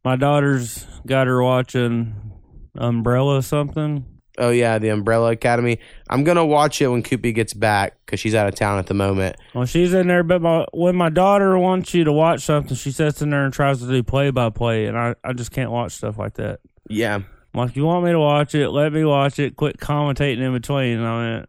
my 0.05 0.17
daughter's 0.17 0.87
got 1.07 1.27
her 1.27 1.43
watching 1.43 2.33
Umbrella 2.75 3.39
or 3.39 3.43
something. 3.43 4.07
Oh 4.39 4.51
yeah, 4.51 4.79
the 4.79 4.89
Umbrella 4.89 5.33
Academy. 5.33 5.79
I'm 6.09 6.25
gonna 6.25 6.45
watch 6.45 6.81
it 6.81 6.89
when 6.89 7.03
Koopy 7.03 7.35
gets 7.35 7.53
back 7.53 7.99
because 8.05 8.19
she's 8.19 8.35
out 8.35 8.49
of 8.49 8.55
town 8.55 8.79
at 8.79 8.87
the 8.87 8.95
moment. 8.95 9.37
Well, 9.55 9.67
she's 9.67 9.93
in 9.93 10.09
there, 10.09 10.23
but 10.23 10.41
my, 10.41 10.65
when 10.73 10.97
my 10.97 11.11
daughter 11.11 11.59
wants 11.59 11.93
you 11.93 12.05
to 12.05 12.13
watch 12.13 12.41
something, 12.41 12.75
she 12.75 12.93
sits 12.93 13.21
in 13.21 13.29
there 13.29 13.45
and 13.45 13.53
tries 13.53 13.81
to 13.81 13.87
do 13.87 14.03
play 14.03 14.31
by 14.31 14.49
play, 14.49 14.87
and 14.87 14.97
I, 14.97 15.15
I 15.23 15.35
just 15.35 15.51
can't 15.51 15.71
watch 15.71 15.93
stuff 15.93 16.17
like 16.17 16.35
that. 16.35 16.61
Yeah, 16.89 17.21
I'm 17.55 17.61
like, 17.67 17.77
you 17.77 17.85
want 17.85 18.05
me 18.05 18.13
to 18.13 18.19
watch 18.21 18.55
it? 18.55 18.71
Let 18.71 18.93
me 18.93 19.05
watch 19.05 19.39
it. 19.39 19.57
Quit 19.57 19.77
commentating 19.79 20.41
in 20.41 20.53
between 20.53 20.99
on 21.01 21.33
it, 21.41 21.49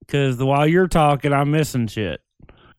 because 0.00 0.36
while 0.36 0.66
you're 0.66 0.88
talking, 0.88 1.32
I'm 1.32 1.50
missing 1.50 1.86
shit. 1.86 2.20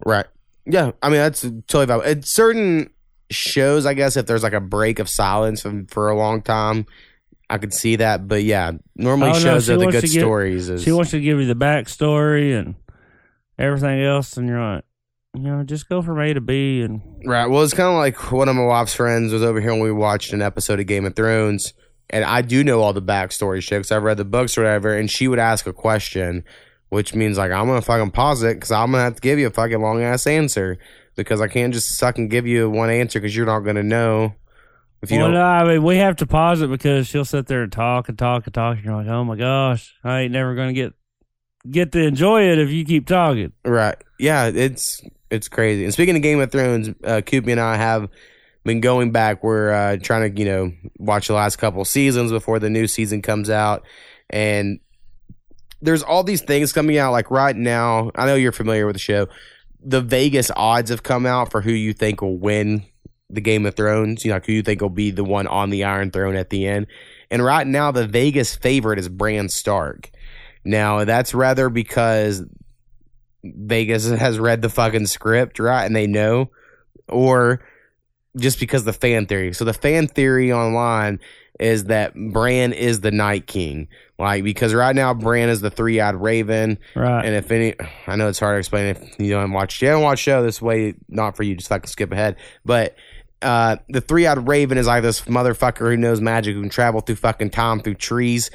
right. 0.06 0.26
Yeah, 0.66 0.92
I 1.02 1.10
mean 1.10 1.18
that's 1.18 1.42
totally 1.42 1.88
valid. 1.88 2.08
It's 2.20 2.32
certain 2.32 2.92
shows, 3.32 3.88
I 3.88 3.96
guess, 3.96 4.18
if 4.18 4.28
there's 4.28 4.44
like 4.44 4.54
a 4.54 4.60
break 4.60 5.00
of 5.00 5.10
silence 5.10 5.62
from, 5.64 5.88
for 5.88 6.10
a 6.10 6.16
long 6.16 6.44
time, 6.44 6.86
I 7.50 7.58
could 7.58 7.74
see 7.74 7.96
that. 7.96 8.28
But 8.28 8.44
yeah, 8.44 8.74
normally 8.96 9.32
Oh, 9.32 9.40
shows 9.40 9.66
she 9.66 9.74
are 9.74 9.78
the 9.78 9.88
good 9.88 10.08
stories. 10.08 10.70
Is, 10.70 10.84
She 10.84 10.92
wants 10.92 11.10
to 11.12 11.20
give 11.20 11.40
you 11.40 11.48
the 11.48 11.56
backstory 11.56 12.56
and 12.60 12.76
everything 13.58 14.02
else, 14.04 14.38
and 14.38 14.48
you're 14.48 14.62
like, 14.62 14.84
you 15.36 15.42
know, 15.44 15.64
just 15.64 15.90
go 15.90 16.04
from 16.04 16.20
A 16.20 16.34
to 16.36 16.42
B, 16.42 16.82
and 16.84 17.02
Right. 17.26 17.48
Well, 17.48 17.64
it's 17.64 17.74
kind 17.74 17.90
of 17.90 17.96
like 17.96 18.32
one 18.32 18.48
of 18.48 18.56
my 18.56 18.64
wife's 18.66 18.94
friends 18.94 19.34
was 19.34 19.42
over 19.42 19.60
here 19.60 19.72
when 19.72 19.80
we 19.82 19.92
watched 19.92 20.34
an 20.34 20.42
episode 20.44 20.80
of 20.80 20.86
Game 20.86 21.06
of 21.06 21.16
Thrones, 21.16 21.74
and 22.10 22.24
I 22.24 22.42
do 22.42 22.64
know 22.64 22.82
all 22.82 22.94
the 22.94 23.02
backstory 23.02 23.62
shit 23.62 23.82
'cause 23.82 23.92
I've 23.92 24.04
read 24.04 24.18
the 24.18 24.26
books 24.26 24.58
or 24.58 24.64
whatever. 24.64 24.96
And 24.96 25.10
she 25.10 25.28
would 25.28 25.40
ask 25.40 25.68
a 25.68 25.74
question, 25.74 26.44
which 26.90 27.14
means 27.14 27.38
like 27.38 27.52
I'm 27.52 27.68
gonna 27.68 27.82
fucking 27.82 28.12
pause 28.12 28.44
it 28.44 28.56
because 28.56 28.72
I'm 28.72 28.92
gonna 28.92 29.04
have 29.04 29.16
to 29.16 29.22
give 29.22 29.40
you 29.40 29.48
a 29.48 29.52
fucking 29.52 29.82
long 29.82 30.02
ass 30.02 30.26
answer 30.28 30.78
because 31.16 31.42
I 31.42 31.48
can't 31.48 31.74
just 31.74 32.00
fucking 32.00 32.30
give 32.30 32.48
you 32.48 32.70
one 32.70 32.90
answer 32.90 33.20
because 33.20 33.36
you're 33.36 33.46
not 33.46 33.60
gonna 33.60 33.84
know 33.84 34.34
if 35.02 35.12
you 35.12 35.18
well, 35.20 35.28
don't. 35.28 35.36
no, 35.36 35.42
I 35.44 35.64
mean, 35.66 35.84
we 35.84 35.98
have 35.98 36.18
to 36.18 36.28
pause 36.28 36.62
it 36.62 36.70
because 36.70 37.08
she'll 37.08 37.24
sit 37.24 37.48
there 37.48 37.64
and 37.64 37.72
talk 37.72 38.10
and 38.10 38.18
talk 38.18 38.46
and 38.46 38.54
talk, 38.54 38.76
and 38.76 38.86
you're 38.86 38.96
like, 38.96 39.08
oh 39.08 39.24
my 39.24 39.38
gosh, 39.38 39.94
I 40.04 40.22
ain't 40.22 40.34
never 40.34 40.56
gonna 40.56 40.74
get 40.74 40.94
get 41.70 41.92
to 41.92 42.00
enjoy 42.00 42.44
it 42.44 42.58
if 42.58 42.70
you 42.70 42.86
keep 42.86 43.06
talking. 43.08 43.52
Right. 43.64 43.96
Yeah, 44.18 44.48
it's 44.48 45.02
it's 45.30 45.48
crazy. 45.48 45.84
And 45.84 45.94
speaking 45.94 46.16
of 46.16 46.22
Game 46.22 46.40
of 46.40 46.52
Thrones, 46.52 46.90
uh 47.04 47.22
Koopy 47.22 47.52
and 47.52 47.60
I 47.60 47.76
have 47.78 48.10
been 48.70 48.82
going 48.82 49.12
back. 49.12 49.44
We're 49.44 49.72
uh 49.72 49.98
trying 49.98 50.32
to, 50.32 50.40
you 50.40 50.46
know, 50.46 50.72
watch 51.00 51.28
the 51.28 51.34
last 51.34 51.56
couple 51.56 51.84
seasons 51.86 52.32
before 52.32 52.60
the 52.60 52.70
new 52.70 52.86
season 52.86 53.22
comes 53.22 53.50
out. 53.50 53.84
And 54.30 54.80
there's 55.82 56.04
all 56.04 56.24
these 56.24 56.42
things 56.42 56.72
coming 56.72 56.98
out 56.98 57.12
like 57.12 57.32
right 57.32 57.56
now. 57.56 58.12
I 58.14 58.28
know 58.28 58.36
you're 58.36 58.52
familiar 58.52 58.86
with 58.86 58.96
the 58.96 59.00
show. 59.00 59.28
The 59.84 60.02
Vegas 60.02 60.52
odds 60.56 60.92
have 60.92 61.02
come 61.02 61.26
out 61.26 61.50
for 61.50 61.62
who 61.62 61.72
you 61.72 61.94
think 61.94 62.22
will 62.22 62.38
win 62.38 62.86
the 63.30 63.42
Game 63.42 63.66
of 63.66 63.76
Thrones, 63.76 64.24
you 64.24 64.32
know, 64.32 64.40
who 64.40 64.54
you 64.54 64.62
think 64.62 64.82
will 64.82 64.90
be 64.90 65.10
the 65.10 65.24
one 65.24 65.48
on 65.48 65.72
the 65.72 65.84
Iron 65.86 66.12
Throne 66.12 66.36
at 66.36 66.52
the 66.52 66.68
end. 66.68 66.88
And 67.32 67.44
right 67.44 67.66
now 67.66 67.92
the 67.92 68.08
Vegas 68.08 68.56
favorite 68.56 69.00
is 69.00 69.10
Bran 69.10 69.50
Stark. 69.50 70.12
Now 70.64 71.06
that's 71.06 71.34
rather 71.34 71.70
because 71.70 72.44
Vegas 73.44 74.08
has 74.08 74.38
read 74.38 74.62
the 74.62 74.70
fucking 74.70 75.08
script, 75.08 75.58
right? 75.58 75.86
And 75.86 75.96
they 75.96 76.08
know, 76.08 76.52
or 77.08 77.62
just 78.38 78.60
because 78.60 78.84
the 78.84 78.94
fan 78.94 79.26
theory. 79.26 79.54
So 79.54 79.66
the 79.66 79.74
fan 79.74 80.08
theory 80.08 80.52
online 80.54 81.20
is 81.60 81.86
that 81.86 82.14
Bran 82.16 82.72
is 82.74 83.02
the 83.02 83.12
Night 83.12 83.48
King, 83.48 83.88
like 84.18 84.44
because 84.44 84.74
right 84.74 84.96
now 84.96 85.14
Bran 85.14 85.50
is 85.50 85.60
the 85.62 85.70
three-eyed 85.70 86.16
Raven, 86.16 86.78
Right. 86.96 87.26
and 87.26 87.36
if 87.36 87.52
any, 87.52 87.76
I 88.08 88.16
know 88.16 88.30
it's 88.30 88.40
hard 88.40 88.56
to 88.56 88.60
explain 88.60 88.86
if 88.96 89.20
you 89.20 89.32
don't 89.32 89.52
watch, 89.52 89.82
you 89.82 89.90
haven't 89.90 90.04
watched 90.04 90.24
the 90.26 90.32
show 90.32 90.44
this 90.44 90.62
way, 90.62 90.94
not 91.10 91.36
for 91.36 91.44
you, 91.44 91.56
just 91.56 91.70
fucking 91.70 91.88
skip 91.88 92.12
ahead, 92.12 92.36
but. 92.66 92.96
Uh, 93.42 93.78
the 93.88 94.02
three-eyed 94.02 94.50
raven 94.50 94.78
is 94.78 94.86
like 94.86 95.02
this 95.02 95.22
motherfucker 95.22 95.90
who 95.90 95.96
knows 95.96 96.20
magic 96.20 96.54
who 96.54 96.60
can 96.60 96.70
travel 96.70 97.00
through 97.00 97.16
fucking 97.16 97.50
time 97.50 97.80
through 97.80 97.94
trees 97.94 98.52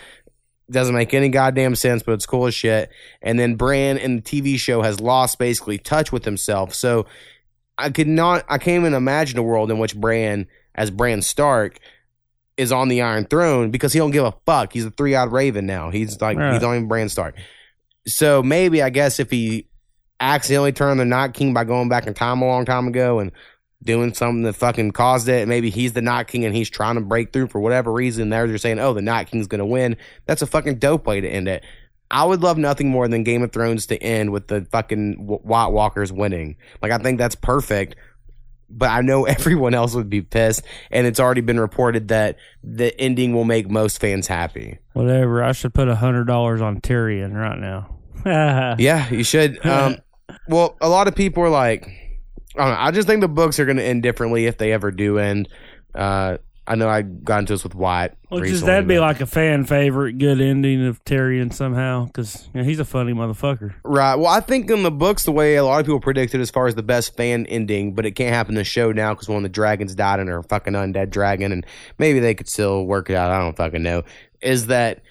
doesn't 0.71 0.95
make 0.95 1.15
any 1.15 1.31
goddamn 1.31 1.75
sense, 1.75 2.03
but 2.03 2.13
it's 2.13 2.27
cool 2.27 2.47
as 2.47 2.55
shit. 2.55 2.91
And 3.23 3.39
then 3.39 3.55
Bran 3.55 3.97
in 3.97 4.17
the 4.17 4.21
TV 4.23 4.59
show 4.59 4.83
has 4.83 5.01
lost 5.01 5.39
basically 5.39 5.79
touch 5.79 6.13
with 6.13 6.27
himself. 6.27 6.75
So 6.75 7.07
I 7.77 7.91
could 7.91 8.07
not, 8.09 8.45
I 8.49 8.59
can't 8.59 8.81
even 8.81 8.95
imagine 8.95 9.39
a 9.39 9.43
world 9.43 9.71
in 9.71 9.79
which 9.79 9.97
Bran, 9.97 10.47
as 10.75 10.91
Bran 10.91 11.23
Stark, 11.23 11.79
is 12.57 12.71
on 12.71 12.89
the 12.89 13.03
Iron 13.03 13.25
Throne 13.25 13.71
because 13.71 13.93
he 13.93 13.99
don't 13.99 14.13
give 14.13 14.25
a 14.25 14.35
fuck. 14.47 14.73
He's 14.73 14.85
a 14.85 14.91
three 14.91 15.15
eyed 15.17 15.33
raven 15.33 15.67
now. 15.67 15.91
He's 15.91 16.21
like, 16.21 16.37
Right. 16.39 16.53
he's 16.53 16.63
not 16.63 16.75
even 16.75 16.87
Bran 16.89 17.09
Stark. 17.09 17.35
So 18.07 18.43
maybe, 18.43 18.83
I 18.83 18.91
guess, 18.91 19.19
if 19.19 19.31
he 19.31 19.67
accidentally 20.21 20.73
turned 20.73 21.01
the 21.01 21.05
Night 21.05 21.35
King 21.35 21.53
by 21.53 21.65
going 21.65 21.89
back 21.89 22.07
in 22.07 22.15
time 22.15 22.43
a 22.43 22.47
long 22.47 22.65
time 22.65 22.87
ago 22.87 23.19
and 23.19 23.33
doing 23.83 24.15
something 24.15 24.43
that 24.43 24.55
fucking 24.55 24.93
caused 24.93 25.29
it. 25.29 25.47
Maybe 25.47 25.69
he's 25.71 25.93
the 25.93 26.01
Night 26.01 26.27
King 26.27 26.45
and 26.45 26.55
he's 26.55 26.71
trying 26.71 26.95
to 26.95 27.01
break 27.03 27.33
through 27.33 27.49
for 27.49 27.61
whatever 27.61 27.93
reason. 27.93 28.31
There, 28.31 28.47
they're 28.47 28.55
just 28.55 28.63
saying, 28.63 28.79
"Oh, 28.79 28.95
the 28.95 29.03
Night 29.03 29.31
King's 29.31 29.47
to 29.49 29.65
win." 29.67 29.97
That's 30.27 30.43
a 30.43 30.47
fucking 30.47 30.77
dope 30.77 31.07
way 31.07 31.21
to 31.21 31.29
end 31.29 31.49
it. 31.49 31.65
I 32.15 32.25
would 32.25 32.43
love 32.43 32.57
nothing 32.57 32.89
more 32.91 33.09
than 33.09 33.25
Game 33.25 33.43
of 33.43 33.51
Thrones 33.53 33.87
to 33.87 33.97
end 34.01 34.31
with 34.31 34.47
the 34.47 34.65
fucking 34.71 35.15
Wh- 35.27 35.45
White 35.45 35.67
Walkers 35.73 36.13
winning. 36.13 36.57
Like 36.81 36.93
I 36.93 36.99
think 36.99 37.19
that's 37.19 37.35
perfect. 37.35 37.97
But 38.71 38.91
I 38.91 39.01
know 39.03 39.25
everyone 39.27 39.75
else 39.75 39.95
would 39.95 40.09
be 40.09 40.23
pissed, 40.23 40.63
and 40.91 41.07
it's 41.07 41.19
already 41.21 41.41
been 41.41 41.59
reported 41.61 42.09
that 42.09 42.37
the 42.63 42.99
ending 43.01 43.35
will 43.35 43.45
make 43.45 43.69
most 43.69 44.01
fans 44.01 44.27
happy. 44.29 44.79
Whatever. 44.93 45.43
I 45.43 45.53
should 45.53 45.75
put 45.75 45.89
a 45.89 45.97
hundred 45.97 46.25
dollars 46.27 46.61
on 46.61 46.81
Tyrion 46.81 47.35
right 47.35 47.59
now. 47.59 47.91
Yeah, 48.79 49.11
you 49.11 49.25
should. 49.25 49.59
Um, 49.67 49.97
well, 50.49 50.77
a 50.81 50.89
lot 50.89 51.09
of 51.09 51.15
people 51.15 51.43
are 51.43 51.51
like, 51.51 51.87
I 52.57 52.65
don't 52.65 52.69
know. 52.75 52.81
I 52.81 52.91
just 52.93 53.07
think 53.09 53.21
the 53.21 53.29
books 53.29 53.59
are 53.59 53.65
going 53.67 53.77
to 53.77 53.85
end 53.85 54.03
differently 54.03 54.47
if 54.47 54.57
they 54.57 54.73
ever 54.73 54.91
do 54.91 55.19
end. 55.19 55.49
Uh, 55.95 56.39
I 56.67 56.77
know 56.77 56.89
I 56.89 57.03
got 57.03 57.41
into 57.41 57.53
this 57.53 57.63
with 57.63 57.75
Wyatt. 57.75 58.17
Which 58.31 58.45
is 58.45 58.51
recently, 58.53 58.67
that'd 58.73 58.89
be 58.89 58.95
but- 58.97 59.03
like 59.03 59.21
a 59.21 59.27
fan 59.27 59.65
favorite, 59.65 60.19
good 60.19 60.41
ending 60.41 60.87
of 60.87 61.05
Tyrion 61.05 61.53
somehow, 61.53 62.07
because 62.07 62.49
he's 62.55 62.81
a 62.81 62.85
funny 62.85 63.13
motherfucker. 63.13 63.75
Right. 63.85 64.15
Well, 64.15 64.29
I 64.29 64.41
think 64.41 64.71
in 64.71 64.83
the 64.83 64.91
books, 64.91 65.25
the 65.25 65.33
way 65.33 65.57
a 65.57 65.65
lot 65.65 65.81
of 65.81 65.87
people 65.87 66.01
predicted 66.01 66.41
as 66.41 66.51
far 66.51 66.67
as 66.67 66.75
the 66.75 66.83
best 66.83 67.17
fan 67.17 67.45
ending, 67.47 67.95
but 67.95 68.07
it 68.07 68.13
can't 68.13 68.35
happen 68.35 68.53
in 68.55 68.59
the 68.59 68.65
show 68.65 68.93
now 68.93 69.13
because 69.13 69.29
one 69.29 69.37
of 69.39 69.43
the 69.43 69.49
dragons 69.51 69.95
died 69.95 70.21
and 70.21 70.29
they're 70.29 70.39
a 70.39 70.43
fucking 70.43 70.73
undead 70.73 71.11
dragon, 71.11 71.53
and 71.53 71.67
maybe 71.99 72.19
they 72.19 72.35
could 72.35 72.49
still 72.49 72.87
work 72.87 73.11
it 73.11 73.17
out. 73.17 73.31
I 73.31 73.39
don't 73.39 73.57
fucking 73.57 73.83
know. 73.83 74.03
Is 74.41 74.69
that 74.69 75.03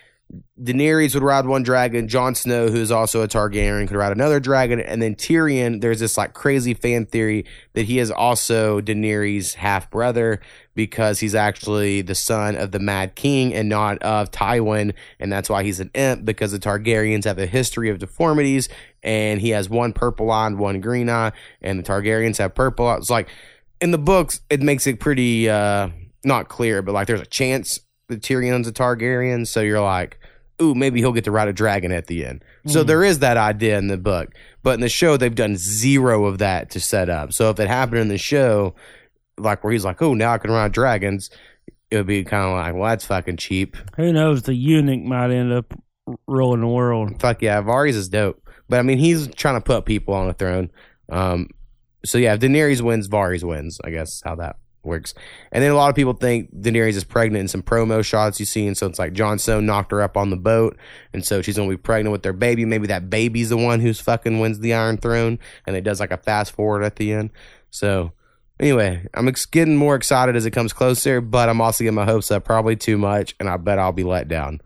Daenerys 0.61 1.13
would 1.13 1.23
ride 1.23 1.45
one 1.45 1.61
dragon, 1.63 2.07
Jon 2.07 2.33
Snow, 2.33 2.67
who's 2.69 2.91
also 2.91 3.21
a 3.21 3.27
Targaryen, 3.27 3.87
could 3.87 3.97
ride 3.97 4.11
another 4.11 4.39
dragon, 4.39 4.79
and 4.79 5.01
then 5.01 5.15
Tyrion. 5.15 5.81
There's 5.81 5.99
this 5.99 6.17
like 6.17 6.33
crazy 6.33 6.73
fan 6.73 7.05
theory 7.05 7.45
that 7.73 7.85
he 7.85 7.99
is 7.99 8.09
also 8.09 8.81
Daenerys' 8.81 9.55
half 9.55 9.91
brother 9.91 10.39
because 10.75 11.19
he's 11.19 11.35
actually 11.35 12.01
the 12.01 12.15
son 12.15 12.55
of 12.55 12.71
the 12.71 12.79
Mad 12.79 13.15
King 13.15 13.53
and 13.53 13.69
not 13.69 14.01
of 14.01 14.31
Tywin, 14.31 14.93
and 15.19 15.31
that's 15.31 15.49
why 15.49 15.63
he's 15.63 15.79
an 15.79 15.91
imp 15.93 16.25
because 16.25 16.51
the 16.51 16.59
Targaryens 16.59 17.25
have 17.25 17.37
a 17.39 17.45
history 17.45 17.89
of 17.89 17.99
deformities, 17.99 18.69
and 19.03 19.39
he 19.41 19.49
has 19.49 19.69
one 19.69 19.93
purple 19.93 20.31
eye 20.31 20.47
and 20.47 20.57
one 20.57 20.81
green 20.81 21.09
eye, 21.09 21.31
and 21.61 21.77
the 21.79 21.83
Targaryens 21.83 22.37
have 22.37 22.55
purple. 22.55 22.91
It's 22.95 23.09
like 23.09 23.27
in 23.81 23.91
the 23.91 23.97
books, 23.97 24.41
it 24.49 24.61
makes 24.61 24.87
it 24.87 24.99
pretty 24.99 25.49
uh 25.49 25.89
not 26.23 26.47
clear, 26.47 26.81
but 26.81 26.93
like 26.93 27.07
there's 27.07 27.21
a 27.21 27.25
chance 27.25 27.79
that 28.07 28.21
Tyrion's 28.21 28.67
a 28.67 28.71
Targaryen, 28.73 29.45
so 29.45 29.59
you're 29.61 29.81
like, 29.81 30.17
ooh, 30.61 30.73
maybe 30.73 30.99
he'll 31.01 31.11
get 31.11 31.25
to 31.25 31.31
ride 31.31 31.47
a 31.49 31.53
dragon 31.53 31.91
at 31.91 32.07
the 32.07 32.25
end. 32.25 32.43
So 32.67 32.83
Mhm. 32.83 32.87
there 32.87 33.03
is 33.03 33.19
that 33.19 33.35
idea 33.37 33.77
in 33.77 33.87
the 33.87 33.97
book, 33.97 34.29
but 34.61 34.75
in 34.75 34.79
the 34.81 34.89
show 34.89 35.17
they've 35.17 35.35
done 35.35 35.57
zero 35.57 36.25
of 36.25 36.37
that 36.37 36.69
to 36.71 36.79
set 36.79 37.09
up. 37.09 37.33
So 37.33 37.49
if 37.49 37.59
it 37.59 37.67
happened 37.67 37.99
in 37.99 38.07
the 38.07 38.17
show, 38.17 38.73
like 39.37 39.63
where 39.63 39.73
he's 39.73 39.85
like, 39.85 40.01
oh, 40.01 40.13
now 40.13 40.33
I 40.33 40.37
can 40.37 40.51
ride 40.51 40.71
dragons, 40.71 41.29
it 41.91 41.97
would 41.97 42.07
be 42.07 42.23
kind 42.23 42.45
of 42.45 42.51
like, 42.51 42.73
well, 42.73 42.89
that's 42.89 43.05
fucking 43.05 43.37
cheap. 43.37 43.77
Who 43.97 44.11
knows? 44.11 44.43
The 44.43 44.55
eunuch 44.55 45.03
might 45.03 45.31
end 45.31 45.53
up 45.53 45.73
ruling 46.27 46.61
the 46.61 46.67
world. 46.67 47.21
Fuck 47.21 47.41
yeah, 47.41 47.61
Varys 47.61 47.93
is 47.93 48.09
dope, 48.09 48.41
but 48.67 48.79
I 48.79 48.81
mean 48.81 48.97
he's 48.97 49.27
trying 49.35 49.55
to 49.55 49.61
put 49.61 49.85
people 49.85 50.13
on 50.13 50.29
a 50.29 50.33
throne. 50.33 50.71
Um, 51.09 51.49
so 52.05 52.17
yeah, 52.17 52.33
if 52.33 52.39
Daenerys 52.39 52.81
wins, 52.81 53.07
Varys 53.07 53.43
wins. 53.43 53.79
I 53.83 53.91
guess 53.91 54.21
how 54.25 54.35
that 54.35 54.57
works. 54.83 55.13
And 55.51 55.63
then 55.63 55.71
a 55.71 55.75
lot 55.75 55.89
of 55.89 55.95
people 55.95 56.13
think 56.13 56.53
Daenerys 56.53 56.95
is 56.95 57.03
pregnant 57.03 57.41
in 57.41 57.47
some 57.47 57.61
promo 57.61 58.03
shots 58.03 58.39
you 58.39 58.45
see, 58.45 58.67
and 58.67 58.77
so 58.77 58.87
it's 58.87 58.99
like 58.99 59.13
Jon 59.13 59.39
Snow 59.39 59.59
knocked 59.59 59.91
her 59.91 60.01
up 60.01 60.17
on 60.17 60.29
the 60.29 60.35
boat, 60.37 60.77
and 61.13 61.23
so 61.23 61.41
she's 61.41 61.57
gonna 61.57 61.69
be 61.69 61.77
pregnant 61.77 62.11
with 62.11 62.23
their 62.23 62.33
baby. 62.33 62.65
Maybe 62.65 62.87
that 62.87 63.09
baby's 63.09 63.49
the 63.49 63.57
one 63.57 63.79
who's 63.79 63.99
fucking 63.99 64.39
wins 64.39 64.59
the 64.59 64.73
Iron 64.73 64.97
Throne, 64.97 65.39
and 65.67 65.75
it 65.75 65.83
does 65.83 65.99
like 65.99 66.11
a 66.11 66.17
fast 66.17 66.53
forward 66.53 66.83
at 66.83 66.95
the 66.95 67.13
end. 67.13 67.29
So 67.69 68.13
anyway, 68.59 69.05
I'm 69.13 69.27
ex- 69.27 69.45
getting 69.45 69.75
more 69.75 69.95
excited 69.95 70.35
as 70.35 70.45
it 70.45 70.51
comes 70.51 70.73
closer, 70.73 71.21
but 71.21 71.49
I'm 71.49 71.61
also 71.61 71.83
getting 71.83 71.95
my 71.95 72.05
hopes 72.05 72.31
up 72.31 72.43
probably 72.43 72.75
too 72.75 72.97
much, 72.97 73.35
and 73.39 73.49
I 73.49 73.57
bet 73.57 73.79
I'll 73.79 73.91
be 73.91 74.03
let 74.03 74.27
down. 74.27 74.61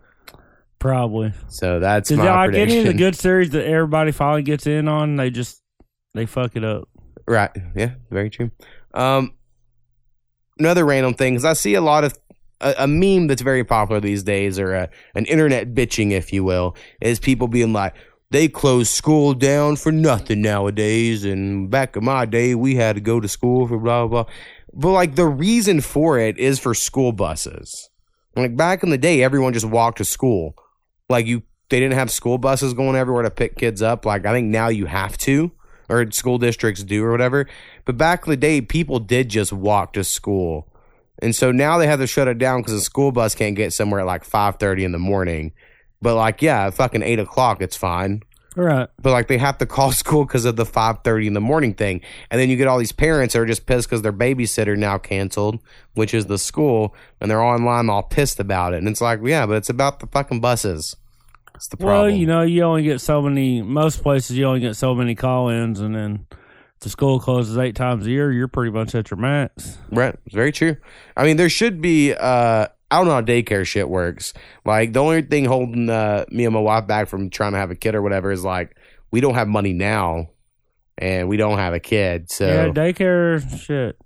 Probably. 0.78 1.32
So 1.48 1.80
that's 1.80 2.08
Did 2.08 2.18
my 2.18 2.26
y'all 2.26 2.46
get 2.46 2.52
prediction. 2.52 2.78
any 2.78 2.88
of 2.88 2.92
the 2.94 2.98
good 2.98 3.16
series 3.16 3.50
that 3.50 3.66
everybody 3.66 4.12
finally 4.12 4.42
gets 4.42 4.66
in 4.66 4.86
on? 4.86 5.16
They 5.16 5.30
just 5.30 5.60
they 6.14 6.26
fuck 6.26 6.54
it 6.54 6.64
up. 6.64 6.88
Right. 7.26 7.50
Yeah. 7.74 7.94
Very 8.10 8.30
true. 8.30 8.50
Um, 8.94 9.34
another 10.58 10.84
random 10.84 11.14
thing 11.14 11.34
is 11.34 11.44
I 11.44 11.54
see 11.54 11.74
a 11.74 11.80
lot 11.80 12.04
of 12.04 12.16
a, 12.60 12.74
a 12.78 12.86
meme 12.86 13.26
that's 13.26 13.42
very 13.42 13.64
popular 13.64 14.00
these 14.00 14.22
days, 14.22 14.58
or 14.58 14.72
a, 14.74 14.88
an 15.14 15.24
internet 15.26 15.74
bitching, 15.74 16.12
if 16.12 16.32
you 16.32 16.44
will, 16.44 16.76
is 17.00 17.18
people 17.18 17.48
being 17.48 17.72
like, 17.72 17.94
"They 18.30 18.48
close 18.48 18.90
school 18.90 19.34
down 19.34 19.76
for 19.76 19.92
nothing 19.92 20.42
nowadays," 20.42 21.24
and 21.24 21.70
back 21.70 21.96
in 21.96 22.04
my 22.04 22.26
day, 22.26 22.54
we 22.54 22.76
had 22.76 22.96
to 22.96 23.00
go 23.00 23.20
to 23.20 23.28
school 23.28 23.66
for 23.66 23.78
blah 23.78 24.06
blah. 24.06 24.24
blah. 24.24 24.32
But 24.72 24.92
like 24.92 25.14
the 25.14 25.26
reason 25.26 25.80
for 25.80 26.18
it 26.18 26.38
is 26.38 26.58
for 26.58 26.74
school 26.74 27.12
buses. 27.12 27.88
Like 28.36 28.56
back 28.56 28.82
in 28.82 28.90
the 28.90 28.98
day, 28.98 29.22
everyone 29.22 29.52
just 29.52 29.66
walked 29.66 29.98
to 29.98 30.04
school. 30.04 30.54
Like 31.08 31.26
you, 31.26 31.42
they 31.70 31.80
didn't 31.80 31.98
have 31.98 32.10
school 32.10 32.38
buses 32.38 32.74
going 32.74 32.96
everywhere 32.96 33.22
to 33.22 33.30
pick 33.30 33.56
kids 33.56 33.82
up. 33.82 34.04
Like 34.04 34.26
I 34.26 34.32
think 34.32 34.48
now 34.48 34.68
you 34.68 34.86
have 34.86 35.18
to 35.18 35.50
or 35.88 36.10
school 36.10 36.38
districts 36.38 36.84
do 36.84 37.02
or 37.02 37.10
whatever. 37.10 37.48
But 37.84 37.96
back 37.96 38.26
in 38.26 38.30
the 38.30 38.36
day, 38.36 38.60
people 38.60 39.00
did 39.00 39.28
just 39.28 39.52
walk 39.52 39.94
to 39.94 40.04
school. 40.04 40.68
And 41.20 41.34
so 41.34 41.50
now 41.50 41.78
they 41.78 41.86
have 41.86 41.98
to 41.98 42.06
shut 42.06 42.28
it 42.28 42.38
down 42.38 42.60
because 42.60 42.74
the 42.74 42.80
school 42.80 43.10
bus 43.10 43.34
can't 43.34 43.56
get 43.56 43.72
somewhere 43.72 44.00
at 44.00 44.06
like 44.06 44.24
five 44.24 44.56
thirty 44.56 44.84
in 44.84 44.92
the 44.92 44.98
morning. 44.98 45.52
But 46.00 46.14
like, 46.16 46.42
yeah, 46.42 46.70
fucking 46.70 47.02
eight 47.02 47.18
o'clock, 47.18 47.60
it's 47.60 47.76
fine. 47.76 48.22
Right. 48.56 48.88
But 49.00 49.12
like, 49.12 49.28
they 49.28 49.38
have 49.38 49.58
to 49.58 49.66
call 49.66 49.92
school 50.04 50.24
because 50.24 50.44
of 50.44 50.56
the 50.56 50.66
five 50.66 50.98
thirty 51.04 51.26
in 51.26 51.34
the 51.34 51.40
morning 51.40 51.74
thing. 51.74 52.00
And 52.30 52.40
then 52.40 52.50
you 52.50 52.56
get 52.56 52.66
all 52.66 52.78
these 52.78 52.92
parents 52.92 53.34
that 53.34 53.40
are 53.40 53.46
just 53.46 53.66
pissed 53.66 53.88
because 53.88 54.02
their 54.02 54.12
babysitter 54.12 54.76
now 54.76 54.98
canceled, 54.98 55.60
which 55.94 56.14
is 56.14 56.26
the 56.26 56.38
school, 56.38 56.94
and 57.20 57.30
they're 57.30 57.42
online 57.42 57.88
all 57.88 58.02
pissed 58.02 58.40
about 58.40 58.74
it. 58.74 58.78
And 58.78 58.88
it's 58.88 59.00
like, 59.00 59.20
yeah, 59.22 59.46
but 59.46 59.56
it's 59.56 59.70
about 59.70 60.00
the 60.00 60.06
fucking 60.06 60.40
buses. 60.40 60.96
It's 61.54 61.68
the 61.68 61.76
problem. 61.76 62.02
Well, 62.02 62.10
you 62.10 62.26
know, 62.26 62.42
you 62.42 62.62
only 62.62 62.84
get 62.84 63.00
so 63.00 63.20
many. 63.20 63.62
Most 63.62 64.02
places, 64.02 64.36
you 64.36 64.44
only 64.44 64.60
get 64.60 64.76
so 64.76 64.94
many 64.94 65.14
call-ins, 65.16 65.80
and 65.80 65.94
then 65.94 66.26
the 66.80 66.88
school 66.88 67.18
closes 67.18 67.58
eight 67.58 67.74
times 67.74 68.06
a 68.06 68.10
year, 68.10 68.30
you're 68.30 68.46
pretty 68.46 68.70
much 68.70 68.94
at 68.94 69.10
your 69.10 69.18
max. 69.18 69.78
Right. 69.90 70.14
It's 70.26 70.34
very 70.34 70.52
true. 70.52 70.76
I 71.16 71.24
mean, 71.24 71.36
there 71.36 71.48
should 71.48 71.80
be. 71.80 72.14
uh 72.14 72.68
I 72.90 72.98
don't 72.98 73.06
know 73.06 73.14
how 73.14 73.22
daycare 73.22 73.66
shit 73.66 73.88
works. 73.88 74.32
Like 74.64 74.92
the 74.92 75.00
only 75.00 75.22
thing 75.22 75.44
holding 75.44 75.90
uh, 75.90 76.24
me 76.30 76.44
and 76.44 76.54
my 76.54 76.60
wife 76.60 76.86
back 76.86 77.08
from 77.08 77.28
trying 77.30 77.52
to 77.52 77.58
have 77.58 77.70
a 77.70 77.74
kid 77.74 77.94
or 77.94 78.02
whatever 78.02 78.30
is 78.30 78.44
like 78.44 78.76
we 79.10 79.20
don't 79.20 79.34
have 79.34 79.48
money 79.48 79.72
now, 79.72 80.30
and 80.96 81.28
we 81.28 81.36
don't 81.36 81.58
have 81.58 81.74
a 81.74 81.80
kid. 81.80 82.30
So 82.30 82.46
Yeah, 82.46 82.68
daycare 82.68 83.60
shit. 83.60 83.98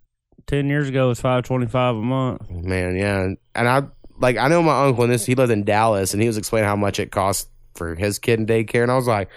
Ten 0.46 0.68
years 0.68 0.88
ago 0.88 1.08
was 1.08 1.20
five 1.20 1.44
twenty-five 1.44 1.94
a 1.94 2.00
month. 2.00 2.50
man, 2.50 2.96
yeah, 2.96 3.28
and 3.54 3.68
I 3.68 3.84
like 4.18 4.36
I 4.36 4.48
know 4.48 4.62
my 4.62 4.86
uncle 4.86 5.04
and 5.04 5.12
this 5.12 5.24
he 5.24 5.36
lives 5.36 5.52
in 5.52 5.64
Dallas, 5.64 6.12
and 6.12 6.20
he 6.20 6.26
was 6.26 6.36
explaining 6.36 6.68
how 6.68 6.76
much 6.76 6.98
it 6.98 7.12
costs 7.12 7.48
for 7.74 7.94
his 7.94 8.18
kid 8.18 8.40
in 8.40 8.46
daycare, 8.46 8.82
and 8.82 8.90
I 8.90 8.96
was 8.96 9.06
like, 9.06 9.28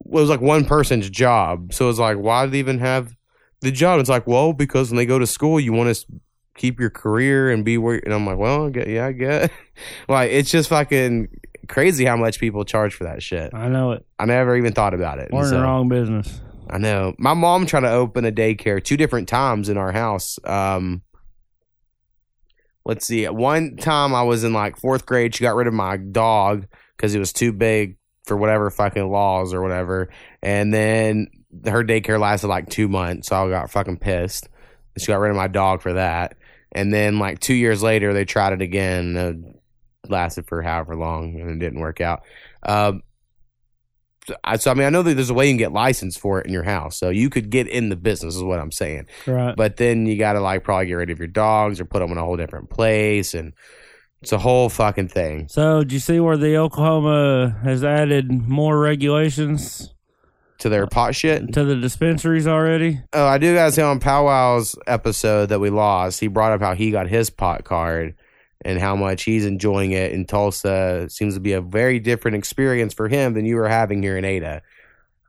well, 0.00 0.20
it 0.20 0.24
was 0.24 0.30
like 0.30 0.42
one 0.42 0.66
person's 0.66 1.08
job, 1.08 1.72
so 1.72 1.86
it 1.86 1.88
was 1.88 1.98
like, 1.98 2.18
why 2.18 2.44
do 2.44 2.52
they 2.52 2.58
even 2.58 2.78
have 2.80 3.14
the 3.62 3.72
job? 3.72 3.98
It's 4.00 4.10
like, 4.10 4.26
well, 4.26 4.52
because 4.52 4.90
when 4.90 4.98
they 4.98 5.06
go 5.06 5.18
to 5.18 5.26
school, 5.26 5.58
you 5.58 5.72
want 5.72 5.94
to 5.96 6.04
keep 6.56 6.78
your 6.80 6.90
career 6.90 7.50
and 7.50 7.64
be 7.64 7.78
where, 7.78 7.98
and 8.04 8.12
I'm 8.12 8.26
like, 8.26 8.38
well, 8.38 8.66
I 8.66 8.70
get, 8.70 8.88
yeah, 8.88 9.06
I 9.06 9.12
get, 9.12 9.50
like, 10.08 10.30
it's 10.30 10.50
just 10.50 10.68
fucking 10.68 11.28
crazy 11.68 12.04
how 12.04 12.16
much 12.16 12.38
people 12.40 12.64
charge 12.64 12.94
for 12.94 13.04
that 13.04 13.22
shit. 13.22 13.54
I 13.54 13.68
know 13.68 13.92
it. 13.92 14.04
I 14.18 14.24
never 14.26 14.56
even 14.56 14.72
thought 14.72 14.94
about 14.94 15.18
it. 15.18 15.30
We're 15.32 15.44
in 15.44 15.48
So- 15.50 15.56
the 15.56 15.62
wrong 15.62 15.88
business. 15.88 16.40
I 16.70 16.78
know. 16.78 17.14
My 17.18 17.34
mom 17.34 17.66
tried 17.66 17.80
to 17.80 17.90
open 17.90 18.24
a 18.24 18.32
daycare 18.32 18.82
two 18.82 18.96
different 18.96 19.28
times 19.28 19.68
in 19.68 19.76
our 19.76 19.92
house. 19.92 20.38
Um, 20.44 21.02
let's 22.84 23.06
see. 23.06 23.24
At 23.26 23.34
one 23.34 23.76
time, 23.76 24.14
I 24.14 24.22
was 24.22 24.44
in 24.44 24.52
like 24.52 24.76
fourth 24.78 25.04
grade. 25.04 25.34
She 25.34 25.42
got 25.42 25.54
rid 25.56 25.66
of 25.66 25.74
my 25.74 25.96
dog 25.96 26.66
because 26.96 27.14
it 27.14 27.18
was 27.18 27.32
too 27.32 27.52
big 27.52 27.96
for 28.24 28.36
whatever 28.36 28.70
fucking 28.70 29.10
laws 29.10 29.52
or 29.52 29.60
whatever. 29.60 30.08
And 30.42 30.72
then 30.72 31.26
her 31.66 31.84
daycare 31.84 32.18
lasted 32.20 32.48
like 32.48 32.70
two 32.70 32.88
months, 32.88 33.28
so 33.28 33.46
I 33.46 33.50
got 33.50 33.70
fucking 33.70 33.98
pissed. 33.98 34.48
She 34.98 35.06
got 35.06 35.16
rid 35.20 35.30
of 35.30 35.36
my 35.36 35.48
dog 35.48 35.82
for 35.82 35.94
that. 35.94 36.36
And 36.72 36.92
then 36.92 37.18
like 37.18 37.38
two 37.38 37.54
years 37.54 37.82
later, 37.82 38.12
they 38.12 38.24
tried 38.24 38.54
it 38.54 38.62
again. 38.62 39.16
It 39.16 40.10
lasted 40.10 40.46
for 40.46 40.62
however 40.62 40.96
long, 40.96 41.38
and 41.40 41.50
it 41.50 41.58
didn't 41.58 41.80
work 41.80 42.00
out. 42.00 42.22
Um, 42.62 43.02
I, 44.44 44.56
so 44.56 44.70
I 44.70 44.74
mean, 44.74 44.86
I 44.86 44.90
know 44.90 45.02
that 45.02 45.14
there's 45.14 45.30
a 45.30 45.34
way 45.34 45.46
you 45.46 45.52
can 45.52 45.58
get 45.58 45.72
licensed 45.72 46.20
for 46.20 46.40
it 46.40 46.46
in 46.46 46.52
your 46.52 46.62
house, 46.62 46.96
so 46.96 47.10
you 47.10 47.28
could 47.28 47.50
get 47.50 47.66
in 47.68 47.88
the 47.88 47.96
business, 47.96 48.36
is 48.36 48.42
what 48.42 48.60
I'm 48.60 48.72
saying. 48.72 49.06
Right. 49.26 49.54
But 49.56 49.76
then 49.76 50.06
you 50.06 50.16
got 50.16 50.34
to 50.34 50.40
like 50.40 50.64
probably 50.64 50.86
get 50.86 50.94
rid 50.94 51.10
of 51.10 51.18
your 51.18 51.28
dogs 51.28 51.80
or 51.80 51.84
put 51.84 51.98
them 52.00 52.12
in 52.12 52.18
a 52.18 52.24
whole 52.24 52.36
different 52.36 52.70
place, 52.70 53.34
and 53.34 53.52
it's 54.22 54.32
a 54.32 54.38
whole 54.38 54.68
fucking 54.68 55.08
thing. 55.08 55.48
So, 55.48 55.82
do 55.82 55.94
you 55.94 56.00
see 56.00 56.20
where 56.20 56.36
the 56.36 56.56
Oklahoma 56.56 57.58
has 57.64 57.82
added 57.82 58.30
more 58.30 58.78
regulations 58.78 59.92
To 60.62 60.68
their 60.68 60.86
pot 60.86 61.16
shit. 61.16 61.52
to 61.54 61.64
the 61.64 61.74
dispensaries 61.74 62.46
already? 62.46 63.00
Oh, 63.12 63.26
I 63.26 63.38
do 63.38 63.52
gotta 63.52 63.72
say 63.72 63.82
on 63.82 63.98
Powwow's 63.98 64.76
episode 64.86 65.48
that 65.48 65.58
we 65.58 65.70
lost, 65.70 66.20
he 66.20 66.28
brought 66.28 66.52
up 66.52 66.60
how 66.60 66.74
he 66.76 66.92
got 66.92 67.08
his 67.08 67.30
pot 67.30 67.64
card 67.64 68.14
and 68.64 68.78
how 68.78 68.94
much 68.94 69.24
he's 69.24 69.44
enjoying 69.44 69.90
it 69.90 70.12
in 70.12 70.24
Tulsa. 70.24 71.08
Seems 71.10 71.34
to 71.34 71.40
be 71.40 71.52
a 71.54 71.60
very 71.60 71.98
different 71.98 72.36
experience 72.36 72.94
for 72.94 73.08
him 73.08 73.34
than 73.34 73.44
you 73.44 73.56
were 73.56 73.68
having 73.68 74.04
here 74.04 74.16
in 74.16 74.24
Ada. 74.24 74.62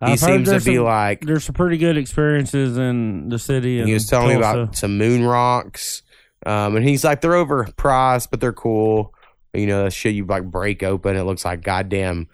He 0.06 0.12
I've 0.12 0.20
seems 0.20 0.50
to 0.50 0.60
be 0.60 0.76
some- 0.76 0.84
like 0.84 1.22
There's 1.22 1.46
some 1.46 1.56
pretty 1.56 1.78
good 1.78 1.98
experiences 1.98 2.78
in 2.78 3.30
the 3.30 3.40
city. 3.40 3.80
And 3.80 3.88
he 3.88 3.96
was 3.96 4.06
telling 4.06 4.28
me 4.28 4.36
about 4.36 4.76
some 4.76 5.00
moon 5.00 5.26
rocks. 5.26 6.04
Um, 6.46 6.76
and 6.76 6.88
he's 6.88 7.04
like, 7.04 7.22
they're 7.22 7.32
overpriced, 7.32 8.28
but 8.30 8.40
they're 8.40 8.54
cool. 8.54 9.16
You 9.52 9.66
know, 9.66 9.86
that 9.86 9.94
shit 9.94 10.14
you 10.14 10.26
like 10.26 10.44
break 10.44 10.84
open, 10.84 11.16
it 11.16 11.24
looks 11.24 11.44
like 11.44 11.64
goddamn 11.64 12.28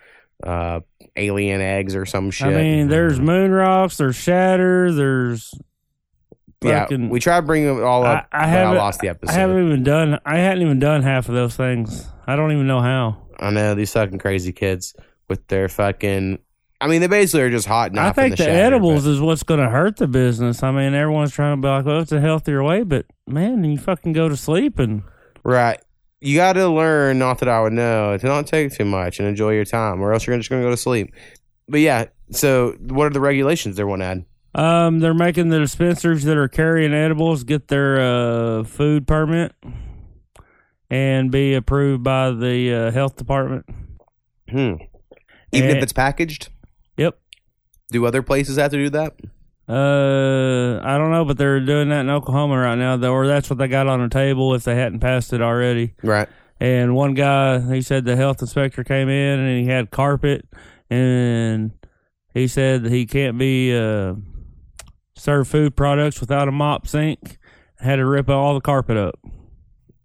uh, 0.43 0.81
alien 1.19 1.61
eggs 1.61 1.95
or 1.95 2.05
some 2.05 2.31
shit. 2.31 2.47
I 2.47 2.51
mean, 2.51 2.87
there's 2.87 3.17
mm-hmm. 3.17 3.25
moon 3.25 3.51
rocks, 3.51 3.97
there's 3.97 4.15
shatter, 4.15 4.91
there's. 4.91 5.53
yeah. 6.61 6.81
fucking- 6.81 7.09
We 7.09 7.19
tried 7.19 7.41
bringing 7.41 7.77
it 7.77 7.83
all 7.83 8.05
up, 8.05 8.27
I- 8.31 8.43
I 8.43 8.51
but 8.51 8.65
I 8.65 8.71
lost 8.77 8.99
the 9.01 9.09
episode. 9.09 9.33
I 9.33 9.37
haven't 9.37 9.65
even 9.65 9.83
done. 9.83 10.19
I 10.25 10.37
hadn't 10.37 10.63
even 10.63 10.79
done 10.79 11.03
half 11.03 11.29
of 11.29 11.35
those 11.35 11.55
things. 11.55 12.07
I 12.25 12.35
don't 12.35 12.51
even 12.51 12.67
know 12.67 12.81
how. 12.81 13.17
I 13.39 13.51
know 13.51 13.75
these 13.75 13.93
fucking 13.93 14.19
crazy 14.19 14.51
kids 14.51 14.93
with 15.27 15.47
their 15.47 15.69
fucking. 15.69 16.39
I 16.81 16.87
mean, 16.87 17.01
they 17.01 17.07
basically 17.07 17.41
are 17.41 17.49
just 17.49 17.67
hot. 17.67 17.97
I 17.97 18.11
think 18.13 18.37
the, 18.37 18.49
edibles 18.49 19.05
is 19.05 19.19
what's 19.19 19.43
going 19.43 19.59
to 19.59 19.69
hurt 19.69 19.97
the 19.97 20.07
business. 20.07 20.63
I 20.63 20.71
mean, 20.71 20.93
everyone's 20.93 21.33
trying 21.33 21.57
to 21.57 21.61
be 21.61 21.67
like, 21.67 21.85
"Well, 21.85 21.99
it's 21.99 22.11
a 22.13 22.21
healthier 22.21 22.63
way," 22.63 22.83
but 22.83 23.05
man, 23.27 23.63
you 23.65 23.77
fucking 23.77 24.13
go 24.13 24.29
to 24.29 24.37
sleep 24.37 24.79
and 24.79 25.03
right. 25.43 25.79
You 26.21 26.35
got 26.35 26.53
to 26.53 26.67
learn. 26.67 27.17
Not 27.19 27.39
that 27.39 27.49
I 27.49 27.61
would 27.61 27.73
know 27.73 28.17
to 28.17 28.25
not 28.25 28.47
take 28.47 28.73
too 28.73 28.85
much 28.85 29.19
and 29.19 29.27
enjoy 29.27 29.53
your 29.53 29.65
time, 29.65 30.01
or 30.01 30.11
else 30.13 30.27
you're 30.27 30.37
just 30.37 30.49
going 30.49 30.61
to 30.61 30.65
go 30.65 30.71
to 30.71 30.77
sleep. 30.77 31.13
But 31.67 31.79
yeah. 31.79 32.05
So, 32.31 32.75
what 32.79 33.05
are 33.07 33.09
the 33.11 33.19
regulations 33.21 33.75
they 33.75 33.83
want 33.83 34.01
to 34.01 34.05
add? 34.05 34.25
um, 34.55 34.99
they're 34.99 35.13
making 35.13 35.49
the 35.49 35.59
dispensers 35.59 36.23
that 36.23 36.35
are 36.35 36.47
carrying 36.47 36.93
edibles 36.93 37.43
get 37.43 37.67
their 37.67 37.99
uh, 38.01 38.63
food 38.63 39.07
permit 39.07 39.53
and 40.89 41.31
be 41.31 41.53
approved 41.53 42.03
by 42.03 42.31
the 42.31 42.73
uh, 42.73 42.91
health 42.91 43.15
department. 43.15 43.65
Hmm. 44.49 44.73
Even 45.51 45.69
Eh. 45.69 45.77
if 45.77 45.83
it's 45.83 45.93
packaged, 45.93 46.49
Yep. 46.97 47.17
do 47.91 48.05
other 48.05 48.21
places 48.23 48.57
have 48.57 48.71
to 48.71 48.77
do 48.77 48.89
that? 48.89 49.13
Uh, 49.69 50.81
I 50.83 50.97
don't 50.97 51.11
know, 51.11 51.25
but 51.25 51.37
they're 51.37 51.59
doing 51.59 51.89
that 51.89 52.01
in 52.01 52.09
Oklahoma 52.09 52.57
right 52.57 52.75
now, 52.75 52.97
though, 52.97 53.13
or 53.13 53.27
that's 53.27 53.51
what 53.51 53.59
they 53.59 53.67
got 53.67 53.85
on 53.85 54.01
the 54.01 54.09
table 54.09 54.55
if 54.55 54.63
they 54.63 54.73
hadn't 54.75 54.99
passed 54.99 55.31
it 55.31 55.41
already. 55.41 55.93
Right. 56.01 56.27
And 56.59 56.95
one 56.95 57.13
guy, 57.13 57.59
he 57.73 57.83
said 57.83 58.03
the 58.03 58.15
health 58.15 58.41
inspector 58.41 58.83
came 58.83 59.09
in 59.09 59.39
and 59.39 59.59
he 59.63 59.71
had 59.71 59.91
carpet, 59.91 60.47
and 60.89 61.71
he 62.33 62.47
said 62.47 62.83
that 62.83 62.91
he 62.91 63.05
can't 63.05 63.37
be 63.37 63.75
uh, 63.77 64.15
served 65.15 65.51
food 65.51 65.75
products 65.75 66.19
without 66.19 66.47
a 66.47 66.51
mop 66.51 66.87
sink. 66.87 67.37
Had 67.79 67.97
to 67.97 68.05
rip 68.05 68.27
all 68.27 68.55
the 68.55 68.61
carpet 68.61 68.97
up. 68.97 69.19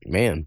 Man. 0.05 0.47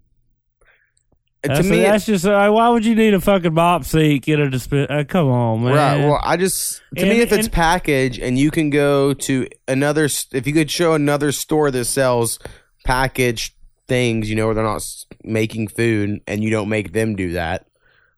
That's, 1.42 1.60
to 1.60 1.70
me, 1.70 1.80
that's 1.82 2.04
just 2.04 2.26
uh, 2.26 2.50
why 2.50 2.68
would 2.68 2.84
you 2.84 2.96
need 2.96 3.14
a 3.14 3.20
fucking 3.20 3.54
mop 3.54 3.84
sink 3.84 4.26
in 4.26 4.40
a 4.40 4.50
disp? 4.50 4.72
Uh, 4.72 5.04
come 5.06 5.28
on, 5.28 5.62
man. 5.62 5.74
Right. 5.74 5.98
Well, 6.04 6.20
I 6.22 6.36
just 6.36 6.82
to 6.96 7.04
me, 7.04 7.12
And- 7.12 7.20
if 7.20 7.32
it's 7.32 7.48
package 7.48 8.18
and 8.18 8.36
you 8.36 8.50
can 8.50 8.70
go 8.70 9.14
to 9.14 9.46
another, 9.68 10.06
if 10.32 10.46
you 10.46 10.52
could 10.52 10.70
show 10.70 10.94
another 10.94 11.30
store 11.30 11.70
that 11.70 11.84
sells 11.84 12.40
packaged 12.84 13.54
things, 13.86 14.28
you 14.28 14.34
know, 14.36 14.46
where 14.46 14.54
they're 14.54 14.64
not 14.64 14.84
making 15.22 15.68
food 15.68 16.20
and 16.26 16.42
you 16.42 16.50
don't 16.50 16.68
make 16.68 16.92
them 16.92 17.14
do 17.14 17.32
that. 17.32 17.66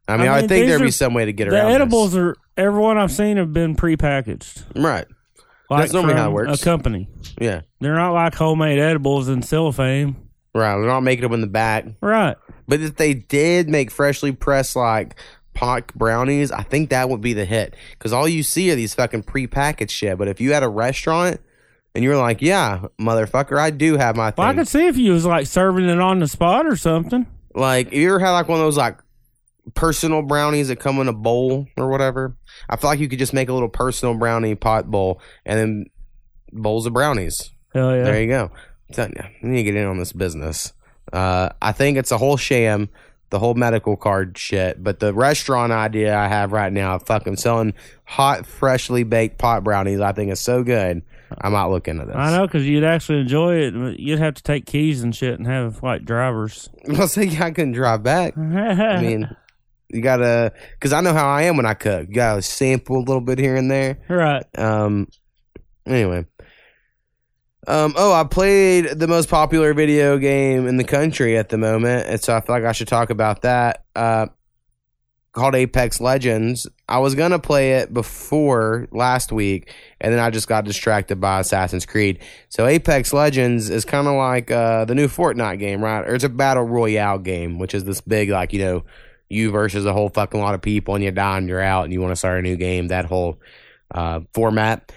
I 0.09 0.17
mean, 0.17 0.29
I 0.29 0.39
I, 0.39 0.47
think 0.47 0.67
there'd 0.67 0.81
be 0.81 0.91
some 0.91 1.15
way 1.15 1.27
to 1.27 1.33
get 1.33 1.49
the 1.49 1.57
around 1.57 1.73
edibles 1.73 2.17
are 2.17 2.35
everyone 2.57 2.99
I've 2.99 3.13
seen 3.13 3.37
have 3.37 3.53
been 3.53 3.77
prepackaged. 3.77 4.55
this. 4.73 4.83
right? 4.83 5.07
like 5.71 5.83
That's 5.83 5.93
normally 5.93 6.15
how 6.15 6.31
it 6.31 6.33
works. 6.33 6.61
A 6.61 6.65
company. 6.65 7.09
Yeah. 7.41 7.61
They're 7.81 7.95
not 7.95 8.13
like 8.13 8.35
homemade 8.35 8.79
edibles 8.81 9.29
in 9.29 9.43
cellophane. 9.43 10.17
Right. 10.53 10.77
They're 10.77 10.87
not 10.87 11.03
making 11.03 11.23
them 11.23 11.33
in 11.33 11.43
the 11.43 11.47
back. 11.47 11.87
Right. 12.01 12.37
But 12.71 12.81
if 12.81 12.95
they 12.95 13.15
did 13.15 13.69
make 13.69 13.91
freshly 13.91 14.31
pressed 14.31 14.77
like 14.77 15.17
pot 15.55 15.93
brownies, 15.93 16.53
I 16.53 16.63
think 16.63 16.91
that 16.91 17.09
would 17.11 17.21
be 17.21 17.33
the 17.33 17.45
hit. 17.45 17.75
Because 17.99 18.13
all 18.13 18.29
you 18.29 18.45
see 18.45 18.71
are 18.71 18.77
these 18.77 18.95
fucking 18.95 19.25
prepackaged 19.25 19.91
shit. 19.91 20.17
But 20.17 20.29
if 20.29 20.41
you 20.41 20.53
had 20.53 20.63
a 20.63 20.69
restaurant 20.69 21.41
and 21.97 22.05
you 22.05 22.11
were 22.11 22.17
like, 22.17 22.41
yeah, 22.41 22.87
motherfucker, 23.01 23.59
I 23.59 23.71
do 23.71 23.97
have 23.97 24.15
my 24.15 24.31
thing. 24.31 24.45
Well, 24.45 24.53
I 24.53 24.55
could 24.55 24.69
see 24.69 24.87
if 24.87 24.97
you 24.97 25.11
was 25.11 25.27
like 25.27 25.49
serving 25.49 25.89
it 25.89 26.01
on 26.01 26.21
the 26.21 26.29
spot 26.29 26.65
or 26.65 26.77
something. 26.77 27.27
Like, 27.57 27.89
if 27.89 27.95
you 27.95 28.11
ever 28.11 28.21
had 28.21 28.31
like 28.31 28.47
one 28.47 28.61
of 28.61 28.65
those 28.65 28.77
like 28.77 29.01
personal 29.75 30.23
brownies 30.23 30.69
that 30.69 30.77
come 30.77 31.01
in 31.01 31.09
a 31.09 31.13
bowl 31.13 31.67
or 31.77 31.89
whatever? 31.89 32.37
I 32.69 32.77
feel 32.77 32.89
like 32.89 33.01
you 33.01 33.09
could 33.09 33.19
just 33.19 33.33
make 33.33 33.49
a 33.49 33.53
little 33.53 33.69
personal 33.69 34.15
brownie 34.15 34.55
pot 34.55 34.89
bowl 34.89 35.21
and 35.45 35.59
then 35.59 35.87
bowls 36.53 36.87
of 36.87 36.93
brownies. 36.93 37.51
Hell 37.75 37.97
yeah. 37.97 38.05
There 38.05 38.23
you 38.23 38.29
go. 38.29 38.53
I'm 38.89 38.95
telling 38.95 39.15
you, 39.17 39.25
you 39.43 39.49
need 39.49 39.57
to 39.57 39.63
get 39.65 39.75
in 39.75 39.87
on 39.89 39.99
this 39.99 40.13
business. 40.13 40.73
Uh, 41.13 41.51
I 41.61 41.73
think 41.73 41.99
it's 41.99 42.11
a 42.13 42.19
whole 42.19 42.37
sham, 42.37 42.89
the 43.31 43.39
whole 43.39 43.55
medical 43.55 43.97
card 43.97 44.37
shit. 44.39 44.83
But 44.83 45.01
the 45.01 45.13
restaurant 45.15 45.73
idea 45.73 46.17
I 46.17 46.29
have 46.29 46.53
right 46.53 46.73
now, 46.73 46.99
fucking 46.99 47.37
selling 47.37 47.75
hot, 48.05 48.47
freshly 48.47 49.03
baked 49.03 49.39
pot 49.39 49.65
brownies, 49.65 50.01
I 50.01 50.13
think 50.13 50.31
is 50.33 50.41
so 50.41 50.63
good. 50.63 51.03
I 51.41 51.49
might 51.49 51.67
look 51.67 51.87
into 51.87 52.05
this. 52.07 52.17
I 52.17 52.37
know 52.37 52.47
because 52.47 52.67
you'd 52.67 52.83
actually 52.85 53.21
enjoy 53.21 53.55
it. 53.57 54.01
You'd 54.01 54.19
have 54.19 54.35
to 54.35 54.43
take 54.43 54.67
keys 54.67 55.03
and 55.03 55.15
shit 55.15 55.39
and 55.39 55.47
have 55.47 55.83
like 55.83 56.05
drivers. 56.05 56.69
I'll 56.99 57.07
say 57.09 57.29
I 57.39 57.51
couldn't 57.53 57.73
drive 57.73 58.03
back. 58.03 58.37
I 58.37 58.41
mean, 59.01 59.29
you 59.89 60.01
gotta, 60.03 60.53
because 60.73 60.93
I 60.93 61.01
know 61.01 61.13
how 61.13 61.29
I 61.29 61.43
am 61.43 61.57
when 61.57 61.67
I 61.67 61.75
cook. 61.75 62.09
You 62.09 62.15
gotta 62.15 62.43
sample 62.43 62.97
a 62.97 62.99
little 62.99 63.21
bit 63.21 63.39
here 63.39 63.55
and 63.57 63.71
there. 63.71 63.99
right. 64.09 64.45
Um. 64.59 65.07
Anyway. 65.87 66.27
Um. 67.67 67.95
Oh, 67.97 68.13
I 68.13 68.25
played 68.25 68.87
the 68.87 69.07
most 69.07 69.29
popular 69.29 69.75
video 69.75 70.19
game 70.19 70.67
in 70.67 70.77
the 70.77 70.85
country 70.85 71.37
at 71.37 71.51
the 71.51 71.59
moment, 71.59 72.07
and 72.09 72.21
so 72.21 72.35
I 72.35 72.41
feel 72.41 72.55
like 72.57 72.65
I 72.65 72.73
should 72.73 72.89
talk 72.89 73.11
about 73.11 73.43
that. 73.43 73.85
Uh, 73.95 74.27
called 75.33 75.55
Apex 75.55 76.01
Legends. 76.01 76.67
I 76.89 76.99
was 76.99 77.15
gonna 77.15 77.39
play 77.39 77.75
it 77.75 77.93
before 77.93 78.89
last 78.93 79.31
week, 79.31 79.73
and 80.01 80.13
then 80.13 80.21
I 80.21 80.31
just 80.31 80.49
got 80.49 80.65
distracted 80.65 81.21
by 81.21 81.41
Assassin's 81.41 81.87
Creed. 81.87 82.21
So 82.49 82.67
Apex 82.67 83.13
Legends 83.13 83.71
is 83.71 83.85
kind 83.85 84.09
of 84.09 84.15
like 84.15 84.51
uh, 84.51 84.87
the 84.87 84.95
new 84.95 85.09
Fortnite 85.09 85.59
game, 85.59 85.83
right? 85.83 86.01
Or 86.01 86.15
it's 86.15 86.25
a 86.25 86.29
battle 86.29 86.65
royale 86.65 87.19
game, 87.19 87.59
which 87.59 87.75
is 87.75 87.85
this 87.85 88.01
big, 88.01 88.31
like 88.31 88.53
you 88.53 88.61
know, 88.61 88.85
you 89.29 89.51
versus 89.51 89.87
a 89.87 89.93
whole 89.93 90.09
fucking 90.09 90.41
lot 90.41 90.55
of 90.55 90.63
people, 90.63 90.95
and 90.95 91.05
you 91.05 91.11
die 91.11 91.39
and 91.39 91.49
you're 91.49 91.61
out, 91.61 91.85
and 91.85 91.93
you 91.93 92.01
want 92.01 92.13
to 92.13 92.17
start 92.17 92.39
a 92.39 92.43
new 92.43 92.57
game. 92.57 92.89
That 92.89 93.05
whole 93.05 93.39
uh, 93.93 94.21
format. 94.35 94.93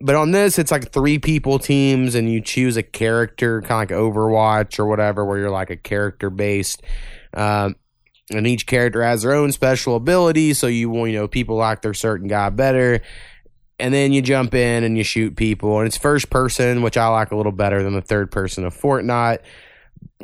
But 0.00 0.14
on 0.14 0.30
this, 0.30 0.58
it's 0.58 0.70
like 0.70 0.92
three 0.92 1.18
people 1.18 1.58
teams, 1.58 2.14
and 2.14 2.30
you 2.30 2.40
choose 2.40 2.76
a 2.76 2.82
character, 2.82 3.60
kind 3.62 3.90
of 3.90 3.96
like 3.96 4.14
Overwatch 4.14 4.78
or 4.78 4.86
whatever, 4.86 5.24
where 5.24 5.38
you're 5.38 5.50
like 5.50 5.70
a 5.70 5.76
character 5.76 6.30
based. 6.30 6.82
Um, 7.34 7.74
and 8.30 8.46
each 8.46 8.66
character 8.66 9.02
has 9.02 9.22
their 9.22 9.34
own 9.34 9.52
special 9.52 9.96
ability, 9.96 10.54
so 10.54 10.66
you 10.66 10.90
want, 10.90 11.10
you 11.10 11.18
know 11.18 11.28
people 11.28 11.56
like 11.56 11.82
their 11.82 11.94
certain 11.94 12.28
guy 12.28 12.50
better. 12.50 13.00
And 13.80 13.94
then 13.94 14.12
you 14.12 14.22
jump 14.22 14.54
in 14.54 14.82
and 14.84 14.96
you 14.96 15.04
shoot 15.04 15.36
people, 15.36 15.78
and 15.78 15.86
it's 15.86 15.96
first 15.96 16.30
person, 16.30 16.82
which 16.82 16.96
I 16.96 17.08
like 17.08 17.30
a 17.30 17.36
little 17.36 17.52
better 17.52 17.82
than 17.82 17.94
the 17.94 18.02
third 18.02 18.30
person 18.30 18.64
of 18.64 18.76
Fortnite. 18.76 19.38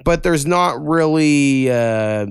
But 0.05 0.23
there's 0.23 0.45
not 0.45 0.85
really 0.85 1.71
uh, 1.71 2.27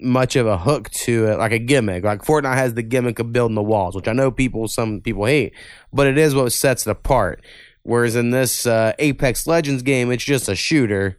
much 0.00 0.36
of 0.36 0.46
a 0.46 0.58
hook 0.58 0.90
to 0.90 1.26
it, 1.26 1.38
like 1.38 1.52
a 1.52 1.58
gimmick. 1.58 2.04
Like 2.04 2.22
Fortnite 2.22 2.54
has 2.54 2.74
the 2.74 2.82
gimmick 2.82 3.18
of 3.18 3.32
building 3.32 3.54
the 3.54 3.62
walls, 3.62 3.94
which 3.94 4.08
I 4.08 4.12
know 4.12 4.30
people, 4.30 4.68
some 4.68 5.00
people 5.00 5.24
hate, 5.26 5.52
but 5.92 6.06
it 6.06 6.18
is 6.18 6.34
what 6.34 6.52
sets 6.52 6.86
it 6.86 6.90
apart. 6.90 7.42
Whereas 7.82 8.16
in 8.16 8.30
this 8.30 8.66
uh, 8.66 8.92
Apex 8.98 9.46
Legends 9.46 9.82
game, 9.82 10.10
it's 10.12 10.24
just 10.24 10.48
a 10.48 10.54
shooter. 10.54 11.18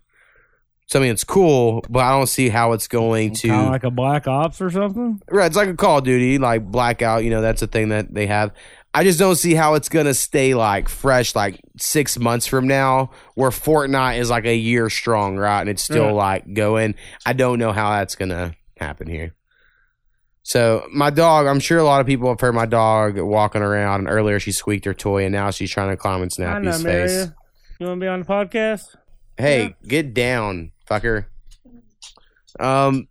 So 0.87 0.99
I 0.99 1.03
mean, 1.03 1.11
it's 1.11 1.23
cool, 1.23 1.83
but 1.89 1.99
I 1.99 2.11
don't 2.11 2.27
see 2.27 2.49
how 2.49 2.73
it's 2.73 2.87
going 2.87 3.33
to. 3.35 3.47
Kind 3.47 3.65
of 3.67 3.71
like 3.71 3.83
a 3.83 3.91
Black 3.91 4.27
Ops 4.27 4.59
or 4.59 4.71
something. 4.71 5.21
Right, 5.29 5.45
it's 5.45 5.55
like 5.55 5.69
a 5.69 5.75
Call 5.75 5.99
of 5.99 6.03
Duty, 6.03 6.39
like 6.39 6.65
Blackout. 6.65 7.23
You 7.23 7.29
know, 7.29 7.41
that's 7.41 7.61
a 7.61 7.67
thing 7.67 7.89
that 7.89 8.11
they 8.13 8.25
have. 8.27 8.51
I 8.91 9.03
just 9.03 9.19
don't 9.19 9.35
see 9.35 9.53
how 9.53 9.75
it's 9.75 9.87
gonna 9.87 10.15
stay 10.15 10.55
like 10.55 10.89
fresh, 10.89 11.35
like 11.35 11.61
six 11.77 12.17
months 12.17 12.47
from 12.47 12.67
now, 12.67 13.11
where 13.35 13.51
Fortnite 13.51 14.17
is 14.17 14.31
like 14.31 14.45
a 14.45 14.55
year 14.55 14.89
strong, 14.89 15.37
right, 15.37 15.61
and 15.61 15.69
it's 15.69 15.83
still 15.83 16.05
Yeah. 16.05 16.11
like 16.11 16.53
going. 16.55 16.95
I 17.23 17.33
don't 17.33 17.59
know 17.59 17.71
how 17.71 17.91
that's 17.91 18.15
gonna 18.15 18.55
happen 18.79 19.07
here. 19.07 19.33
So 20.43 20.87
my 20.91 21.09
dog, 21.09 21.45
I'm 21.47 21.59
sure 21.59 21.77
a 21.77 21.83
lot 21.83 22.01
of 22.01 22.07
people 22.07 22.29
have 22.29 22.39
heard 22.39 22.55
my 22.55 22.65
dog 22.65 23.19
walking 23.19 23.61
around, 23.61 24.01
and 24.01 24.09
earlier 24.09 24.39
she 24.39 24.51
squeaked 24.51 24.85
her 24.85 24.93
toy, 24.93 25.25
and 25.25 25.33
now 25.33 25.51
she's 25.51 25.69
trying 25.69 25.89
to 25.89 25.97
climb 25.97 26.23
in 26.23 26.29
I 26.43 26.59
know, 26.59 26.71
face. 26.71 26.83
Maria. 26.83 27.35
You 27.79 27.87
want 27.87 27.99
to 27.99 28.03
be 28.03 28.07
on 28.07 28.19
the 28.21 28.25
podcast? 28.25 28.95
Hey, 29.37 29.75
get 29.87 30.13
down, 30.13 30.71
fucker. 30.89 31.25
Um. 32.59 33.07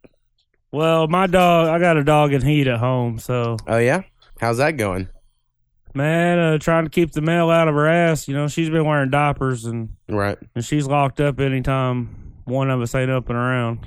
Well, 0.70 1.08
my 1.08 1.26
dog, 1.26 1.68
I 1.68 1.78
got 1.78 1.96
a 1.96 2.04
dog 2.04 2.34
in 2.34 2.42
heat 2.42 2.66
at 2.66 2.78
home, 2.78 3.18
so 3.18 3.56
Oh 3.66 3.78
yeah. 3.78 4.02
How's 4.40 4.58
that 4.58 4.72
going? 4.72 5.08
man, 5.94 6.38
uh, 6.38 6.58
trying 6.58 6.84
to 6.84 6.90
keep 6.90 7.10
the 7.12 7.20
mail 7.22 7.50
out 7.50 7.66
of 7.66 7.74
her 7.74 7.88
ass. 7.88 8.28
You 8.28 8.34
know, 8.34 8.46
she's 8.46 8.68
been 8.70 8.84
wearing 8.84 9.10
diapers 9.10 9.64
and 9.64 9.88
Right. 10.08 10.36
and 10.54 10.64
she's 10.64 10.86
locked 10.86 11.18
up 11.20 11.40
anytime 11.40 12.34
one 12.44 12.70
of 12.70 12.80
us 12.82 12.94
ain't 12.94 13.10
up 13.10 13.28
and 13.30 13.38
around. 13.38 13.86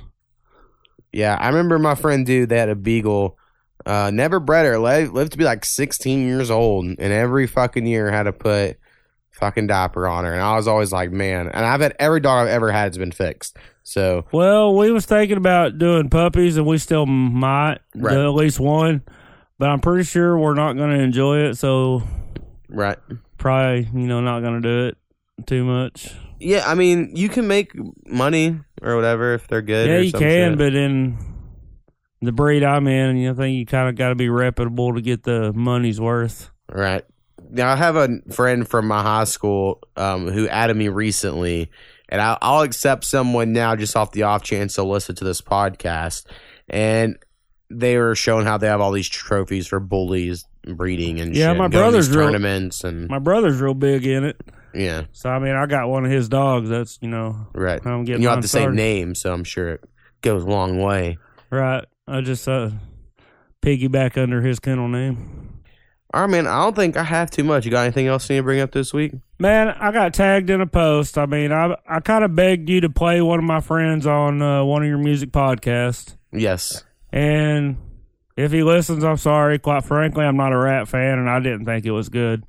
Yeah, 1.12 1.36
I 1.38 1.48
remember 1.48 1.78
my 1.78 1.94
friend 1.94 2.24
dude. 2.24 2.48
They 2.48 2.58
had 2.58 2.68
a 2.68 2.74
beagle. 2.74 3.38
Uh, 3.84 4.10
never 4.12 4.40
bred 4.40 4.64
her. 4.66 4.78
Lived, 4.78 5.12
lived 5.12 5.32
to 5.32 5.38
be 5.38 5.44
like 5.44 5.64
16 5.64 6.26
years 6.26 6.50
old, 6.50 6.84
and 6.86 7.00
every 7.00 7.46
fucking 7.46 7.84
year 7.86 8.10
had 8.10 8.24
to 8.24 8.32
put 8.32 8.78
fucking 9.32 9.66
diaper 9.66 10.06
on 10.06 10.24
her. 10.24 10.32
And 10.32 10.42
I 10.42 10.56
was 10.56 10.68
always 10.68 10.92
like, 10.92 11.10
man. 11.10 11.48
And 11.48 11.66
I've 11.66 11.80
had 11.80 11.96
every 11.98 12.20
dog 12.20 12.46
I've 12.46 12.52
ever 12.54 12.70
had 12.70 12.84
has 12.84 12.98
been 12.98 13.12
fixed. 13.12 13.56
So 13.82 14.24
Well, 14.32 14.76
we 14.76 14.92
was 14.92 15.04
thinking 15.06 15.36
about 15.36 15.78
doing 15.78 16.08
puppies, 16.08 16.56
and 16.56 16.66
we 16.66 16.78
still 16.78 17.06
might 17.06 17.78
Right. 17.94 18.14
do 18.14 18.22
at 18.22 18.34
least 18.34 18.60
one, 18.60 19.02
but 19.58 19.68
I'm 19.68 19.80
pretty 19.80 20.04
sure 20.04 20.38
we're 20.38 20.54
not 20.54 20.76
going 20.76 20.96
to 20.96 21.02
enjoy 21.02 21.38
it. 21.38 21.56
So 21.58 22.02
right. 22.68 22.98
probably 23.38 23.88
you 23.92 24.06
know 24.06 24.20
not 24.20 24.40
going 24.40 24.62
to 24.62 24.68
do 24.68 24.86
it 24.86 25.46
too 25.46 25.64
much. 25.64 26.14
Yeah, 26.42 26.64
I 26.66 26.74
mean, 26.74 27.12
you 27.14 27.28
can 27.28 27.46
make 27.46 27.72
money 28.06 28.58
or 28.82 28.96
whatever 28.96 29.34
if 29.34 29.46
they're 29.48 29.62
good. 29.62 29.88
yeah, 29.88 29.98
you 29.98 30.12
can, 30.12 30.52
shit. 30.52 30.58
but 30.58 30.74
in 30.74 31.16
the 32.20 32.32
breed 32.32 32.62
I'm 32.64 32.86
in, 32.86 33.16
you 33.16 33.26
know, 33.28 33.34
I 33.34 33.36
think 33.36 33.56
you 33.58 33.66
kind 33.66 33.88
of 33.88 33.96
got 33.96 34.10
to 34.10 34.14
be 34.14 34.28
reputable 34.28 34.94
to 34.94 35.00
get 35.00 35.22
the 35.22 35.52
money's 35.52 36.00
worth. 36.00 36.50
Right. 36.70 37.04
Now 37.50 37.72
I 37.72 37.76
have 37.76 37.96
a 37.96 38.08
friend 38.30 38.66
from 38.68 38.86
my 38.88 39.02
high 39.02 39.24
school 39.24 39.80
um, 39.96 40.28
who 40.28 40.48
added 40.48 40.76
me 40.76 40.88
recently, 40.88 41.70
and 42.08 42.20
I, 42.20 42.38
I'll 42.40 42.62
accept 42.62 43.04
someone 43.04 43.52
now 43.52 43.76
just 43.76 43.96
off 43.96 44.12
the 44.12 44.22
off 44.22 44.42
chance 44.42 44.76
they'll 44.76 44.88
listen 44.88 45.14
to 45.16 45.24
this 45.24 45.40
podcast. 45.40 46.24
And 46.68 47.18
they 47.68 47.98
were 47.98 48.14
showing 48.14 48.46
how 48.46 48.56
they 48.58 48.68
have 48.68 48.80
all 48.80 48.92
these 48.92 49.08
trophies 49.08 49.66
for 49.66 49.80
bullies 49.80 50.44
breeding 50.64 51.20
and 51.20 51.34
Yeah, 51.34 51.48
shit, 51.50 51.58
my 51.58 51.68
brother's 51.68 52.08
real- 52.10 52.26
tournaments 52.26 52.84
and 52.84 53.08
My 53.08 53.18
brother's 53.18 53.60
real 53.60 53.74
big 53.74 54.06
in 54.06 54.24
it, 54.24 54.40
yeah, 54.74 55.04
so 55.12 55.30
I 55.30 55.38
mean, 55.38 55.54
I 55.54 55.66
got 55.66 55.88
one 55.88 56.04
of 56.04 56.10
his 56.10 56.28
dogs. 56.28 56.68
That's 56.68 56.98
you 57.02 57.08
know, 57.08 57.46
right. 57.54 57.80
I'm 57.84 57.92
And 57.92 58.06
getting 58.06 58.22
you 58.22 58.28
have 58.28 58.42
the 58.42 58.48
same 58.48 58.74
name, 58.74 59.14
so 59.14 59.32
I'm 59.32 59.44
sure 59.44 59.70
it 59.74 59.84
goes 60.20 60.44
a 60.44 60.46
long 60.46 60.78
way. 60.80 61.18
right. 61.50 61.84
I 62.08 62.20
just 62.20 62.48
uh, 62.48 62.70
piggyback 63.62 64.20
under 64.20 64.40
his 64.42 64.58
kennel 64.58 64.88
name. 64.88 65.48
All 66.14 66.20
right, 66.22 66.30
man. 66.30 66.46
I 66.46 66.62
don't 66.62 66.76
think 66.76 66.96
I 66.96 67.04
have 67.04 67.30
too 67.30 67.44
much. 67.44 67.64
You 67.64 67.70
got 67.70 67.82
anything 67.82 68.06
else 68.06 68.28
you 68.28 68.34
need 68.34 68.40
to 68.40 68.44
bring 68.44 68.60
up 68.60 68.72
this 68.72 68.92
week? 68.92 69.12
Man, 69.38 69.68
I 69.68 69.92
got 69.92 70.12
tagged 70.12 70.50
in 70.50 70.60
a 70.60 70.66
post. 70.66 71.16
I 71.16 71.26
mean, 71.26 71.52
I 71.52 71.74
I 71.88 72.00
kind 72.00 72.22
of 72.24 72.34
begged 72.34 72.68
you 72.68 72.82
to 72.82 72.90
play 72.90 73.22
one 73.22 73.38
of 73.38 73.44
my 73.44 73.60
friends 73.60 74.06
on 74.06 74.42
uh, 74.42 74.62
one 74.64 74.82
of 74.82 74.88
your 74.88 74.98
music 74.98 75.30
podcasts, 75.30 76.16
Yes. 76.32 76.84
and 77.12 77.76
if 78.36 78.52
he 78.52 78.62
listens, 78.62 79.04
I'm 79.04 79.16
sorry. 79.16 79.58
Quite 79.58 79.84
frankly, 79.84 80.24
I'm 80.24 80.36
not 80.36 80.52
a 80.52 80.58
rap 80.58 80.88
fan, 80.88 81.18
and 81.18 81.30
I 81.30 81.40
didn't 81.40 81.64
think 81.64 81.86
it 81.86 81.90
was 81.92 82.08
good. 82.08 82.44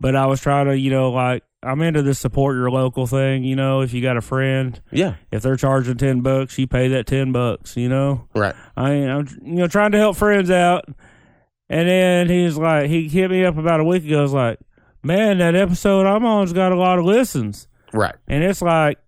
But 0.00 0.14
I 0.14 0.26
was 0.26 0.40
trying 0.40 0.66
to, 0.66 0.78
you 0.78 0.90
know, 0.90 1.10
like 1.10 1.42
I'm 1.62 1.82
into 1.82 2.02
this 2.02 2.18
support 2.20 2.54
your 2.56 2.70
local 2.70 3.06
thing. 3.06 3.42
You 3.44 3.56
know, 3.56 3.80
if 3.80 3.92
you 3.92 4.00
got 4.00 4.16
a 4.16 4.20
friend, 4.20 4.80
Yeah. 4.92 5.14
if 5.32 5.42
they're 5.42 5.56
charging 5.56 5.96
ten 5.96 6.20
bucks, 6.20 6.56
you 6.58 6.66
pay 6.66 6.88
that 6.88 7.06
ten 7.06 7.32
bucks. 7.32 7.76
You 7.76 7.88
know, 7.88 8.28
Right. 8.34 8.54
I 8.76 8.90
I'm 8.90 9.26
you 9.42 9.54
know 9.56 9.66
trying 9.66 9.92
to 9.92 9.98
help 9.98 10.16
friends 10.16 10.50
out, 10.50 10.84
and 11.68 11.88
then 11.88 12.28
he's 12.28 12.56
like, 12.56 12.86
he 12.88 13.08
hit 13.08 13.30
me 13.30 13.44
up 13.44 13.58
about 13.58 13.80
a 13.80 13.84
week 13.84 14.04
ago. 14.04 14.22
Was 14.22 14.32
like, 14.32 14.58
man, 15.02 15.38
that 15.38 15.56
episode 15.56 16.06
I'm 16.06 16.24
on's 16.24 16.52
got 16.52 16.70
a 16.72 16.76
lot 16.76 16.98
of 16.98 17.04
listens, 17.04 17.66
Right. 17.92 18.14
and 18.28 18.44
it's 18.44 18.62
like 18.62 18.98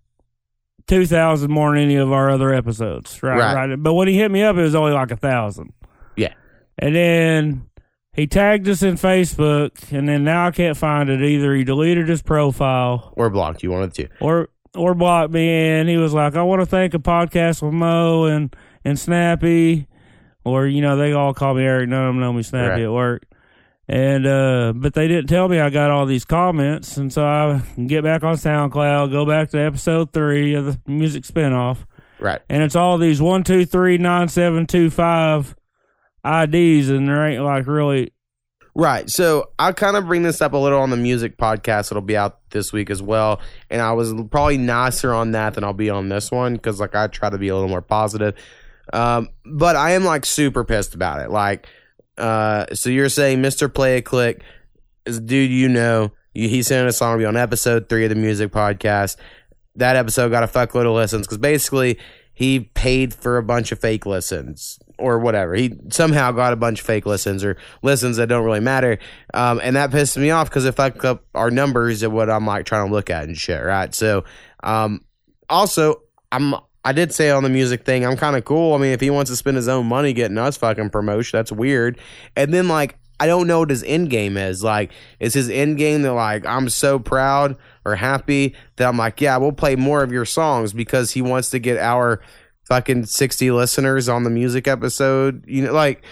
two 0.87 1.05
thousand 1.05 1.51
more 1.51 1.73
than 1.73 1.83
any 1.85 1.95
of 1.95 2.11
our 2.11 2.29
other 2.29 2.53
episodes, 2.53 3.23
right? 3.23 3.37
Right. 3.39 3.67
Right. 3.69 3.75
But 3.81 3.93
when 3.93 4.09
he 4.09 4.17
hit 4.17 4.29
me 4.29 4.43
up, 4.43 4.57
it 4.57 4.61
was 4.61 4.75
only 4.75 4.91
like 4.91 5.11
a 5.11 5.15
thousand. 5.15 5.71
Yeah. 6.17 6.33
And 6.77 6.93
then 6.95 7.65
he 8.13 8.27
tagged 8.27 8.67
us 8.67 8.83
in 8.83 8.95
Facebook, 8.95 9.91
and 9.91 10.07
then 10.07 10.23
now 10.23 10.47
I 10.47 10.51
can't 10.51 10.75
find 10.77 11.09
it. 11.09 11.21
Either 11.21 11.53
he 11.55 11.63
deleted 11.63 12.09
his 12.09 12.21
profile 12.21 13.13
Or 13.15 13.29
blocked 13.29 13.63
you 13.63 13.71
wanted 13.71 13.93
to. 13.95 14.07
or 14.19 14.49
or 14.75 14.93
blocked 14.95 15.33
me 15.33 15.49
and 15.49 15.89
he 15.89 15.97
was 15.97 16.13
like, 16.13 16.35
I 16.35 16.43
want 16.43 16.61
to 16.61 16.65
thank 16.65 16.93
a 16.93 16.99
podcast 16.99 17.61
with 17.61 17.73
Mo 17.73 18.25
and 18.25 18.55
and 18.85 18.97
Snappy 18.97 19.87
or 20.45 20.65
you 20.65 20.81
know, 20.81 20.95
they 20.97 21.11
all 21.13 21.33
call 21.33 21.53
me 21.55 21.63
Eric, 21.63 21.89
none 21.89 22.03
of 22.03 22.07
them 22.13 22.19
know 22.21 22.31
me 22.33 22.41
Snappy 22.43 22.69
Right. 22.69 22.83
at 22.83 22.91
work. 22.91 23.23
And 23.87 24.25
uh, 24.25 24.71
but 24.75 24.93
they 24.93 25.07
didn't 25.09 25.27
tell 25.27 25.49
me 25.49 25.59
I 25.59 25.69
got 25.69 25.91
all 25.91 26.05
these 26.05 26.23
comments, 26.23 26.95
and 26.95 27.11
so 27.11 27.25
I 27.25 27.61
get 27.87 28.03
back 28.05 28.23
on 28.23 28.35
SoundCloud, 28.35 29.11
go 29.11 29.25
back 29.25 29.49
to 29.49 29.59
episode 29.59 30.13
three 30.13 30.53
of 30.53 30.65
the 30.65 30.79
music 30.89 31.23
spinoff, 31.23 31.79
Right. 32.17 32.39
and 32.47 32.63
it's 32.63 32.75
all 32.77 32.97
these 32.97 33.21
one 33.21 33.43
two 33.43 33.65
three 33.65 33.97
nine 33.97 34.29
seven 34.29 34.65
two 34.65 34.89
five 34.89 35.55
IDs, 36.25 36.89
and 36.89 37.07
there 37.07 37.25
ain't 37.25 37.43
like 37.43 37.67
really 37.67 38.13
Right. 38.73 39.09
So 39.09 39.49
I'll 39.59 39.73
kind 39.73 39.97
of 39.97 40.07
bring 40.07 40.23
this 40.23 40.41
up 40.41 40.53
a 40.53 40.57
little 40.57 40.79
on 40.79 40.89
the 40.91 40.97
music 40.97 41.37
podcast. 41.37 41.91
It'll 41.91 42.01
be 42.01 42.15
out 42.15 42.39
this 42.51 42.71
week 42.71 42.89
as 42.89 43.01
well. 43.01 43.41
And 43.69 43.81
I 43.81 43.91
was 43.91 44.13
probably 44.31 44.57
nicer 44.57 45.13
on 45.13 45.31
that 45.31 45.55
than 45.55 45.63
I'll 45.63 45.73
be 45.73 45.89
on 45.89 46.09
this 46.09 46.31
one 46.31 46.53
because, 46.53 46.79
like, 46.79 46.95
I 46.95 47.07
try 47.07 47.29
to 47.29 47.37
be 47.37 47.49
a 47.49 47.53
little 47.53 47.69
more 47.69 47.81
positive. 47.81 48.35
Um, 48.93 49.29
but 49.45 49.75
I 49.75 49.91
am 49.91 50.05
like 50.05 50.25
super 50.25 50.63
pissed 50.63 50.95
about 50.95 51.19
it. 51.19 51.29
Like, 51.29 51.67
uh, 52.17 52.67
so 52.73 52.89
you're 52.89 53.09
saying 53.09 53.41
Mr. 53.41 53.73
Play 53.73 53.97
a 53.97 54.01
Click 54.01 54.41
is 55.05 55.19
dude 55.19 55.51
you 55.51 55.67
know. 55.67 56.11
He 56.33 56.63
sent 56.63 56.87
a 56.87 56.93
song 56.93 57.15
to 57.15 57.19
be 57.19 57.25
on 57.25 57.35
episode 57.35 57.89
three 57.89 58.05
of 58.05 58.09
the 58.09 58.15
music 58.15 58.51
podcast. 58.53 59.17
That 59.75 59.97
episode 59.97 60.29
got 60.29 60.43
a 60.43 60.47
fuckload 60.47 60.85
of 60.85 60.93
listens 60.93 61.27
because 61.27 61.39
basically 61.39 61.99
he 62.33 62.61
paid 62.61 63.13
for 63.13 63.37
a 63.37 63.43
bunch 63.43 63.73
of 63.73 63.79
fake 63.79 64.05
listens 64.05 64.79
or 65.01 65.19
whatever. 65.19 65.55
He 65.55 65.73
somehow 65.89 66.31
got 66.31 66.53
a 66.53 66.55
bunch 66.55 66.79
of 66.79 66.85
fake 66.85 67.05
listens 67.05 67.43
or 67.43 67.57
listens 67.81 68.17
that 68.17 68.27
don't 68.27 68.45
really 68.45 68.59
matter. 68.59 68.99
Um, 69.33 69.59
and 69.63 69.75
that 69.75 69.91
pissed 69.91 70.17
me 70.17 70.31
off 70.31 70.49
because 70.49 70.65
it 70.65 70.75
fucked 70.75 71.03
up 71.03 71.25
our 71.35 71.51
numbers 71.51 72.03
and 72.03 72.13
what 72.13 72.29
I'm 72.29 72.45
like 72.45 72.65
trying 72.65 72.87
to 72.87 72.93
look 72.93 73.09
at 73.09 73.23
and 73.23 73.37
shit, 73.37 73.63
right? 73.63 73.93
So, 73.93 74.23
um, 74.63 75.01
also, 75.49 76.03
I'm, 76.31 76.55
I 76.83 76.93
did 76.93 77.13
say 77.13 77.29
on 77.29 77.43
the 77.43 77.49
music 77.49 77.85
thing, 77.85 78.05
I'm 78.05 78.17
kind 78.17 78.35
of 78.35 78.45
cool. 78.45 78.73
I 78.73 78.77
mean, 78.77 78.91
if 78.91 79.01
he 79.01 79.09
wants 79.09 79.29
to 79.29 79.37
spend 79.37 79.57
his 79.57 79.67
own 79.67 79.85
money 79.85 80.13
getting 80.13 80.37
us 80.37 80.57
fucking 80.57 80.89
promotion, 80.89 81.37
that's 81.37 81.51
weird. 81.51 81.99
And 82.35 82.53
then, 82.53 82.67
like, 82.67 82.97
I 83.19 83.27
don't 83.27 83.45
know 83.45 83.59
what 83.59 83.69
his 83.69 83.83
end 83.83 84.09
game 84.09 84.35
is. 84.35 84.63
Like, 84.63 84.91
is 85.19 85.35
his 85.35 85.47
end 85.47 85.77
game 85.77 86.01
that, 86.01 86.13
like, 86.13 86.43
I'm 86.43 86.69
so 86.69 86.97
proud 86.97 87.55
or 87.85 87.95
happy 87.95 88.55
that 88.77 88.87
I'm 88.87 88.97
like, 88.97 89.21
yeah, 89.21 89.37
we'll 89.37 89.51
play 89.51 89.75
more 89.75 90.01
of 90.01 90.11
your 90.11 90.25
songs 90.25 90.73
because 90.73 91.11
he 91.11 91.21
wants 91.21 91.51
to 91.51 91.59
get 91.59 91.77
our 91.77 92.21
fucking 92.71 93.05
60 93.05 93.51
listeners 93.51 94.07
on 94.07 94.23
the 94.23 94.29
music 94.29 94.65
episode. 94.65 95.43
You 95.45 95.63
know, 95.65 95.73
like 95.73 96.03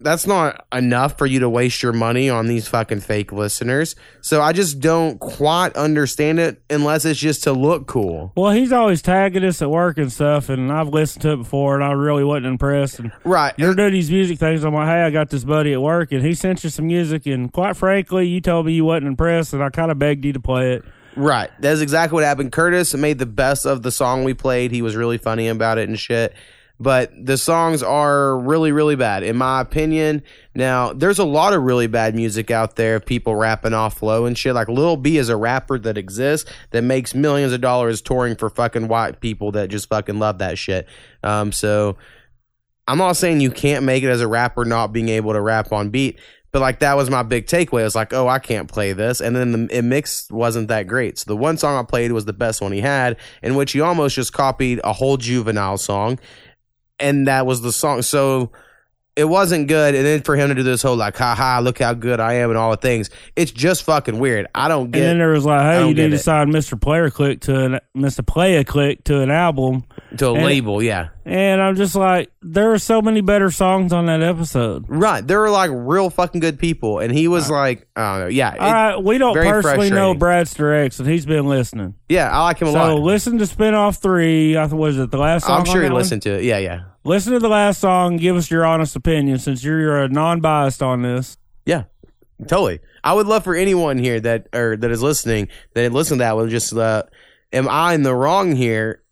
that's 0.00 0.26
not 0.26 0.66
enough 0.74 1.16
for 1.16 1.26
you 1.26 1.38
to 1.38 1.48
waste 1.48 1.80
your 1.80 1.92
money 1.92 2.28
on 2.28 2.48
these 2.48 2.66
fucking 2.66 3.00
fake 3.00 3.30
listeners. 3.30 3.94
So 4.20 4.42
I 4.42 4.52
just 4.52 4.80
don't 4.80 5.18
quite 5.20 5.74
understand 5.76 6.40
it 6.40 6.60
unless 6.68 7.04
it's 7.04 7.20
just 7.20 7.44
to 7.44 7.52
look 7.52 7.86
cool. 7.86 8.32
Well, 8.36 8.50
he's 8.50 8.72
always 8.72 9.00
tagging 9.00 9.44
us 9.44 9.62
at 9.62 9.70
work 9.70 9.96
and 9.96 10.12
stuff, 10.12 10.48
and 10.48 10.72
I've 10.72 10.88
listened 10.88 11.22
to 11.22 11.32
it 11.34 11.36
before, 11.36 11.76
and 11.76 11.84
I 11.84 11.92
really 11.92 12.24
wasn't 12.24 12.46
impressed. 12.46 12.98
And 12.98 13.12
Right. 13.24 13.54
you're 13.56 13.74
doing 13.76 13.92
these 13.92 14.10
music 14.10 14.38
things. 14.40 14.64
I'm 14.64 14.74
like, 14.74 14.88
hey, 14.88 15.02
I 15.02 15.10
got 15.10 15.30
this 15.30 15.44
buddy 15.44 15.72
at 15.72 15.80
work, 15.80 16.10
and 16.10 16.22
he 16.22 16.34
sent 16.34 16.64
you 16.64 16.68
some 16.68 16.88
music, 16.88 17.24
and 17.26 17.50
quite 17.52 17.76
frankly, 17.76 18.26
you 18.26 18.40
told 18.40 18.66
me 18.66 18.72
you 18.72 18.84
wasn't 18.84 19.06
impressed, 19.06 19.54
and 19.54 19.62
I 19.62 19.70
kind 19.70 19.90
of 19.92 19.98
begged 20.00 20.24
you 20.24 20.32
to 20.34 20.40
play 20.40 20.72
it. 20.74 20.84
Right. 21.16 21.50
That's 21.60 21.80
exactly 21.80 22.14
what 22.14 22.24
happened. 22.24 22.52
Curtis 22.52 22.94
made 22.94 23.18
the 23.18 23.26
best 23.26 23.64
of 23.64 23.82
the 23.82 23.90
song 23.90 24.24
we 24.24 24.34
played. 24.34 24.70
He 24.70 24.82
was 24.82 24.94
really 24.94 25.18
funny 25.18 25.48
about 25.48 25.78
it 25.78 25.88
and 25.88 25.98
shit. 25.98 26.34
But 26.78 27.10
the 27.18 27.38
songs 27.38 27.82
are 27.82 28.38
really, 28.38 28.70
really 28.70 28.96
bad, 28.96 29.22
in 29.22 29.36
my 29.36 29.62
opinion. 29.62 30.22
Now, 30.54 30.92
there's 30.92 31.18
a 31.18 31.24
lot 31.24 31.54
of 31.54 31.62
really 31.62 31.86
bad 31.86 32.14
music 32.14 32.50
out 32.50 32.76
there 32.76 33.00
people 33.00 33.34
rapping 33.34 33.72
off 33.72 34.02
low 34.02 34.26
and 34.26 34.36
shit. 34.36 34.54
Like 34.54 34.68
Lil 34.68 34.98
B 34.98 35.16
is 35.16 35.30
a 35.30 35.38
rapper 35.38 35.78
that 35.78 35.96
exists 35.96 36.50
that 36.72 36.82
makes 36.82 37.14
millions 37.14 37.54
of 37.54 37.62
dollars 37.62 38.02
touring 38.02 38.36
for 38.36 38.50
fucking 38.50 38.88
white 38.88 39.20
people 39.20 39.52
that 39.52 39.70
just 39.70 39.88
fucking 39.88 40.18
love 40.18 40.36
that 40.38 40.58
shit. 40.58 40.86
Um, 41.22 41.50
so 41.50 41.96
I'm 42.86 42.98
not 42.98 43.16
saying 43.16 43.40
you 43.40 43.50
can't 43.50 43.84
make 43.84 44.02
it 44.02 44.10
as 44.10 44.20
a 44.20 44.28
rapper 44.28 44.66
not 44.66 44.92
being 44.92 45.08
able 45.08 45.32
to 45.32 45.40
rap 45.40 45.72
on 45.72 45.88
beat, 45.88 46.18
but 46.56 46.62
like 46.62 46.78
that 46.78 46.96
was 46.96 47.10
my 47.10 47.22
big 47.22 47.44
takeaway. 47.44 47.82
I 47.82 47.84
was 47.84 47.94
like, 47.94 48.14
oh, 48.14 48.28
I 48.28 48.38
can't 48.38 48.66
play 48.66 48.94
this, 48.94 49.20
and 49.20 49.36
then 49.36 49.52
the 49.52 49.76
it 49.76 49.82
mix 49.82 50.30
wasn't 50.30 50.68
that 50.68 50.86
great. 50.86 51.18
So 51.18 51.24
the 51.26 51.36
one 51.36 51.58
song 51.58 51.76
I 51.78 51.86
played 51.86 52.12
was 52.12 52.24
the 52.24 52.32
best 52.32 52.62
one 52.62 52.72
he 52.72 52.80
had, 52.80 53.18
in 53.42 53.56
which 53.56 53.72
he 53.72 53.82
almost 53.82 54.16
just 54.16 54.32
copied 54.32 54.80
a 54.82 54.94
whole 54.94 55.18
Juvenile 55.18 55.76
song, 55.76 56.18
and 56.98 57.26
that 57.26 57.44
was 57.44 57.60
the 57.60 57.72
song. 57.72 58.00
So 58.00 58.52
it 59.16 59.24
wasn't 59.24 59.68
good. 59.68 59.94
And 59.94 60.06
then 60.06 60.22
for 60.22 60.34
him 60.34 60.48
to 60.48 60.54
do 60.54 60.62
this 60.62 60.80
whole 60.80 60.96
like, 60.96 61.18
ha 61.18 61.34
ha, 61.34 61.58
look 61.58 61.78
how 61.78 61.92
good 61.92 62.20
I 62.20 62.34
am 62.36 62.48
and 62.48 62.58
all 62.58 62.70
the 62.70 62.78
things, 62.78 63.10
it's 63.36 63.50
just 63.50 63.82
fucking 63.82 64.18
weird. 64.18 64.46
I 64.54 64.68
don't 64.68 64.90
get. 64.90 65.00
And 65.00 65.08
then 65.10 65.18
there 65.18 65.28
was 65.28 65.44
like, 65.44 65.60
hey, 65.60 65.86
you 65.86 65.94
get 65.94 66.04
need 66.04 66.08
to 66.12 66.16
it. 66.16 66.20
sign 66.20 66.50
Mr. 66.52 66.80
Player 66.80 67.10
Click 67.10 67.40
to 67.42 67.64
an 67.64 67.80
Mr. 67.94 68.26
Play 68.26 68.56
a 68.56 68.64
Click 68.64 69.04
to 69.04 69.20
an 69.20 69.30
album, 69.30 69.84
to 70.18 70.28
a 70.28 70.34
and- 70.34 70.44
label, 70.44 70.82
yeah. 70.82 71.08
and 71.24 71.60
I'm 71.60 71.76
just 71.76 71.94
like, 71.94 72.30
there 72.42 72.72
are 72.72 72.78
so 72.78 73.02
many 73.02 73.20
better 73.20 73.50
songs 73.50 73.92
on 73.92 74.06
that 74.06 74.22
episode. 74.22 74.84
Right. 74.88 75.26
There 75.26 75.40
were 75.40 75.50
like 75.50 75.70
real 75.72 76.10
fucking 76.10 76.40
good 76.40 76.58
people. 76.58 77.00
And 77.00 77.12
he 77.12 77.28
was 77.28 77.50
like, 77.50 77.86
I 77.96 78.12
don't 78.12 78.20
know. 78.20 78.26
Yeah. 78.28 78.54
it- 78.54 78.60
All 78.60 78.72
right, 78.72 78.96
we 79.02 79.18
don't 79.18 79.34
personally 79.34 79.90
know. 79.90 80.14
Bradster 80.14 80.84
X, 80.84 81.00
and 81.00 81.08
he's 81.08 81.26
been 81.26 81.46
listening. 81.46 81.94
Yeah. 82.08 82.30
I 82.30 82.44
like 82.44 82.60
him 82.60 82.68
a 82.68 82.70
lot. 82.72 82.86
So 82.88 82.96
listen 82.96 83.38
to 83.38 83.44
Spinoff 83.44 83.98
Three. 83.98 84.56
I 84.56 84.62
th- 84.62 84.72
was 84.72 84.98
it 84.98 85.10
the 85.10 85.18
last 85.18 85.46
song? 85.46 85.60
I'm 85.60 85.66
sure 85.66 85.82
he 85.82 85.88
that 85.88 85.94
one? 85.94 86.20
to 86.20 86.30
it. 86.38 86.44
Yeah. 86.44 86.58
Yeah. 86.58 86.80
Listen 87.04 87.32
to 87.34 87.38
the 87.38 87.48
last 87.48 87.80
song. 87.80 88.16
Give 88.16 88.36
us 88.36 88.50
your 88.50 88.64
honest 88.64 88.96
opinion, 88.96 89.38
since 89.38 89.62
you're 89.62 90.02
a 90.02 90.08
non-biased 90.08 90.82
on 90.82 91.02
this. 91.02 91.36
Yeah, 91.64 91.84
totally. 92.48 92.80
I 93.04 93.12
would 93.12 93.26
love 93.28 93.44
for 93.44 93.54
anyone 93.54 93.98
here 93.98 94.18
that 94.20 94.48
or 94.52 94.76
that 94.76 94.90
is 94.90 95.02
listening 95.02 95.48
that 95.74 95.92
listen 95.92 96.18
to 96.18 96.24
that 96.24 96.34
one. 96.36 96.48
Just 96.50 96.72
uh, 96.74 97.04
am 97.52 97.68
I 97.68 97.94
in 97.94 98.02
the 98.02 98.12
wrong 98.14 98.56
here, 98.56 99.02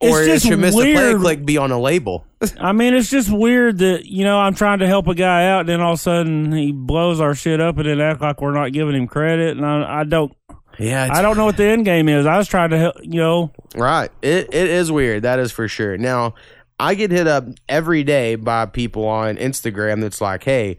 or 0.00 0.22
It's 0.22 0.26
just 0.26 0.46
should 0.46 0.58
Mr. 0.58 0.72
Play 0.72 0.94
weird. 0.94 1.20
Click 1.20 1.46
be 1.46 1.58
on 1.58 1.70
a 1.70 1.78
label? 1.78 2.26
I 2.60 2.72
mean, 2.72 2.94
it's 2.94 3.10
just 3.10 3.30
weird 3.30 3.78
that 3.78 4.06
you 4.06 4.24
know 4.24 4.38
I'm 4.38 4.54
trying 4.54 4.80
to 4.80 4.86
help 4.86 5.06
a 5.06 5.14
guy 5.14 5.48
out, 5.48 5.60
and 5.60 5.68
then 5.68 5.80
all 5.80 5.92
of 5.94 5.98
a 5.98 6.02
sudden 6.02 6.52
he 6.52 6.72
blows 6.72 7.20
our 7.20 7.34
shit 7.34 7.60
up, 7.60 7.76
and 7.78 7.86
then 7.86 8.00
act 8.00 8.20
like 8.20 8.40
we're 8.40 8.52
not 8.52 8.72
giving 8.72 8.94
him 8.94 9.06
credit. 9.06 9.56
And 9.56 9.64
I, 9.64 10.00
I 10.00 10.04
don't, 10.04 10.32
yeah, 10.78 11.08
I 11.10 11.22
don't 11.22 11.36
know 11.36 11.44
what 11.46 11.56
the 11.56 11.64
end 11.64 11.84
game 11.84 12.08
is. 12.08 12.26
I 12.26 12.36
was 12.36 12.48
trying 12.48 12.70
to 12.70 12.78
help, 12.78 12.96
you 13.02 13.20
know. 13.20 13.52
right. 13.74 14.10
It 14.22 14.52
it 14.52 14.68
is 14.68 14.90
weird. 14.92 15.22
That 15.22 15.38
is 15.38 15.52
for 15.52 15.68
sure. 15.68 15.96
Now 15.96 16.34
I 16.78 16.94
get 16.94 17.10
hit 17.10 17.26
up 17.26 17.46
every 17.68 18.04
day 18.04 18.34
by 18.34 18.66
people 18.66 19.06
on 19.06 19.36
Instagram 19.36 20.00
that's 20.00 20.20
like, 20.20 20.44
"Hey, 20.44 20.76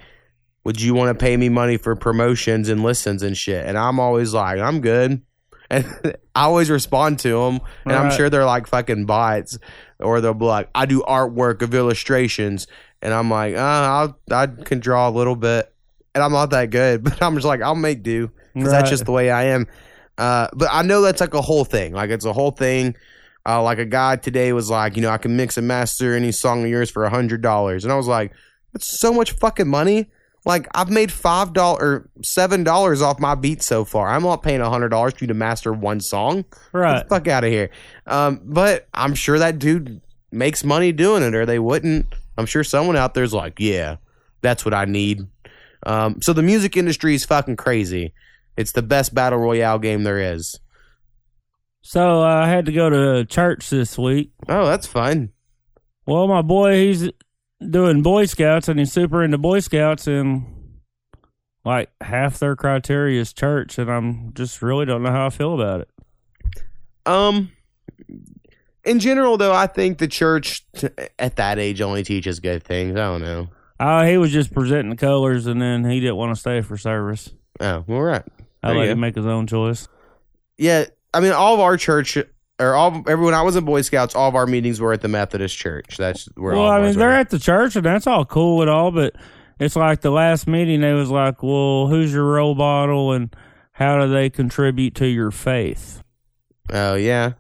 would 0.64 0.82
you 0.82 0.94
want 0.94 1.18
to 1.18 1.22
pay 1.24 1.36
me 1.38 1.50
money 1.50 1.78
for 1.78 1.96
promotions 1.96 2.70
and 2.70 2.84
listens 2.84 3.24
and 3.24 3.38
shit?" 3.38 3.66
And 3.66 3.78
I'm 3.78 4.00
always 4.00 4.34
like, 4.34 4.60
"I'm 4.60 4.82
good." 4.82 5.22
And 5.70 5.86
I 6.36 6.44
always 6.44 6.70
respond 6.70 7.20
to 7.20 7.30
them, 7.30 7.62
and 7.86 7.94
I'm 7.94 8.12
sure 8.12 8.30
they're 8.30 8.46
like 8.46 8.68
fucking 8.68 9.06
bots, 9.06 9.58
or 10.00 10.22
they'll 10.22 10.34
be 10.34 10.46
like, 10.46 10.70
"I 10.76 10.86
do 10.86 11.02
artwork 11.08 11.62
of 11.62 11.74
illustrations," 11.74 12.68
and 13.02 13.14
I'm 13.14 13.30
like, 13.30 13.56
uh, 13.56 13.60
"I'll 13.60 14.20
I 14.32 14.48
can 14.48 14.80
draw 14.80 15.10
a 15.10 15.12
little 15.12 15.36
bit," 15.36 15.74
and 16.14 16.24
I'm 16.24 16.32
not 16.32 16.52
that 16.52 16.70
good, 16.70 17.04
but 17.04 17.22
I'm 17.22 17.36
just 17.36 17.48
like, 17.48 17.62
I'll 17.62 17.76
make 17.76 18.04
do 18.04 18.32
because 18.54 18.72
that's 18.72 18.90
just 18.90 19.06
the 19.06 19.12
way 19.12 19.32
I 19.32 19.46
am. 19.46 19.68
Uh, 20.18 20.48
but 20.54 20.70
I 20.72 20.82
know 20.82 21.02
that's 21.02 21.22
like 21.22 21.34
a 21.34 21.42
whole 21.42 21.66
thing. 21.66 21.94
Like 21.94 22.10
it's 22.10 22.26
a 22.26 22.34
whole 22.34 22.52
thing. 22.52 22.96
Uh, 23.48 23.62
like 23.62 23.78
a 23.78 23.86
guy 23.86 24.16
today 24.16 24.54
was 24.54 24.72
like, 24.72 24.96
you 24.96 25.04
know, 25.04 25.10
I 25.10 25.20
can 25.20 25.36
mix 25.36 25.56
and 25.58 25.68
master 25.68 26.16
any 26.16 26.32
song 26.32 26.64
of 26.64 26.70
yours 26.70 26.90
for 26.90 27.04
a 27.06 27.10
hundred 27.10 27.42
dollars, 27.42 27.84
and 27.84 27.94
I 27.94 27.96
was 27.96 28.08
like, 28.08 28.32
that's 28.74 29.00
so 29.00 29.14
much 29.14 29.32
fucking 29.34 29.68
money. 29.68 30.10
Like 30.46 30.68
I've 30.76 30.90
made 30.92 31.12
five 31.12 31.54
dollars 31.54 31.82
or 31.82 32.10
seven 32.22 32.64
dollars 32.64 33.02
off 33.02 33.20
my 33.20 33.34
beat 33.36 33.64
so 33.64 33.84
far. 33.84 34.10
I'm 34.10 34.22
not 34.24 34.44
paying 34.44 34.62
a 34.62 34.70
hundred 34.70 34.90
dollars 34.90 35.14
for 35.16 35.24
you 35.24 35.28
to 35.30 35.34
master 35.34 35.74
one 35.74 36.00
song. 36.00 36.38
Get 36.44 36.60
Right. 36.74 37.04
the 37.04 37.10
fuck 37.10 37.28
out 37.28 37.44
of 37.44 37.50
here. 37.50 37.72
Um, 38.06 38.42
but 38.44 38.88
I'm 38.94 39.16
sure 39.16 39.40
that 39.40 39.58
dude 39.60 40.02
makes 40.32 40.64
money 40.64 40.92
doing 40.92 41.24
it, 41.24 41.34
or 41.34 41.46
they 41.48 41.58
wouldn't. 41.60 42.06
I'm 42.38 42.46
sure 42.46 42.64
someone 42.64 42.96
out 42.96 43.14
there's 43.16 43.34
like, 43.34 43.60
yeah, 43.60 43.96
that's 44.42 44.64
what 44.66 44.74
I 44.74 44.86
need. 44.86 45.22
Um, 45.86 46.22
so 46.22 46.32
the 46.34 46.44
music 46.44 46.78
industry 46.78 47.16
is 47.16 47.26
fucking 47.26 47.56
crazy. 47.56 48.14
It's 48.58 48.72
the 48.74 48.82
best 48.84 49.14
battle 49.16 49.40
royale 49.40 49.80
game 49.80 50.04
there 50.04 50.20
is. 50.34 50.60
So 51.82 52.22
uh, 52.22 52.26
I 52.44 52.48
had 52.50 52.66
to 52.66 52.72
go 52.72 52.90
to 52.90 53.26
church 53.26 53.70
this 53.70 53.98
week. 53.98 54.32
Oh, 54.50 54.66
that's 54.66 54.88
fun. 54.88 55.30
Well, 56.06 56.28
my 56.28 56.42
boy, 56.42 56.86
he's 56.88 57.10
doing 57.60 58.02
Boy 58.02 58.26
Scouts, 58.26 58.68
and 58.68 58.80
he's 58.80 58.92
super 58.92 59.24
into 59.24 59.38
Boy 59.38 59.60
Scouts, 59.60 60.08
and 60.08 60.46
like 61.64 61.90
half 62.02 62.40
their 62.40 62.56
criteria 62.56 63.20
is 63.20 63.34
church, 63.34 63.78
and 63.78 63.90
I'm 63.90 64.34
just 64.34 64.62
really 64.62 64.86
don't 64.86 65.04
know 65.04 65.12
how 65.12 65.28
I 65.28 65.30
feel 65.30 65.54
about 65.60 65.82
it. 65.82 65.90
Um, 67.06 67.52
in 68.84 69.00
general, 69.00 69.38
though, 69.38 69.54
I 69.54 69.68
think 69.68 69.98
the 69.98 70.08
church 70.08 70.66
t- 70.76 70.90
at 71.18 71.38
that 71.38 71.60
age 71.60 71.82
only 71.82 72.04
teaches 72.04 72.40
good 72.40 72.64
things. 72.64 72.94
I 72.94 73.04
don't 73.04 73.22
know. 73.22 73.50
Uh, 73.80 74.06
he 74.06 74.18
was 74.18 74.32
just 74.32 74.54
presenting 74.54 74.90
the 74.90 74.96
colors, 74.96 75.48
and 75.48 75.62
then 75.62 75.84
he 75.84 76.00
didn't 76.00 76.16
want 76.16 76.34
to 76.34 76.40
stay 76.40 76.62
for 76.62 76.78
service. 76.78 77.32
Oh, 77.60 77.84
all 77.88 78.02
right. 78.02 78.24
I 78.64 78.74
let 78.74 78.90
him 78.90 79.00
make 79.00 79.16
his 79.16 79.28
own 79.28 79.46
choice. 79.48 79.88
Yeah, 80.58 80.86
I 81.14 81.20
mean, 81.20 81.34
all 81.34 81.54
of 81.54 81.60
our 81.60 81.78
church 81.78 82.18
or 82.60 82.74
all 82.74 83.04
everyone. 83.08 83.34
I 83.34 83.42
was 83.42 83.56
in 83.56 83.66
Boy 83.66 83.82
Scouts. 83.82 84.16
All 84.16 84.30
of 84.30 84.36
our 84.36 84.48
meetings 84.48 84.80
were 84.80 84.94
at 84.94 85.02
the 85.02 85.08
Methodist 85.08 85.58
Church. 85.58 85.98
That's 85.98 86.26
where. 86.36 86.54
well, 86.54 86.64
all 86.64 86.72
I 86.72 86.82
mean, 86.82 86.98
they're 86.98 87.10
were. 87.10 87.16
at 87.16 87.30
the 87.30 87.40
church, 87.40 87.76
and 87.76 87.86
that's 87.86 88.08
all 88.08 88.26
cool 88.26 88.62
and 88.62 88.70
all, 88.70 88.92
but 88.92 89.16
it's 89.60 89.76
like 89.76 90.02
the 90.02 90.12
last 90.12 90.48
meeting, 90.48 90.82
they 90.82 90.94
was 90.94 91.10
like, 91.10 91.44
"Well, 91.44 91.88
who's 91.88 92.14
your 92.14 92.26
role 92.26 92.56
model, 92.56 93.12
and 93.12 93.36
how 93.74 94.00
do 94.00 94.12
they 94.12 94.30
contribute 94.30 94.96
to 94.96 95.08
your 95.08 95.32
faith?" 95.32 96.04
Oh 96.72 96.96
yeah, 96.96 97.34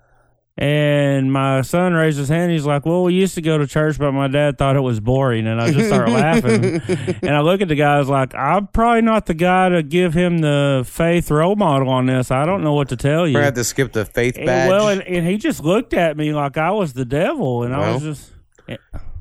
And 0.58 1.34
my 1.34 1.62
son 1.64 1.94
raised 1.94 2.18
his 2.18 2.30
hand. 2.30 2.50
He's 2.50 2.66
like, 2.66 2.86
"Well, 2.86 3.04
we 3.04 3.14
used 3.14 3.36
to 3.36 3.42
go 3.42 3.58
to 3.58 3.68
church, 3.68 4.00
but 4.00 4.14
my 4.14 4.30
dad 4.30 4.58
thought 4.58 4.78
it 4.78 4.82
was 4.82 5.02
boring." 5.02 5.48
And 5.48 5.60
I 5.62 5.72
just 5.72 5.88
start 5.88 6.08
laughing. 6.10 6.82
And 7.22 7.36
I 7.36 7.42
look 7.42 7.60
at 7.60 7.68
the 7.68 7.76
guy. 7.76 7.96
I 7.96 8.00
was 8.00 8.08
like, 8.08 8.34
"I'm 8.34 8.68
probably 8.68 9.02
not 9.02 9.26
the 9.26 9.34
guy 9.34 9.68
to 9.68 9.84
give 9.84 10.14
him 10.14 10.38
the 10.38 10.84
faith 10.88 11.30
role 11.30 11.58
model 11.58 11.90
on 11.90 12.06
this. 12.06 12.32
I 12.32 12.46
don't 12.46 12.64
know 12.64 12.72
what 12.74 12.88
to 12.90 12.96
tell 12.96 13.28
you." 13.28 13.34
We're 13.34 13.52
gonna 13.52 13.66
skip 13.66 13.92
the 13.92 14.06
faith 14.06 14.38
And- 14.38 14.48
well, 14.48 14.88
and, 14.88 15.02
and 15.02 15.28
he 15.28 15.36
just 15.38 15.62
looked 15.62 15.94
at 15.94 16.16
me 16.16 16.32
like 16.34 16.56
I 16.58 16.72
was 16.72 16.94
the 16.94 17.06
devil, 17.06 17.64
and 17.64 17.76
I 17.76 17.92
was 17.94 18.02
just. 18.04 18.32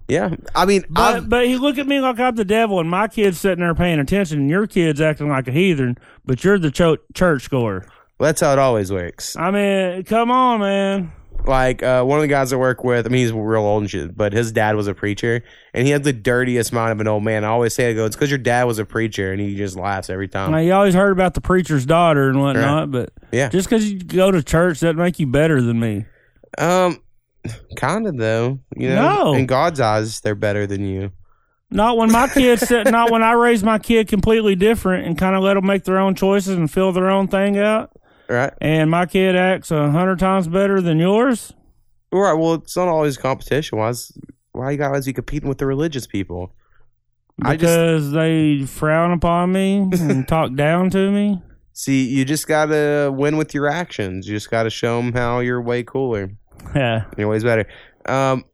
yeah, 0.07 0.37
I 0.55 0.67
mean, 0.67 0.85
But, 0.89 1.17
I've, 1.17 1.29
but 1.29 1.47
he 1.47 1.57
looked 1.57 1.79
at 1.81 1.89
me 1.89 1.99
like 1.99 2.21
I'm 2.21 2.37
the 2.37 2.45
devil, 2.45 2.79
and 2.79 2.89
my 2.89 3.09
kid's 3.09 3.41
sitting 3.41 3.59
there 3.65 3.75
paying 3.75 3.99
attention, 3.99 4.39
and 4.39 4.51
your 4.51 4.69
kid's 4.69 5.01
acting 5.01 5.29
like 5.31 5.49
a 5.49 5.53
heathen, 5.53 5.99
but 6.25 6.45
you're 6.45 6.61
the 6.61 6.71
cho- 6.71 6.99
church 7.13 7.51
goer. 7.51 7.87
that's 8.21 8.41
how 8.41 8.53
it 8.53 8.59
always 8.61 8.93
works. 8.93 9.35
I 9.35 9.51
mean, 9.51 10.05
come 10.05 10.31
on, 10.31 10.61
man. 10.61 11.13
Like 11.47 11.83
uh, 11.83 12.03
one 12.05 12.19
of 12.19 12.23
the 12.23 12.29
guys 12.29 12.53
I 12.53 12.57
work 12.57 12.85
with, 12.85 13.07
I 13.07 13.09
mean, 13.11 13.23
he's 13.23 13.33
real 13.33 13.63
old 13.63 13.83
and 13.83 13.91
shit, 13.91 14.17
but 14.17 14.33
his 14.33 14.51
dad 14.53 14.77
was 14.77 14.87
a 14.87 14.95
preacher, 14.95 15.43
and 15.75 15.87
he 15.87 15.93
had 15.93 16.03
the 16.05 16.13
dirtiest 16.13 16.73
mind 16.73 16.93
of 16.93 17.01
an 17.01 17.07
old 17.09 17.23
man. 17.23 17.45
I 17.45 17.49
always 17.49 17.75
say, 17.75 17.91
I 17.91 17.93
go, 17.93 18.07
it's 18.07 18.17
because 18.17 18.31
your 18.31 18.39
dad 18.39 18.65
was 18.65 18.79
a 18.79 18.85
preacher, 18.85 19.31
and 19.33 19.41
he 19.41 19.55
just 19.57 19.77
laughs 19.77 20.09
every 20.11 20.29
time. 20.29 20.53
Now, 20.53 20.59
you 20.59 20.73
always 20.73 20.95
heard 20.95 21.13
about 21.13 21.35
the 21.35 21.41
preacher's 21.41 21.85
daughter 21.87 22.29
and 22.29 22.41
whatnot, 22.41 22.91
but 22.91 23.13
Yeah. 23.31 23.49
just 23.51 23.69
because 23.69 23.91
you 23.91 23.99
go 23.99 24.31
to 24.31 24.43
church 24.43 24.81
doesn't 24.81 24.97
make 24.97 25.19
you 25.19 25.27
better 25.27 25.61
than 25.61 25.79
me. 25.79 26.07
Um, 26.57 27.01
kind 27.77 28.07
of 28.07 28.17
though. 28.17 28.61
You 28.77 28.89
know, 28.91 29.25
No. 29.33 29.35
in 29.35 29.47
God's 29.47 29.81
eyes, 29.81 30.21
they're 30.21 30.35
better 30.35 30.67
than 30.67 30.85
you. 30.87 31.13
Not 31.71 31.97
when 31.97 32.11
my 32.13 32.29
kids 32.29 32.71
not 32.71 33.11
when 33.11 33.23
I 33.23 33.33
raise 33.33 33.65
my 33.65 33.79
kid 33.79 34.07
completely 34.09 34.55
different 34.55 35.07
and 35.07 35.19
kind 35.19 35.35
of 35.35 35.43
let 35.43 35.55
them 35.55 35.67
make 35.67 35.85
their 35.85 35.99
own 35.99 36.15
choices 36.15 36.55
and 36.57 36.71
fill 36.71 36.93
their 36.93 37.11
own 37.11 37.27
thing 37.27 37.59
out. 37.59 37.91
Right. 38.29 38.53
And 38.61 38.91
my 38.91 39.07
kid 39.07 39.37
acts 39.37 39.71
a 39.71 39.91
hundred 39.91 40.19
times 40.19 40.49
better 40.49 40.81
than 40.81 40.99
yours. 40.99 41.53
Right. 42.13 42.33
Well, 42.33 42.55
it's 42.55 42.77
not 42.77 42.89
always 42.89 43.17
competition. 43.17 43.79
Why? 43.79 43.91
Is, 43.91 44.17
why 44.53 44.71
you 44.71 44.79
guys 44.79 45.05
be 45.07 45.13
competing 45.13 45.49
with 45.49 45.59
the 45.59 45.67
religious 45.67 46.07
people? 46.07 46.55
I 47.43 47.57
just 47.57 47.63
Because 47.75 48.13
they 48.13 48.65
frown 48.67 49.11
upon 49.13 49.53
me 49.53 49.89
and 49.93 50.27
talk 50.29 50.55
down 50.55 50.91
to 50.91 51.11
me. 51.11 51.43
see. 51.73 52.07
You 52.09 52.25
just 52.25 52.47
gotta 52.47 53.11
win 53.13 53.37
with 53.37 53.53
your 53.53 53.67
actions. 53.67 54.29
You 54.29 54.37
just 54.37 54.51
gotta 54.51 54.71
show 54.71 54.97
them 55.03 55.13
how 55.13 55.41
you're 55.41 55.61
way 55.61 55.83
cooler. 55.83 56.31
Yeah. 56.75 57.05
You're 57.19 57.29
ways 57.29 57.43
better. 57.43 57.67
Um, 58.07 58.45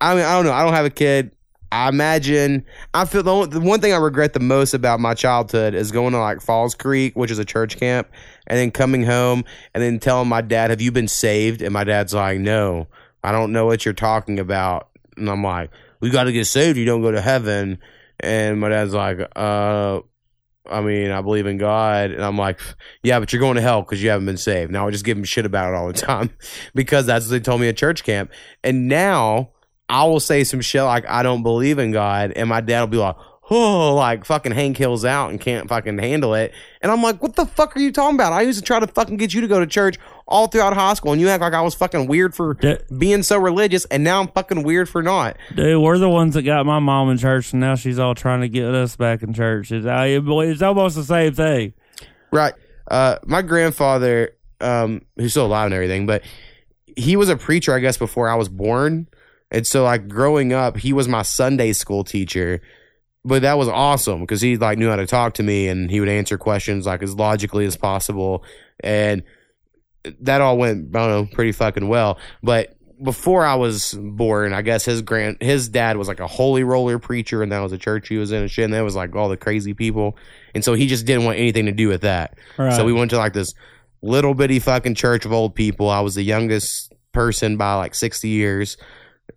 I 0.00 0.14
mean, 0.14 0.24
I 0.24 0.36
don't 0.36 0.44
know. 0.44 0.52
I 0.52 0.62
don't 0.64 0.74
have 0.74 0.84
a 0.84 0.90
kid. 0.90 1.32
I 1.70 1.88
imagine. 1.88 2.64
I 2.94 3.04
feel 3.04 3.22
the, 3.22 3.32
only, 3.32 3.48
the 3.48 3.60
one 3.60 3.80
thing 3.80 3.92
I 3.92 3.98
regret 3.98 4.32
the 4.32 4.40
most 4.40 4.72
about 4.72 5.00
my 5.00 5.14
childhood 5.14 5.74
is 5.74 5.92
going 5.92 6.12
to 6.12 6.18
like 6.18 6.40
Falls 6.40 6.74
Creek, 6.74 7.14
which 7.14 7.30
is 7.30 7.38
a 7.38 7.44
church 7.44 7.78
camp, 7.78 8.08
and 8.46 8.58
then 8.58 8.70
coming 8.70 9.04
home 9.04 9.44
and 9.74 9.82
then 9.82 9.98
telling 9.98 10.28
my 10.28 10.40
dad, 10.40 10.70
"Have 10.70 10.80
you 10.80 10.92
been 10.92 11.08
saved?" 11.08 11.60
And 11.60 11.72
my 11.72 11.84
dad's 11.84 12.14
like, 12.14 12.38
"No, 12.38 12.88
I 13.22 13.32
don't 13.32 13.52
know 13.52 13.66
what 13.66 13.84
you're 13.84 13.94
talking 13.94 14.38
about." 14.38 14.88
And 15.16 15.28
I'm 15.28 15.44
like, 15.44 15.70
"We 16.00 16.10
got 16.10 16.24
to 16.24 16.32
get 16.32 16.46
saved. 16.46 16.78
You 16.78 16.86
don't 16.86 17.02
go 17.02 17.10
to 17.10 17.20
heaven." 17.20 17.78
And 18.20 18.58
my 18.60 18.70
dad's 18.70 18.94
like, 18.94 19.18
"Uh." 19.36 20.00
I 20.70 20.82
mean, 20.82 21.10
I 21.10 21.22
believe 21.22 21.46
in 21.46 21.56
God, 21.56 22.10
and 22.10 22.22
I'm 22.22 22.36
like, 22.36 22.60
yeah, 23.02 23.18
but 23.18 23.32
you're 23.32 23.40
going 23.40 23.54
to 23.54 23.62
hell 23.62 23.80
because 23.80 24.02
you 24.02 24.10
haven't 24.10 24.26
been 24.26 24.36
saved. 24.36 24.70
Now 24.70 24.86
I 24.86 24.90
just 24.90 25.02
give 25.02 25.16
him 25.16 25.24
shit 25.24 25.46
about 25.46 25.72
it 25.72 25.74
all 25.74 25.86
the 25.86 25.92
time 25.94 26.28
because 26.74 27.06
that's 27.06 27.24
what 27.24 27.30
they 27.30 27.40
told 27.40 27.62
me 27.62 27.68
at 27.68 27.76
church 27.78 28.04
camp. 28.04 28.30
And 28.62 28.86
now 28.86 29.52
I 29.88 30.04
will 30.04 30.20
say 30.20 30.44
some 30.44 30.60
shit 30.60 30.82
like 30.82 31.04
I 31.08 31.22
don't 31.22 31.42
believe 31.42 31.78
in 31.78 31.92
God, 31.92 32.32
and 32.36 32.48
my 32.48 32.60
dad 32.60 32.80
will 32.80 32.86
be 32.88 32.96
like, 32.98 33.16
oh, 33.50 33.94
like 33.94 34.26
fucking 34.26 34.52
Hank 34.52 34.76
Hill's 34.76 35.06
out 35.06 35.30
and 35.30 35.40
can't 35.40 35.68
fucking 35.70 35.96
handle 35.96 36.34
it. 36.34 36.52
And 36.82 36.92
I'm 36.92 37.02
like, 37.02 37.22
what 37.22 37.34
the 37.34 37.46
fuck 37.46 37.74
are 37.74 37.80
you 37.80 37.90
talking 37.90 38.14
about? 38.14 38.34
I 38.34 38.42
used 38.42 38.58
to 38.58 38.64
try 38.64 38.78
to 38.78 38.86
fucking 38.86 39.16
get 39.16 39.32
you 39.32 39.40
to 39.40 39.48
go 39.48 39.58
to 39.60 39.66
church 39.66 39.96
all 40.26 40.48
throughout 40.48 40.74
high 40.74 40.92
school, 40.92 41.12
and 41.12 41.20
you 41.20 41.30
act 41.30 41.40
like 41.40 41.54
I 41.54 41.62
was 41.62 41.74
fucking 41.74 42.06
weird 42.06 42.34
for 42.34 42.54
That- 42.60 42.98
being 42.98 43.22
so 43.22 43.38
religious, 43.38 43.86
and 43.86 44.04
now 44.04 44.20
I'm 44.20 44.28
fucking 44.28 44.62
weird 44.64 44.90
for 44.90 45.02
not. 45.02 45.38
Dude, 45.54 45.82
we're 45.82 45.96
the 45.96 46.10
ones 46.10 46.34
that 46.34 46.42
got 46.42 46.66
my 46.66 46.78
mom 46.78 47.08
in 47.08 47.16
church, 47.16 47.52
and 47.54 47.60
now 47.60 47.74
she's 47.74 47.98
all 47.98 48.14
trying 48.14 48.42
to 48.42 48.48
get 48.50 48.66
us 48.74 48.96
back 48.96 49.22
in 49.22 49.32
church. 49.32 49.72
It's, 49.72 49.86
it's 49.88 50.62
almost 50.62 50.96
the 50.96 51.04
same 51.04 51.32
thing. 51.32 51.72
Right. 52.30 52.52
Uh, 52.90 53.16
my 53.24 53.40
grandfather, 53.40 54.32
um, 54.60 55.00
who's 55.16 55.30
still 55.30 55.46
alive 55.46 55.64
and 55.66 55.74
everything, 55.74 56.04
but 56.04 56.22
he 56.96 57.16
was 57.16 57.30
a 57.30 57.36
preacher, 57.36 57.72
I 57.74 57.78
guess, 57.78 57.96
before 57.96 58.28
I 58.28 58.34
was 58.34 58.50
born. 58.50 59.06
And 59.50 59.66
so, 59.66 59.84
like, 59.84 60.08
growing 60.08 60.52
up, 60.52 60.76
he 60.76 60.92
was 60.92 61.08
my 61.08 61.22
Sunday 61.22 61.72
school 61.72 62.04
teacher. 62.04 62.60
But 63.24 63.42
that 63.42 63.58
was 63.58 63.68
awesome 63.68 64.20
because 64.20 64.40
he 64.40 64.56
like 64.56 64.78
knew 64.78 64.88
how 64.88 64.96
to 64.96 65.06
talk 65.06 65.34
to 65.34 65.42
me 65.42 65.68
and 65.68 65.90
he 65.90 66.00
would 66.00 66.08
answer 66.08 66.38
questions 66.38 66.86
like 66.86 67.02
as 67.02 67.14
logically 67.14 67.66
as 67.66 67.76
possible. 67.76 68.44
And 68.80 69.22
that 70.20 70.40
all 70.40 70.56
went, 70.56 70.96
I 70.96 70.98
don't 71.00 71.08
know, 71.10 71.34
pretty 71.34 71.52
fucking 71.52 71.88
well. 71.88 72.18
But 72.42 72.76
before 73.02 73.44
I 73.44 73.56
was 73.56 73.92
born, 73.92 74.54
I 74.54 74.62
guess 74.62 74.84
his 74.84 75.02
grand 75.02 75.38
his 75.40 75.68
dad 75.68 75.96
was 75.96 76.08
like 76.08 76.20
a 76.20 76.26
holy 76.26 76.64
roller 76.64 76.98
preacher 76.98 77.42
and 77.42 77.52
that 77.52 77.60
was 77.60 77.72
a 77.72 77.78
church 77.78 78.08
he 78.08 78.16
was 78.16 78.32
in 78.32 78.42
and 78.42 78.50
shit. 78.50 78.64
And 78.64 78.72
that 78.72 78.82
was 78.82 78.96
like 78.96 79.14
all 79.14 79.28
the 79.28 79.36
crazy 79.36 79.74
people. 79.74 80.16
And 80.54 80.64
so 80.64 80.74
he 80.74 80.86
just 80.86 81.04
didn't 81.04 81.24
want 81.24 81.38
anything 81.38 81.66
to 81.66 81.72
do 81.72 81.88
with 81.88 82.02
that. 82.02 82.38
Right. 82.56 82.72
So 82.72 82.84
we 82.84 82.92
went 82.92 83.10
to 83.10 83.18
like 83.18 83.34
this 83.34 83.52
little 84.00 84.32
bitty 84.34 84.60
fucking 84.60 84.94
church 84.94 85.24
of 85.24 85.32
old 85.32 85.54
people. 85.54 85.90
I 85.90 86.00
was 86.00 86.14
the 86.14 86.22
youngest 86.22 86.92
person 87.12 87.56
by 87.56 87.74
like 87.74 87.94
60 87.94 88.28
years. 88.28 88.76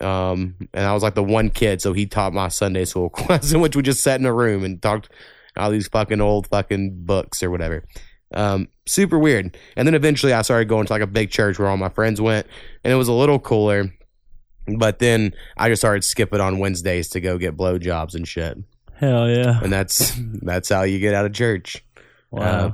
Um, 0.02 0.56
and 0.74 0.86
I 0.86 0.94
was 0.94 1.04
like 1.04 1.16
the 1.16 1.24
one 1.24 1.50
kid. 1.50 1.82
So 1.82 1.94
he 1.94 2.06
taught 2.06 2.34
my 2.34 2.48
Sunday 2.48 2.86
school 2.86 3.10
class 3.12 3.52
in 3.52 3.62
which 3.62 3.76
we 3.76 3.84
just 3.84 4.04
sat 4.04 4.20
in 4.20 4.26
a 4.26 4.34
room 4.34 4.64
and 4.64 4.82
talked 4.82 5.10
all 5.58 5.72
these 5.72 5.88
fucking 5.88 6.22
old 6.22 6.48
fucking 6.48 7.06
books 7.06 7.44
or 7.44 7.52
whatever. 7.52 7.84
Um, 8.34 8.70
super 8.88 9.20
weird. 9.20 9.58
And 9.76 9.88
then 9.88 9.96
eventually 9.96 10.34
I 10.34 10.42
started 10.42 10.70
going 10.70 10.86
to 10.88 10.94
like 10.94 11.02
a 11.02 11.08
big 11.08 11.32
church 11.32 11.60
where 11.60 11.68
all 11.68 11.78
my 11.78 11.90
friends 11.90 12.22
went 12.22 12.48
and 12.84 12.92
it 12.92 12.96
was 12.96 13.08
a 13.08 13.14
little 13.14 13.40
cooler. 13.40 13.94
But 14.78 15.00
then 15.00 15.34
I 15.58 15.70
just 15.70 15.82
started 15.82 16.04
skipping 16.04 16.40
on 16.40 16.60
Wednesdays 16.60 17.10
to 17.10 17.20
go 17.20 17.38
get 17.38 17.58
blowjobs 17.58 18.16
and 18.16 18.28
shit. 18.28 18.58
Hell 18.94 19.30
yeah. 19.30 19.60
And 19.62 19.74
that's, 19.74 20.14
that's 20.42 20.70
how 20.70 20.84
you 20.84 21.00
get 21.00 21.14
out 21.14 21.26
of 21.26 21.34
church. 21.34 21.84
Wow. 22.30 22.42
Uh, 22.42 22.72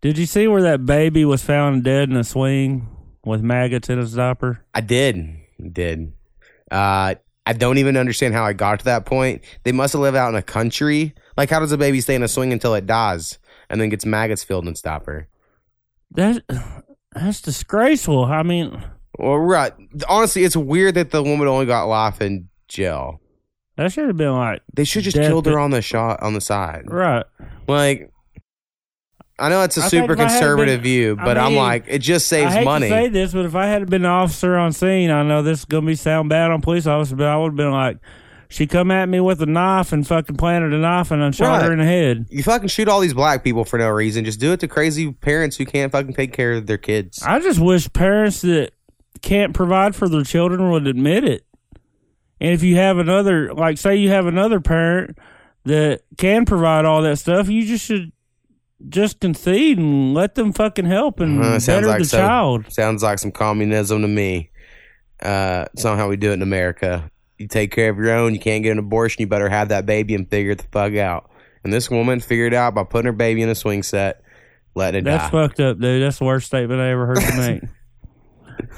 Did 0.00 0.16
you 0.16 0.26
see 0.26 0.48
where 0.48 0.62
that 0.62 0.86
baby 0.86 1.24
was 1.24 1.42
found 1.42 1.84
dead 1.84 2.08
in 2.08 2.16
a 2.16 2.24
swing 2.24 2.88
with 3.24 3.42
maggots 3.42 3.90
in 3.90 3.98
his 3.98 4.14
diaper? 4.14 4.64
I 4.72 4.80
did. 4.80 5.40
Did. 5.72 6.12
Uh, 6.74 7.14
I 7.46 7.52
don't 7.52 7.78
even 7.78 7.96
understand 7.96 8.34
how 8.34 8.44
I 8.44 8.52
got 8.52 8.78
to 8.80 8.84
that 8.86 9.04
point. 9.06 9.42
They 9.64 9.72
must 9.72 9.92
have 9.92 10.02
lived 10.02 10.16
out 10.16 10.30
in 10.30 10.34
a 10.34 10.42
country. 10.42 11.14
Like, 11.36 11.50
how 11.50 11.60
does 11.60 11.72
a 11.72 11.78
baby 11.78 12.00
stay 12.00 12.14
in 12.14 12.22
a 12.22 12.28
swing 12.28 12.52
until 12.52 12.74
it 12.74 12.86
dies 12.86 13.38
and 13.70 13.80
then 13.80 13.90
gets 13.90 14.04
maggots 14.06 14.42
filled 14.42 14.66
and 14.66 14.76
stop 14.76 15.06
her? 15.06 15.28
That 16.12 16.42
that's 17.14 17.40
disgraceful. 17.42 18.24
I 18.24 18.42
mean, 18.42 18.82
Well, 19.18 19.36
right. 19.36 19.72
Honestly, 20.08 20.44
it's 20.44 20.56
weird 20.56 20.94
that 20.94 21.10
the 21.10 21.22
woman 21.22 21.46
only 21.46 21.66
got 21.66 21.84
life 21.84 22.20
in 22.20 22.48
jail. 22.68 23.20
that 23.76 23.92
should 23.92 24.06
have 24.06 24.16
been 24.16 24.32
like 24.32 24.62
They 24.74 24.84
should 24.84 25.04
just 25.04 25.16
killed 25.16 25.46
her 25.46 25.58
on 25.58 25.70
the 25.70 25.82
shot 25.82 26.22
on 26.22 26.32
the 26.34 26.40
side. 26.40 26.84
right. 26.86 27.24
Like, 27.68 28.10
I 29.38 29.48
know 29.48 29.62
it's 29.62 29.76
a 29.76 29.82
I 29.82 29.88
super 29.88 30.12
I 30.12 30.16
conservative 30.16 30.80
been- 30.80 30.82
view, 30.82 31.16
I 31.18 31.24
but 31.24 31.38
I'm 31.38 31.52
mean, 31.52 31.58
like, 31.62 31.84
it 31.88 31.98
just 31.98 32.32
I 32.32 32.48
saves 32.50 32.64
money. 32.64 32.88
say 32.88 33.08
this, 33.08 33.32
but 33.32 33.44
if 33.44 33.54
I 33.56 33.66
had 33.66 33.88
been 33.90 34.04
an 34.04 34.10
officer 34.10 34.56
on 34.56 34.72
scene, 34.72 35.10
I 35.10 35.22
know 35.24 35.42
this 35.42 35.60
is 35.60 35.64
gonna 35.64 35.86
be 35.86 35.96
sound 35.96 36.28
bad 36.28 36.50
on 36.52 36.60
police 36.60 36.86
officers, 36.86 37.14
but 37.18 37.26
I 37.26 37.36
would 37.36 37.48
have 37.48 37.56
been 37.56 37.72
like, 37.72 37.98
she 38.48 38.68
come 38.68 38.92
at 38.92 39.08
me 39.08 39.18
with 39.18 39.42
a 39.42 39.46
knife 39.46 39.92
and 39.92 40.06
fucking 40.06 40.36
planted 40.36 40.72
a 40.72 40.78
knife 40.78 41.10
and 41.10 41.24
I 41.24 41.32
shot 41.32 41.62
her 41.62 41.72
in 41.72 41.80
the 41.80 41.84
head. 41.84 42.26
you 42.30 42.44
fucking 42.44 42.68
shoot 42.68 42.88
all 42.88 43.00
these 43.00 43.14
black 43.14 43.42
people 43.42 43.64
for 43.64 43.78
no 43.78 43.88
reason. 43.88 44.24
Just 44.24 44.38
do 44.38 44.52
it 44.52 44.60
to 44.60 44.68
crazy 44.68 45.10
parents 45.10 45.56
who 45.56 45.64
can't 45.66 45.90
fucking 45.90 46.12
take 46.14 46.32
care 46.32 46.52
of 46.52 46.66
their 46.68 46.78
kids. 46.78 47.20
I 47.26 47.40
just 47.40 47.58
wish 47.58 47.92
parents 47.92 48.42
that 48.42 48.70
can't 49.22 49.52
provide 49.54 49.96
for 49.96 50.08
their 50.08 50.22
children 50.22 50.70
would 50.70 50.86
admit 50.86 51.24
it. 51.24 51.44
And 52.40 52.52
if 52.52 52.62
you 52.62 52.76
have 52.76 52.98
another, 52.98 53.52
like, 53.54 53.78
say 53.78 53.96
you 53.96 54.10
have 54.10 54.26
another 54.26 54.60
parent 54.60 55.18
that 55.64 56.02
can 56.18 56.44
provide 56.44 56.84
all 56.84 57.02
that 57.02 57.16
stuff, 57.18 57.48
you 57.48 57.66
just 57.66 57.84
should 57.84 58.12
just 58.88 59.20
concede 59.20 59.78
and 59.78 60.14
let 60.14 60.34
them 60.34 60.52
fucking 60.52 60.84
help 60.84 61.20
and 61.20 61.42
Uh, 61.42 61.58
better 61.64 61.86
like 61.86 61.98
the 62.00 62.04
so. 62.04 62.18
child. 62.18 62.72
Sounds 62.72 63.02
like 63.02 63.18
some 63.18 63.32
communism 63.32 64.02
to 64.02 64.08
me. 64.08 64.50
Uh, 65.22 65.64
it's 65.72 65.84
not 65.84 65.96
how 65.96 66.08
we 66.08 66.16
do 66.16 66.30
it 66.30 66.34
in 66.34 66.42
America. 66.42 67.10
You 67.38 67.48
take 67.48 67.70
care 67.72 67.90
of 67.90 67.96
your 67.98 68.10
own. 68.12 68.34
You 68.34 68.40
can't 68.40 68.62
get 68.62 68.72
an 68.72 68.78
abortion. 68.78 69.20
You 69.22 69.26
better 69.26 69.48
have 69.48 69.68
that 69.70 69.86
baby 69.86 70.14
and 70.14 70.28
figure 70.28 70.52
it 70.52 70.58
the 70.58 70.68
fuck 70.70 70.94
out. 70.96 71.30
And 71.64 71.72
this 71.72 71.90
woman 71.90 72.20
figured 72.20 72.52
it 72.52 72.56
out 72.56 72.74
by 72.74 72.84
putting 72.84 73.06
her 73.06 73.12
baby 73.12 73.42
in 73.42 73.48
a 73.48 73.54
swing 73.54 73.82
set, 73.82 74.22
letting 74.74 75.00
it 75.00 75.04
That's 75.04 75.24
die. 75.24 75.30
fucked 75.30 75.60
up, 75.60 75.78
dude. 75.80 76.02
That's 76.02 76.18
the 76.18 76.24
worst 76.26 76.46
statement 76.46 76.80
I 76.80 76.90
ever 76.90 77.06
heard 77.06 77.22
you 77.22 77.36
make. 77.38 77.62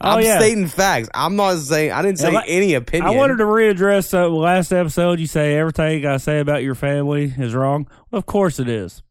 oh 0.00 0.10
I'm 0.10 0.22
yeah. 0.22 0.38
stating 0.38 0.68
facts. 0.68 1.08
I'm 1.14 1.36
not 1.36 1.56
saying. 1.58 1.90
I 1.92 2.02
didn't 2.02 2.18
say 2.18 2.32
Yeah, 2.32 2.42
any 2.46 2.74
opinion. 2.74 3.08
I 3.10 3.16
wanted 3.16 3.38
to 3.38 3.44
readdress 3.44 4.12
uh, 4.14 4.28
last 4.28 4.72
episode. 4.72 5.18
You 5.20 5.26
say 5.26 5.56
everything 5.56 6.04
I 6.06 6.18
say 6.18 6.38
about 6.40 6.62
your 6.62 6.74
family 6.74 7.32
is 7.36 7.54
wrong. 7.54 7.88
Well, 8.10 8.18
of 8.18 8.26
course 8.26 8.60
it 8.60 8.68
is. 8.68 9.02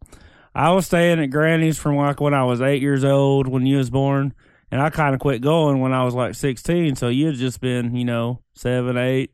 I 0.57 0.71
was 0.71 0.85
staying 0.87 1.19
at 1.21 1.27
Granny's 1.29 1.77
from 1.77 1.95
like 1.97 2.19
when 2.19 2.33
I 2.33 2.43
was 2.43 2.61
eight 2.61 2.81
years 2.81 3.03
old 3.03 3.47
when 3.47 3.65
you 3.65 3.77
was 3.77 3.89
born, 3.89 4.33
and 4.71 4.81
I 4.81 4.89
kind 4.89 5.13
of 5.13 5.21
quit 5.21 5.41
going 5.41 5.79
when 5.79 5.93
I 5.93 6.03
was 6.03 6.13
like 6.15 6.35
sixteen. 6.35 6.95
So 6.95 7.09
you 7.09 7.27
had 7.27 7.35
just 7.35 7.61
been, 7.61 7.95
you 7.95 8.05
know, 8.05 8.41
seven, 8.55 8.97
eight. 8.97 9.31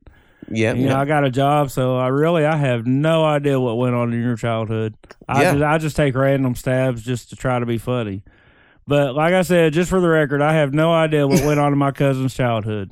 Yeah, 0.51 0.73
You 0.73 0.87
know, 0.89 0.97
I 0.97 1.05
got 1.05 1.23
a 1.23 1.31
job, 1.31 1.71
so 1.71 1.95
I 1.95 2.07
really 2.09 2.45
I 2.45 2.57
have 2.57 2.85
no 2.85 3.23
idea 3.23 3.57
what 3.57 3.77
went 3.77 3.95
on 3.95 4.11
in 4.11 4.21
your 4.21 4.35
childhood. 4.35 4.93
I 5.27 5.41
Yeah. 5.41 5.51
just, 5.53 5.63
I 5.63 5.77
just 5.77 5.95
take 5.95 6.15
random 6.15 6.55
stabs 6.55 7.01
just 7.01 7.29
to 7.29 7.37
try 7.37 7.59
to 7.59 7.65
be 7.65 7.77
funny. 7.77 8.23
But 8.85 9.15
like 9.15 9.33
I 9.33 9.43
said, 9.43 9.71
just 9.71 9.89
for 9.89 10.01
the 10.01 10.09
record, 10.09 10.41
I 10.41 10.53
have 10.55 10.73
no 10.73 10.91
idea 10.93 11.25
what 11.25 11.45
went 11.45 11.61
on 11.61 11.71
in 11.71 11.79
my 11.79 11.91
cousin's 11.91 12.33
childhood. 12.35 12.91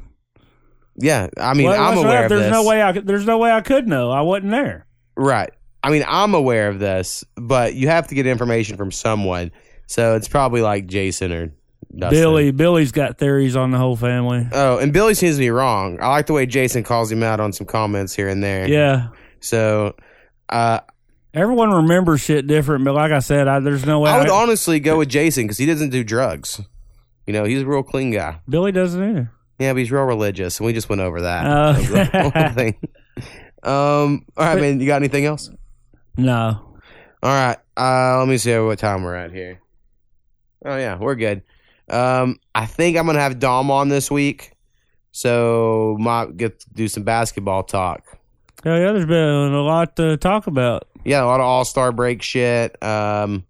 Yeah, 0.95 1.27
I 1.37 1.53
mean, 1.53 1.67
I'm 1.67 1.97
aware 1.97 2.07
that? 2.19 2.23
of 2.23 2.29
there's 2.29 2.41
this. 2.43 2.51
no 2.51 2.63
way 2.63 2.81
I 2.81 2.93
there's 2.93 3.25
no 3.25 3.37
way 3.37 3.51
I 3.51 3.59
could 3.59 3.85
know. 3.87 4.09
I 4.11 4.21
wasn't 4.21 4.51
there. 4.51 4.85
Right. 5.17 5.51
I 5.83 5.89
mean, 5.89 6.03
I'm 6.07 6.33
aware 6.33 6.69
of 6.69 6.79
this, 6.79 7.23
but 7.35 7.73
you 7.73 7.87
have 7.87 8.07
to 8.07 8.15
get 8.15 8.27
information 8.27 8.77
from 8.77 8.91
someone. 8.91 9.51
So 9.87 10.15
it's 10.15 10.27
probably 10.27 10.61
like 10.61 10.85
Jason 10.87 11.31
or 11.31 11.53
Dustin. 11.95 12.09
Billy 12.21 12.51
Billy's 12.51 12.91
got 12.91 13.17
theories 13.17 13.55
on 13.55 13.71
the 13.71 13.77
whole 13.77 13.95
family. 13.95 14.47
Oh, 14.51 14.77
and 14.77 14.93
Billy 14.93 15.13
seems 15.13 15.35
to 15.35 15.39
be 15.39 15.49
wrong. 15.49 15.99
I 16.01 16.09
like 16.09 16.27
the 16.27 16.33
way 16.33 16.45
Jason 16.45 16.83
calls 16.83 17.11
him 17.11 17.23
out 17.23 17.39
on 17.39 17.51
some 17.51 17.67
comments 17.67 18.15
here 18.15 18.29
and 18.29 18.43
there. 18.43 18.67
Yeah. 18.67 19.09
So 19.39 19.95
uh, 20.49 20.81
Everyone 21.33 21.71
remembers 21.71 22.19
shit 22.21 22.45
different, 22.45 22.83
but 22.83 22.93
like 22.93 23.11
I 23.11 23.19
said, 23.19 23.47
I, 23.47 23.59
there's 23.61 23.85
no 23.85 24.01
way. 24.01 24.11
I 24.11 24.19
would 24.19 24.29
I- 24.29 24.35
honestly 24.43 24.79
go 24.79 24.97
with 24.97 25.09
Jason 25.09 25.45
because 25.45 25.57
he 25.57 25.65
doesn't 25.65 25.89
do 25.89 26.03
drugs. 26.03 26.61
You 27.25 27.33
know, 27.33 27.45
he's 27.45 27.61
a 27.61 27.65
real 27.65 27.83
clean 27.83 28.11
guy. 28.11 28.39
Billy 28.49 28.71
doesn't 28.71 29.01
either. 29.01 29.31
Yeah, 29.57 29.73
but 29.73 29.79
he's 29.79 29.91
real 29.91 30.03
religious, 30.03 30.59
and 30.59 30.65
we 30.65 30.73
just 30.73 30.89
went 30.89 31.01
over 31.01 31.21
that. 31.21 31.45
Oh. 31.45 31.81
That 31.91 32.33
whole 32.33 32.53
thing. 32.53 32.75
Um. 33.63 34.25
All 34.35 34.43
right, 34.45 34.59
man. 34.59 34.79
You 34.79 34.87
got 34.87 34.95
anything 34.95 35.25
else? 35.25 35.51
No. 36.17 36.59
All 37.23 37.29
right. 37.29 37.57
Uh, 37.77 38.19
let 38.19 38.27
me 38.27 38.37
see 38.37 38.57
what 38.57 38.79
time 38.79 39.03
we're 39.03 39.15
at 39.15 39.31
here. 39.31 39.61
Oh 40.65 40.77
yeah, 40.77 40.97
we're 40.97 41.15
good. 41.15 41.41
Um, 41.89 42.39
I 42.53 42.65
think 42.65 42.97
I'm 42.97 43.05
gonna 43.05 43.19
have 43.19 43.39
Dom 43.39 43.71
on 43.71 43.89
this 43.89 44.09
week, 44.11 44.53
so 45.11 45.97
might 45.99 46.37
get 46.37 46.59
to 46.61 46.69
do 46.73 46.87
some 46.87 47.03
basketball 47.03 47.63
talk. 47.63 48.03
Hell 48.63 48.77
yeah, 48.77 48.91
there's 48.91 49.05
been 49.07 49.53
a 49.53 49.61
lot 49.61 49.95
to 49.95 50.17
talk 50.17 50.47
about. 50.47 50.87
Yeah, 51.03 51.23
a 51.23 51.25
lot 51.25 51.39
of 51.39 51.45
All 51.45 51.65
Star 51.65 51.91
break 51.91 52.21
shit. 52.21 52.71
Um, 52.83 53.45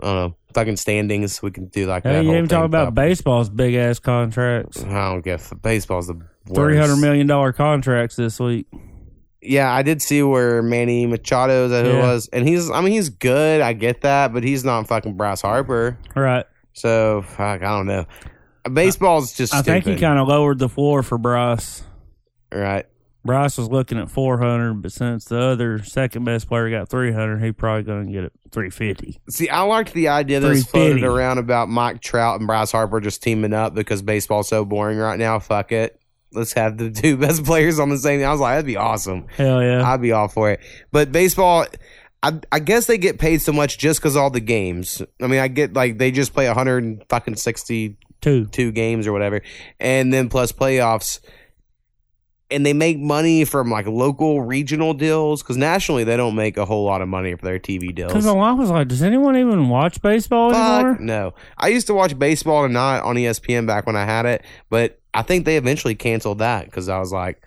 I 0.00 0.04
don't 0.06 0.14
know, 0.14 0.36
fucking 0.54 0.76
standings. 0.76 1.42
We 1.42 1.50
can 1.50 1.66
do 1.66 1.86
like 1.86 2.04
Hey, 2.04 2.12
that. 2.14 2.24
you 2.24 2.32
even 2.32 2.48
talk 2.48 2.64
about 2.64 2.94
probably. 2.94 3.08
baseball's 3.10 3.48
big 3.48 3.74
ass 3.74 3.98
contracts. 3.98 4.82
I 4.84 5.10
don't 5.10 5.24
give. 5.24 5.52
Baseball's 5.62 6.06
the. 6.06 6.20
Three 6.54 6.76
hundred 6.78 6.96
million 6.98 7.26
dollar 7.26 7.52
contracts 7.52 8.14
this 8.14 8.38
week. 8.38 8.68
Yeah, 9.48 9.72
I 9.72 9.82
did 9.82 10.02
see 10.02 10.22
where 10.22 10.62
Manny 10.62 11.06
Machado 11.06 11.68
that 11.68 11.84
who 11.84 11.92
Yeah. 11.92 12.02
was, 12.12 12.28
and 12.32 12.46
he's. 12.46 12.70
I 12.70 12.80
mean, 12.80 12.92
he's 12.92 13.08
good. 13.08 13.60
I 13.60 13.72
get 13.72 14.02
that, 14.02 14.32
but 14.32 14.42
he's 14.44 14.64
not 14.64 14.86
fucking 14.86 15.16
Bryce 15.16 15.40
Harper. 15.42 15.98
Right. 16.14 16.44
So 16.72 17.22
fuck, 17.22 17.62
I 17.62 17.76
don't 17.76 17.86
know. 17.86 18.06
Baseball's 18.72 19.32
just. 19.34 19.54
I 19.54 19.62
think 19.62 19.84
he 19.84 19.96
kind 19.96 20.18
of 20.18 20.28
lowered 20.28 20.58
the 20.58 20.68
floor 20.68 21.02
for 21.02 21.18
Bryce. 21.18 21.82
right. 22.52 22.86
Bryce 23.24 23.58
was 23.58 23.68
looking 23.68 23.98
at 23.98 24.08
400, 24.08 24.74
but 24.82 24.92
since 24.92 25.24
the 25.24 25.40
other 25.40 25.82
second 25.82 26.22
best 26.24 26.46
player 26.46 26.70
got 26.70 26.88
300, 26.88 27.42
he 27.42 27.50
probably 27.50 27.82
going 27.82 28.06
to 28.06 28.12
get 28.12 28.22
it 28.22 28.32
350. 28.52 29.20
See, 29.30 29.48
I 29.48 29.62
liked 29.62 29.94
the 29.94 30.06
idea 30.06 30.38
that 30.38 30.46
that's 30.46 30.62
floated 30.64 31.02
around 31.02 31.38
about 31.38 31.68
Mike 31.68 32.00
Trout 32.00 32.38
and 32.38 32.46
Bryce 32.46 32.70
Harper 32.70 33.00
just 33.00 33.24
teaming 33.24 33.52
up 33.52 33.74
because 33.74 34.00
baseball's 34.00 34.46
so 34.48 34.64
boring 34.64 34.96
right 34.98 35.18
now. 35.18 35.40
Fuck 35.40 35.72
it. 35.72 36.00
Let's 36.32 36.52
have 36.54 36.76
the 36.78 36.90
two 36.90 37.16
best 37.18 37.44
players 37.44 37.78
on 37.78 37.88
the 37.88 37.98
same. 37.98 38.22
I 38.24 38.30
was 38.30 38.40
like, 38.40 38.54
that'd 38.54 38.66
be 38.66 38.76
awesome. 38.76 39.26
Hell 39.36 39.62
yeah. 39.62 39.88
I'd 39.88 40.02
be 40.02 40.12
all 40.12 40.28
for 40.28 40.50
it. 40.50 40.60
But 40.92 41.12
baseball, 41.12 41.66
I, 42.22 42.40
I 42.50 42.58
guess 42.58 42.86
they 42.86 42.98
get 42.98 43.18
paid 43.18 43.40
so 43.40 43.52
much 43.52 43.78
just 43.78 44.00
because 44.00 44.16
all 44.16 44.30
the 44.30 44.40
games. 44.40 45.00
I 45.22 45.26
mean, 45.28 45.40
I 45.40 45.48
get 45.48 45.74
like 45.74 45.98
they 45.98 46.10
just 46.10 46.34
play 46.34 46.46
100 46.46 46.82
and 46.84 47.04
fucking 47.08 47.36
62 47.36 48.46
Two. 48.46 48.72
games 48.72 49.06
or 49.06 49.12
whatever, 49.12 49.42
and 49.78 50.12
then 50.12 50.28
plus 50.28 50.52
playoffs. 50.52 51.20
And 52.48 52.64
they 52.64 52.72
make 52.72 52.96
money 52.96 53.44
from 53.44 53.72
like 53.72 53.88
local 53.88 54.40
regional 54.40 54.94
deals 54.94 55.42
because 55.42 55.56
nationally 55.56 56.04
they 56.04 56.16
don't 56.16 56.36
make 56.36 56.56
a 56.56 56.64
whole 56.64 56.84
lot 56.84 57.02
of 57.02 57.08
money 57.08 57.34
for 57.34 57.44
their 57.44 57.58
TV 57.58 57.92
deals. 57.92 58.12
Because 58.12 58.26
a 58.26 58.32
lot 58.32 58.56
was 58.56 58.70
like, 58.70 58.86
does 58.86 59.02
anyone 59.02 59.36
even 59.36 59.68
watch 59.68 60.00
baseball 60.00 60.54
anymore? 60.54 60.96
No. 61.00 61.34
I 61.58 61.68
used 61.68 61.88
to 61.88 61.94
watch 61.94 62.16
baseball 62.16 62.64
tonight 62.64 63.00
on 63.00 63.18
E 63.18 63.24
ESPN 63.24 63.66
back 63.66 63.84
when 63.84 63.96
I 63.96 64.04
had 64.04 64.26
it, 64.26 64.44
but 64.70 65.00
I 65.18 65.22
think 65.22 65.44
they 65.44 65.56
eventually 65.56 65.94
canceled 65.94 66.38
that 66.38 66.66
because 66.66 66.88
I 66.88 66.98
was 66.98 67.12
like, 67.12 67.42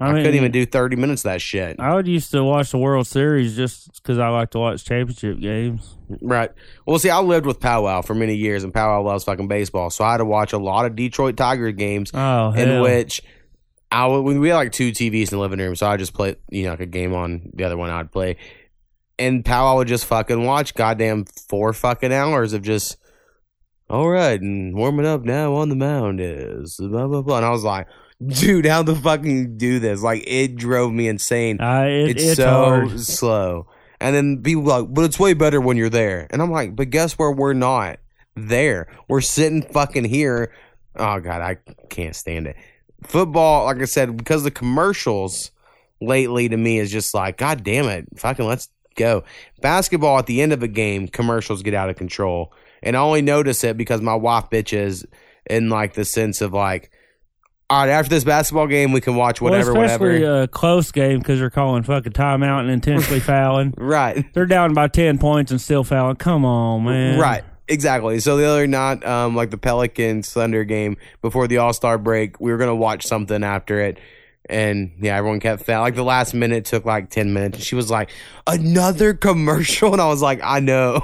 I, 0.00 0.12
mean, 0.12 0.22
couldn't 0.22 0.36
even 0.36 0.52
do 0.52 0.64
30 0.64 0.94
minutes 0.96 1.24
of 1.24 1.32
that 1.32 1.40
shit. 1.42 1.80
I 1.80 1.92
would 1.94 2.06
used 2.06 2.30
to 2.30 2.44
watch 2.44 2.70
the 2.70 2.78
World 2.78 3.06
Series 3.08 3.56
just 3.56 3.94
because 4.00 4.18
I 4.18 4.28
like 4.28 4.50
to 4.50 4.58
watch 4.60 4.84
championship 4.84 5.40
games. 5.40 5.96
Right. 6.22 6.50
Well, 6.86 7.00
see, 7.00 7.10
I 7.10 7.20
lived 7.20 7.46
with 7.46 7.58
Powwow 7.58 8.02
for 8.02 8.14
many 8.14 8.36
years, 8.36 8.62
and 8.62 8.72
Powwow 8.72 9.02
loves 9.02 9.24
fucking 9.24 9.48
baseball. 9.48 9.90
So 9.90 10.04
I 10.04 10.12
had 10.12 10.18
to 10.18 10.24
watch 10.24 10.52
a 10.52 10.58
lot 10.58 10.86
of 10.86 10.94
Detroit 10.94 11.36
Tiger 11.36 11.72
games 11.72 12.12
Oh, 12.14 12.52
in 12.52 12.68
hell. 12.68 12.82
which 12.82 13.22
I 13.90 14.06
would, 14.06 14.20
we 14.20 14.38
we 14.38 14.50
had 14.50 14.56
like 14.56 14.72
two 14.72 14.92
TVs 14.92 15.32
in 15.32 15.38
the 15.38 15.38
living 15.38 15.58
room, 15.58 15.74
so 15.74 15.88
I 15.88 15.96
just 15.96 16.14
play, 16.14 16.36
you 16.50 16.64
know, 16.64 16.70
like 16.70 16.80
a 16.80 16.86
game 16.86 17.12
on 17.14 17.50
the 17.54 17.64
other 17.64 17.76
one 17.76 17.90
I'd 17.90 18.12
play. 18.12 18.36
And 19.18 19.44
Powwow 19.44 19.78
would 19.78 19.88
just 19.88 20.04
fucking 20.06 20.44
watch 20.44 20.74
goddamn 20.74 21.24
four 21.24 21.72
fucking 21.72 22.12
hours 22.12 22.52
of 22.52 22.62
just, 22.62 22.98
all 23.90 24.08
right, 24.08 24.40
and 24.40 24.74
warming 24.74 25.06
up 25.06 25.22
now 25.24 25.54
on 25.54 25.68
the 25.68 25.76
mound 25.76 26.20
is 26.20 26.76
blah, 26.76 27.06
blah, 27.06 27.22
blah. 27.22 27.38
And 27.38 27.46
I 27.46 27.50
was 27.50 27.64
like, 27.64 27.86
dude, 28.24 28.66
how 28.66 28.82
the 28.82 28.94
fuck 28.94 29.22
can 29.22 29.30
you 29.30 29.46
do 29.46 29.78
this? 29.78 30.02
Like, 30.02 30.24
it 30.26 30.56
drove 30.56 30.92
me 30.92 31.08
insane. 31.08 31.60
I, 31.60 31.86
it, 31.86 32.10
it's, 32.10 32.24
it's, 32.24 32.36
so 32.36 32.50
hard. 32.50 33.00
slow. 33.00 33.66
And 34.00 34.14
then 34.14 34.42
people 34.42 34.62
like, 34.62 34.92
but 34.92 35.04
it's 35.04 35.18
way 35.18 35.34
better 35.34 35.60
when 35.60 35.76
you're 35.76 35.88
there. 35.88 36.26
And 36.30 36.40
I'm 36.42 36.50
like, 36.50 36.76
but 36.76 36.90
guess 36.90 37.14
where 37.14 37.32
we're 37.32 37.54
not 37.54 37.98
there? 38.36 38.88
We're 39.08 39.20
sitting 39.20 39.62
fucking 39.62 40.04
here. 40.04 40.52
Oh 40.96 41.18
god, 41.20 41.40
I 41.40 41.56
can't 41.88 42.14
stand 42.14 42.46
it. 42.46 42.56
Football, 43.04 43.64
like 43.64 43.80
I 43.80 43.86
said, 43.86 44.16
because 44.16 44.44
the 44.44 44.50
commercials 44.50 45.50
lately 46.00 46.48
to 46.48 46.56
me 46.56 46.78
is 46.78 46.92
just 46.92 47.14
like, 47.14 47.38
god 47.38 47.64
damn 47.64 47.86
it, 47.86 48.06
fucking 48.16 48.46
let's 48.46 48.68
go. 48.96 49.24
Basketball 49.60 50.18
at 50.18 50.26
the 50.26 50.42
end 50.42 50.52
of 50.52 50.62
a 50.62 50.68
game, 50.68 51.08
commercials 51.08 51.62
get 51.62 51.74
out 51.74 51.90
of 51.90 51.96
control. 51.96 52.52
And 52.82 52.96
I 52.96 53.00
only 53.00 53.22
notice 53.22 53.64
it 53.64 53.76
because 53.76 54.00
my 54.00 54.14
wife 54.14 54.50
bitches 54.50 55.04
in 55.48 55.68
like 55.68 55.94
the 55.94 56.04
sense 56.04 56.40
of 56.40 56.52
like, 56.52 56.90
all 57.70 57.80
right, 57.80 57.90
after 57.90 58.08
this 58.10 58.24
basketball 58.24 58.66
game, 58.66 58.92
we 58.92 59.00
can 59.00 59.14
watch 59.14 59.40
whatever, 59.40 59.74
well, 59.74 59.82
especially 59.84 60.20
whatever. 60.20 60.42
a 60.42 60.48
close 60.48 60.90
game 60.90 61.18
because 61.18 61.38
they're 61.38 61.50
calling 61.50 61.82
fucking 61.82 62.12
timeout 62.12 62.60
and 62.60 62.70
intentionally 62.70 63.20
fouling. 63.20 63.74
right. 63.76 64.24
They're 64.32 64.46
down 64.46 64.72
by 64.72 64.88
10 64.88 65.18
points 65.18 65.50
and 65.50 65.60
still 65.60 65.84
fouling. 65.84 66.16
Come 66.16 66.44
on, 66.46 66.84
man. 66.84 67.18
Right. 67.18 67.44
Exactly. 67.70 68.20
So 68.20 68.38
the 68.38 68.44
other 68.46 68.66
night, 68.66 69.04
um, 69.04 69.36
like 69.36 69.50
the 69.50 69.58
Pelicans 69.58 70.32
Thunder 70.32 70.64
game 70.64 70.96
before 71.20 71.46
the 71.46 71.58
All 71.58 71.74
Star 71.74 71.98
break, 71.98 72.40
we 72.40 72.50
were 72.50 72.56
gonna 72.56 72.74
watch 72.74 73.04
something 73.06 73.44
after 73.44 73.78
it, 73.80 73.98
and 74.48 74.92
yeah, 75.00 75.16
everyone 75.16 75.40
kept 75.40 75.64
foul. 75.64 75.82
Like 75.82 75.94
the 75.94 76.02
last 76.04 76.34
minute 76.34 76.64
took 76.64 76.84
like 76.84 77.10
ten 77.10 77.32
minutes. 77.32 77.62
She 77.64 77.74
was 77.74 77.90
like, 77.90 78.10
"Another 78.46 79.14
commercial," 79.14 79.92
and 79.92 80.00
I 80.00 80.06
was 80.08 80.22
like, 80.22 80.40
"I 80.42 80.60
know." 80.60 81.00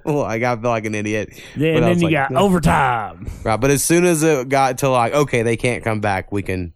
like 0.04 0.42
I 0.42 0.56
feel 0.56 0.70
like 0.70 0.84
an 0.86 0.94
idiot. 0.94 1.30
Yeah, 1.56 1.74
But 1.74 1.82
I 1.84 1.86
then 1.88 1.98
you 2.00 2.04
like, 2.06 2.12
got 2.12 2.30
"No." 2.30 2.40
overtime. 2.40 3.30
Right. 3.44 3.56
But 3.60 3.70
as 3.70 3.84
soon 3.84 4.04
as 4.04 4.22
it 4.22 4.48
got 4.48 4.78
to 4.78 4.88
like, 4.88 5.12
okay, 5.12 5.42
they 5.42 5.56
can't 5.56 5.84
come 5.84 6.00
back, 6.00 6.32
we 6.32 6.42
can 6.42 6.72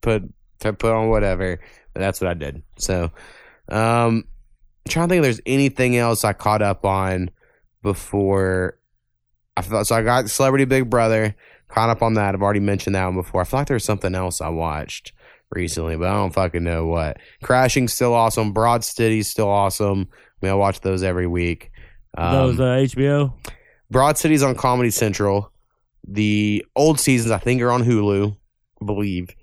put 0.00 0.22
to 0.60 0.72
put 0.72 0.92
on 0.92 1.08
whatever. 1.08 1.60
But 1.92 2.00
That's 2.00 2.20
what 2.20 2.30
I 2.30 2.34
did. 2.34 2.62
So, 2.78 3.10
um, 3.68 4.24
I'm 4.86 4.88
trying 4.88 5.08
to 5.08 5.12
think 5.12 5.18
if 5.18 5.22
there's 5.24 5.40
anything 5.46 5.96
else 5.96 6.24
I 6.24 6.32
caught 6.32 6.62
up 6.62 6.84
on 6.84 7.30
before. 7.82 8.78
I 9.56 9.62
thought 9.62 9.86
so. 9.86 9.96
I 9.96 10.02
got 10.02 10.30
Celebrity 10.30 10.64
Big 10.64 10.88
Brother. 10.88 11.34
Caught 11.68 11.90
up 11.90 12.02
on 12.02 12.14
that. 12.14 12.34
I've 12.34 12.42
already 12.42 12.60
mentioned 12.60 12.94
that 12.96 13.04
one 13.04 13.14
before. 13.16 13.42
I 13.42 13.44
feel 13.44 13.60
like 13.60 13.66
there 13.68 13.74
was 13.74 13.84
something 13.84 14.14
else 14.14 14.40
I 14.40 14.48
watched 14.48 15.12
recently, 15.50 15.96
but 15.96 16.08
I 16.08 16.12
don't 16.12 16.32
fucking 16.32 16.64
know 16.64 16.86
what. 16.86 17.18
Crashing's 17.42 17.92
still 17.92 18.14
awesome. 18.14 18.52
Broad 18.52 18.84
City's 18.84 19.28
still 19.28 19.48
awesome. 19.48 20.08
I 20.12 20.46
mean, 20.46 20.52
I 20.52 20.54
watch 20.54 20.80
those 20.80 21.02
every 21.02 21.26
week. 21.26 21.70
Um, 22.16 22.56
Those 22.56 22.60
uh, 22.60 22.96
HBO. 22.96 23.32
Broad 23.90 24.18
City's 24.18 24.42
on 24.42 24.54
Comedy 24.54 24.90
Central. 24.90 25.52
The 26.06 26.64
old 26.74 26.98
seasons, 26.98 27.30
I 27.30 27.38
think, 27.38 27.60
are 27.62 27.70
on 27.70 27.84
Hulu, 27.84 28.36
I 28.80 28.84
believe. 28.84 29.34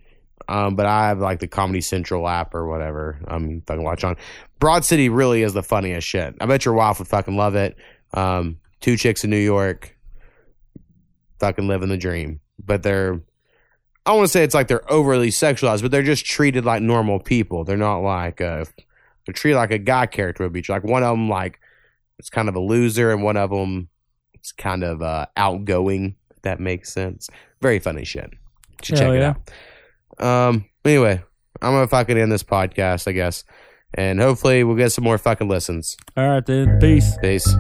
Um, 0.50 0.76
but 0.76 0.86
I 0.86 1.10
have 1.10 1.20
like 1.20 1.40
the 1.40 1.48
Comedy 1.48 1.82
Central 1.82 2.28
app 2.28 2.56
or 2.56 2.68
whatever. 2.68 3.20
I'm 3.28 3.62
fucking 3.62 3.84
watch 3.84 4.04
on. 4.04 4.16
Broad 4.60 4.86
City 4.86 5.10
really 5.10 5.44
is 5.44 5.54
the 5.54 5.64
funniest 5.64 6.08
shit. 6.08 6.36
I 6.40 6.46
bet 6.46 6.66
your 6.66 6.74
wife 6.74 7.00
would 7.00 7.08
fucking 7.08 7.36
love 7.36 7.56
it. 7.56 7.76
Um, 8.14 8.58
two 8.80 8.96
chicks 8.96 9.24
in 9.24 9.30
New 9.30 9.38
York, 9.38 9.96
fucking 11.40 11.68
living 11.68 11.90
the 11.90 11.98
dream. 11.98 12.40
But 12.64 12.84
they're, 12.84 13.22
I 14.08 14.12
don't 14.12 14.20
want 14.20 14.28
to 14.28 14.32
say 14.32 14.44
it's 14.46 14.54
like 14.54 14.70
they're 14.70 14.90
overly 14.90 15.30
sexualized, 15.30 15.82
but 15.82 15.92
they're 15.92 16.02
just 16.02 16.26
treated 16.26 16.64
like 16.64 16.82
normal 16.82 17.20
people. 17.20 17.66
They're 17.66 17.76
not 17.76 18.00
like 18.00 18.40
uh 18.40 18.64
they're 19.26 19.34
treated 19.34 19.58
like 19.58 19.72
a 19.72 19.78
guy 19.78 20.06
character 20.06 20.44
would 20.44 20.54
be. 20.54 20.64
Like 20.70 20.86
one 20.86 21.04
of 21.04 21.12
them, 21.12 21.28
like 21.28 21.60
it's 22.18 22.30
kind 22.30 22.48
of 22.48 22.56
a 22.56 22.60
loser, 22.62 23.12
and 23.12 23.22
one 23.22 23.36
of 23.36 23.50
them 23.50 23.90
it's 24.34 24.54
kind 24.54 24.86
of 24.86 25.02
uh, 25.02 25.26
outgoing. 25.36 26.16
If 26.32 26.42
that 26.44 26.62
makes 26.62 26.94
sense. 26.94 27.30
Very 27.62 27.80
funny 27.80 28.06
shit. 28.06 28.30
You 28.32 28.38
should 28.82 28.98
Hell 28.98 29.12
check 29.12 29.20
yeah. 29.20 29.34
it 30.20 30.22
out. 30.22 30.48
Um. 30.50 30.66
Anyway, 30.86 31.22
I'm 31.62 31.74
gonna 31.74 31.88
fucking 31.88 32.18
end 32.18 32.32
this 32.32 32.44
podcast, 32.44 33.10
I 33.10 33.12
guess, 33.12 33.44
and 33.94 34.22
hopefully 34.22 34.64
we'll 34.64 34.78
get 34.78 34.94
some 34.94 35.04
more 35.04 35.18
fucking 35.18 35.50
listens. 35.50 35.98
All 36.16 36.30
right, 36.30 36.46
then. 36.46 36.80
Peace. 36.80 37.18
Peace. 37.22 37.54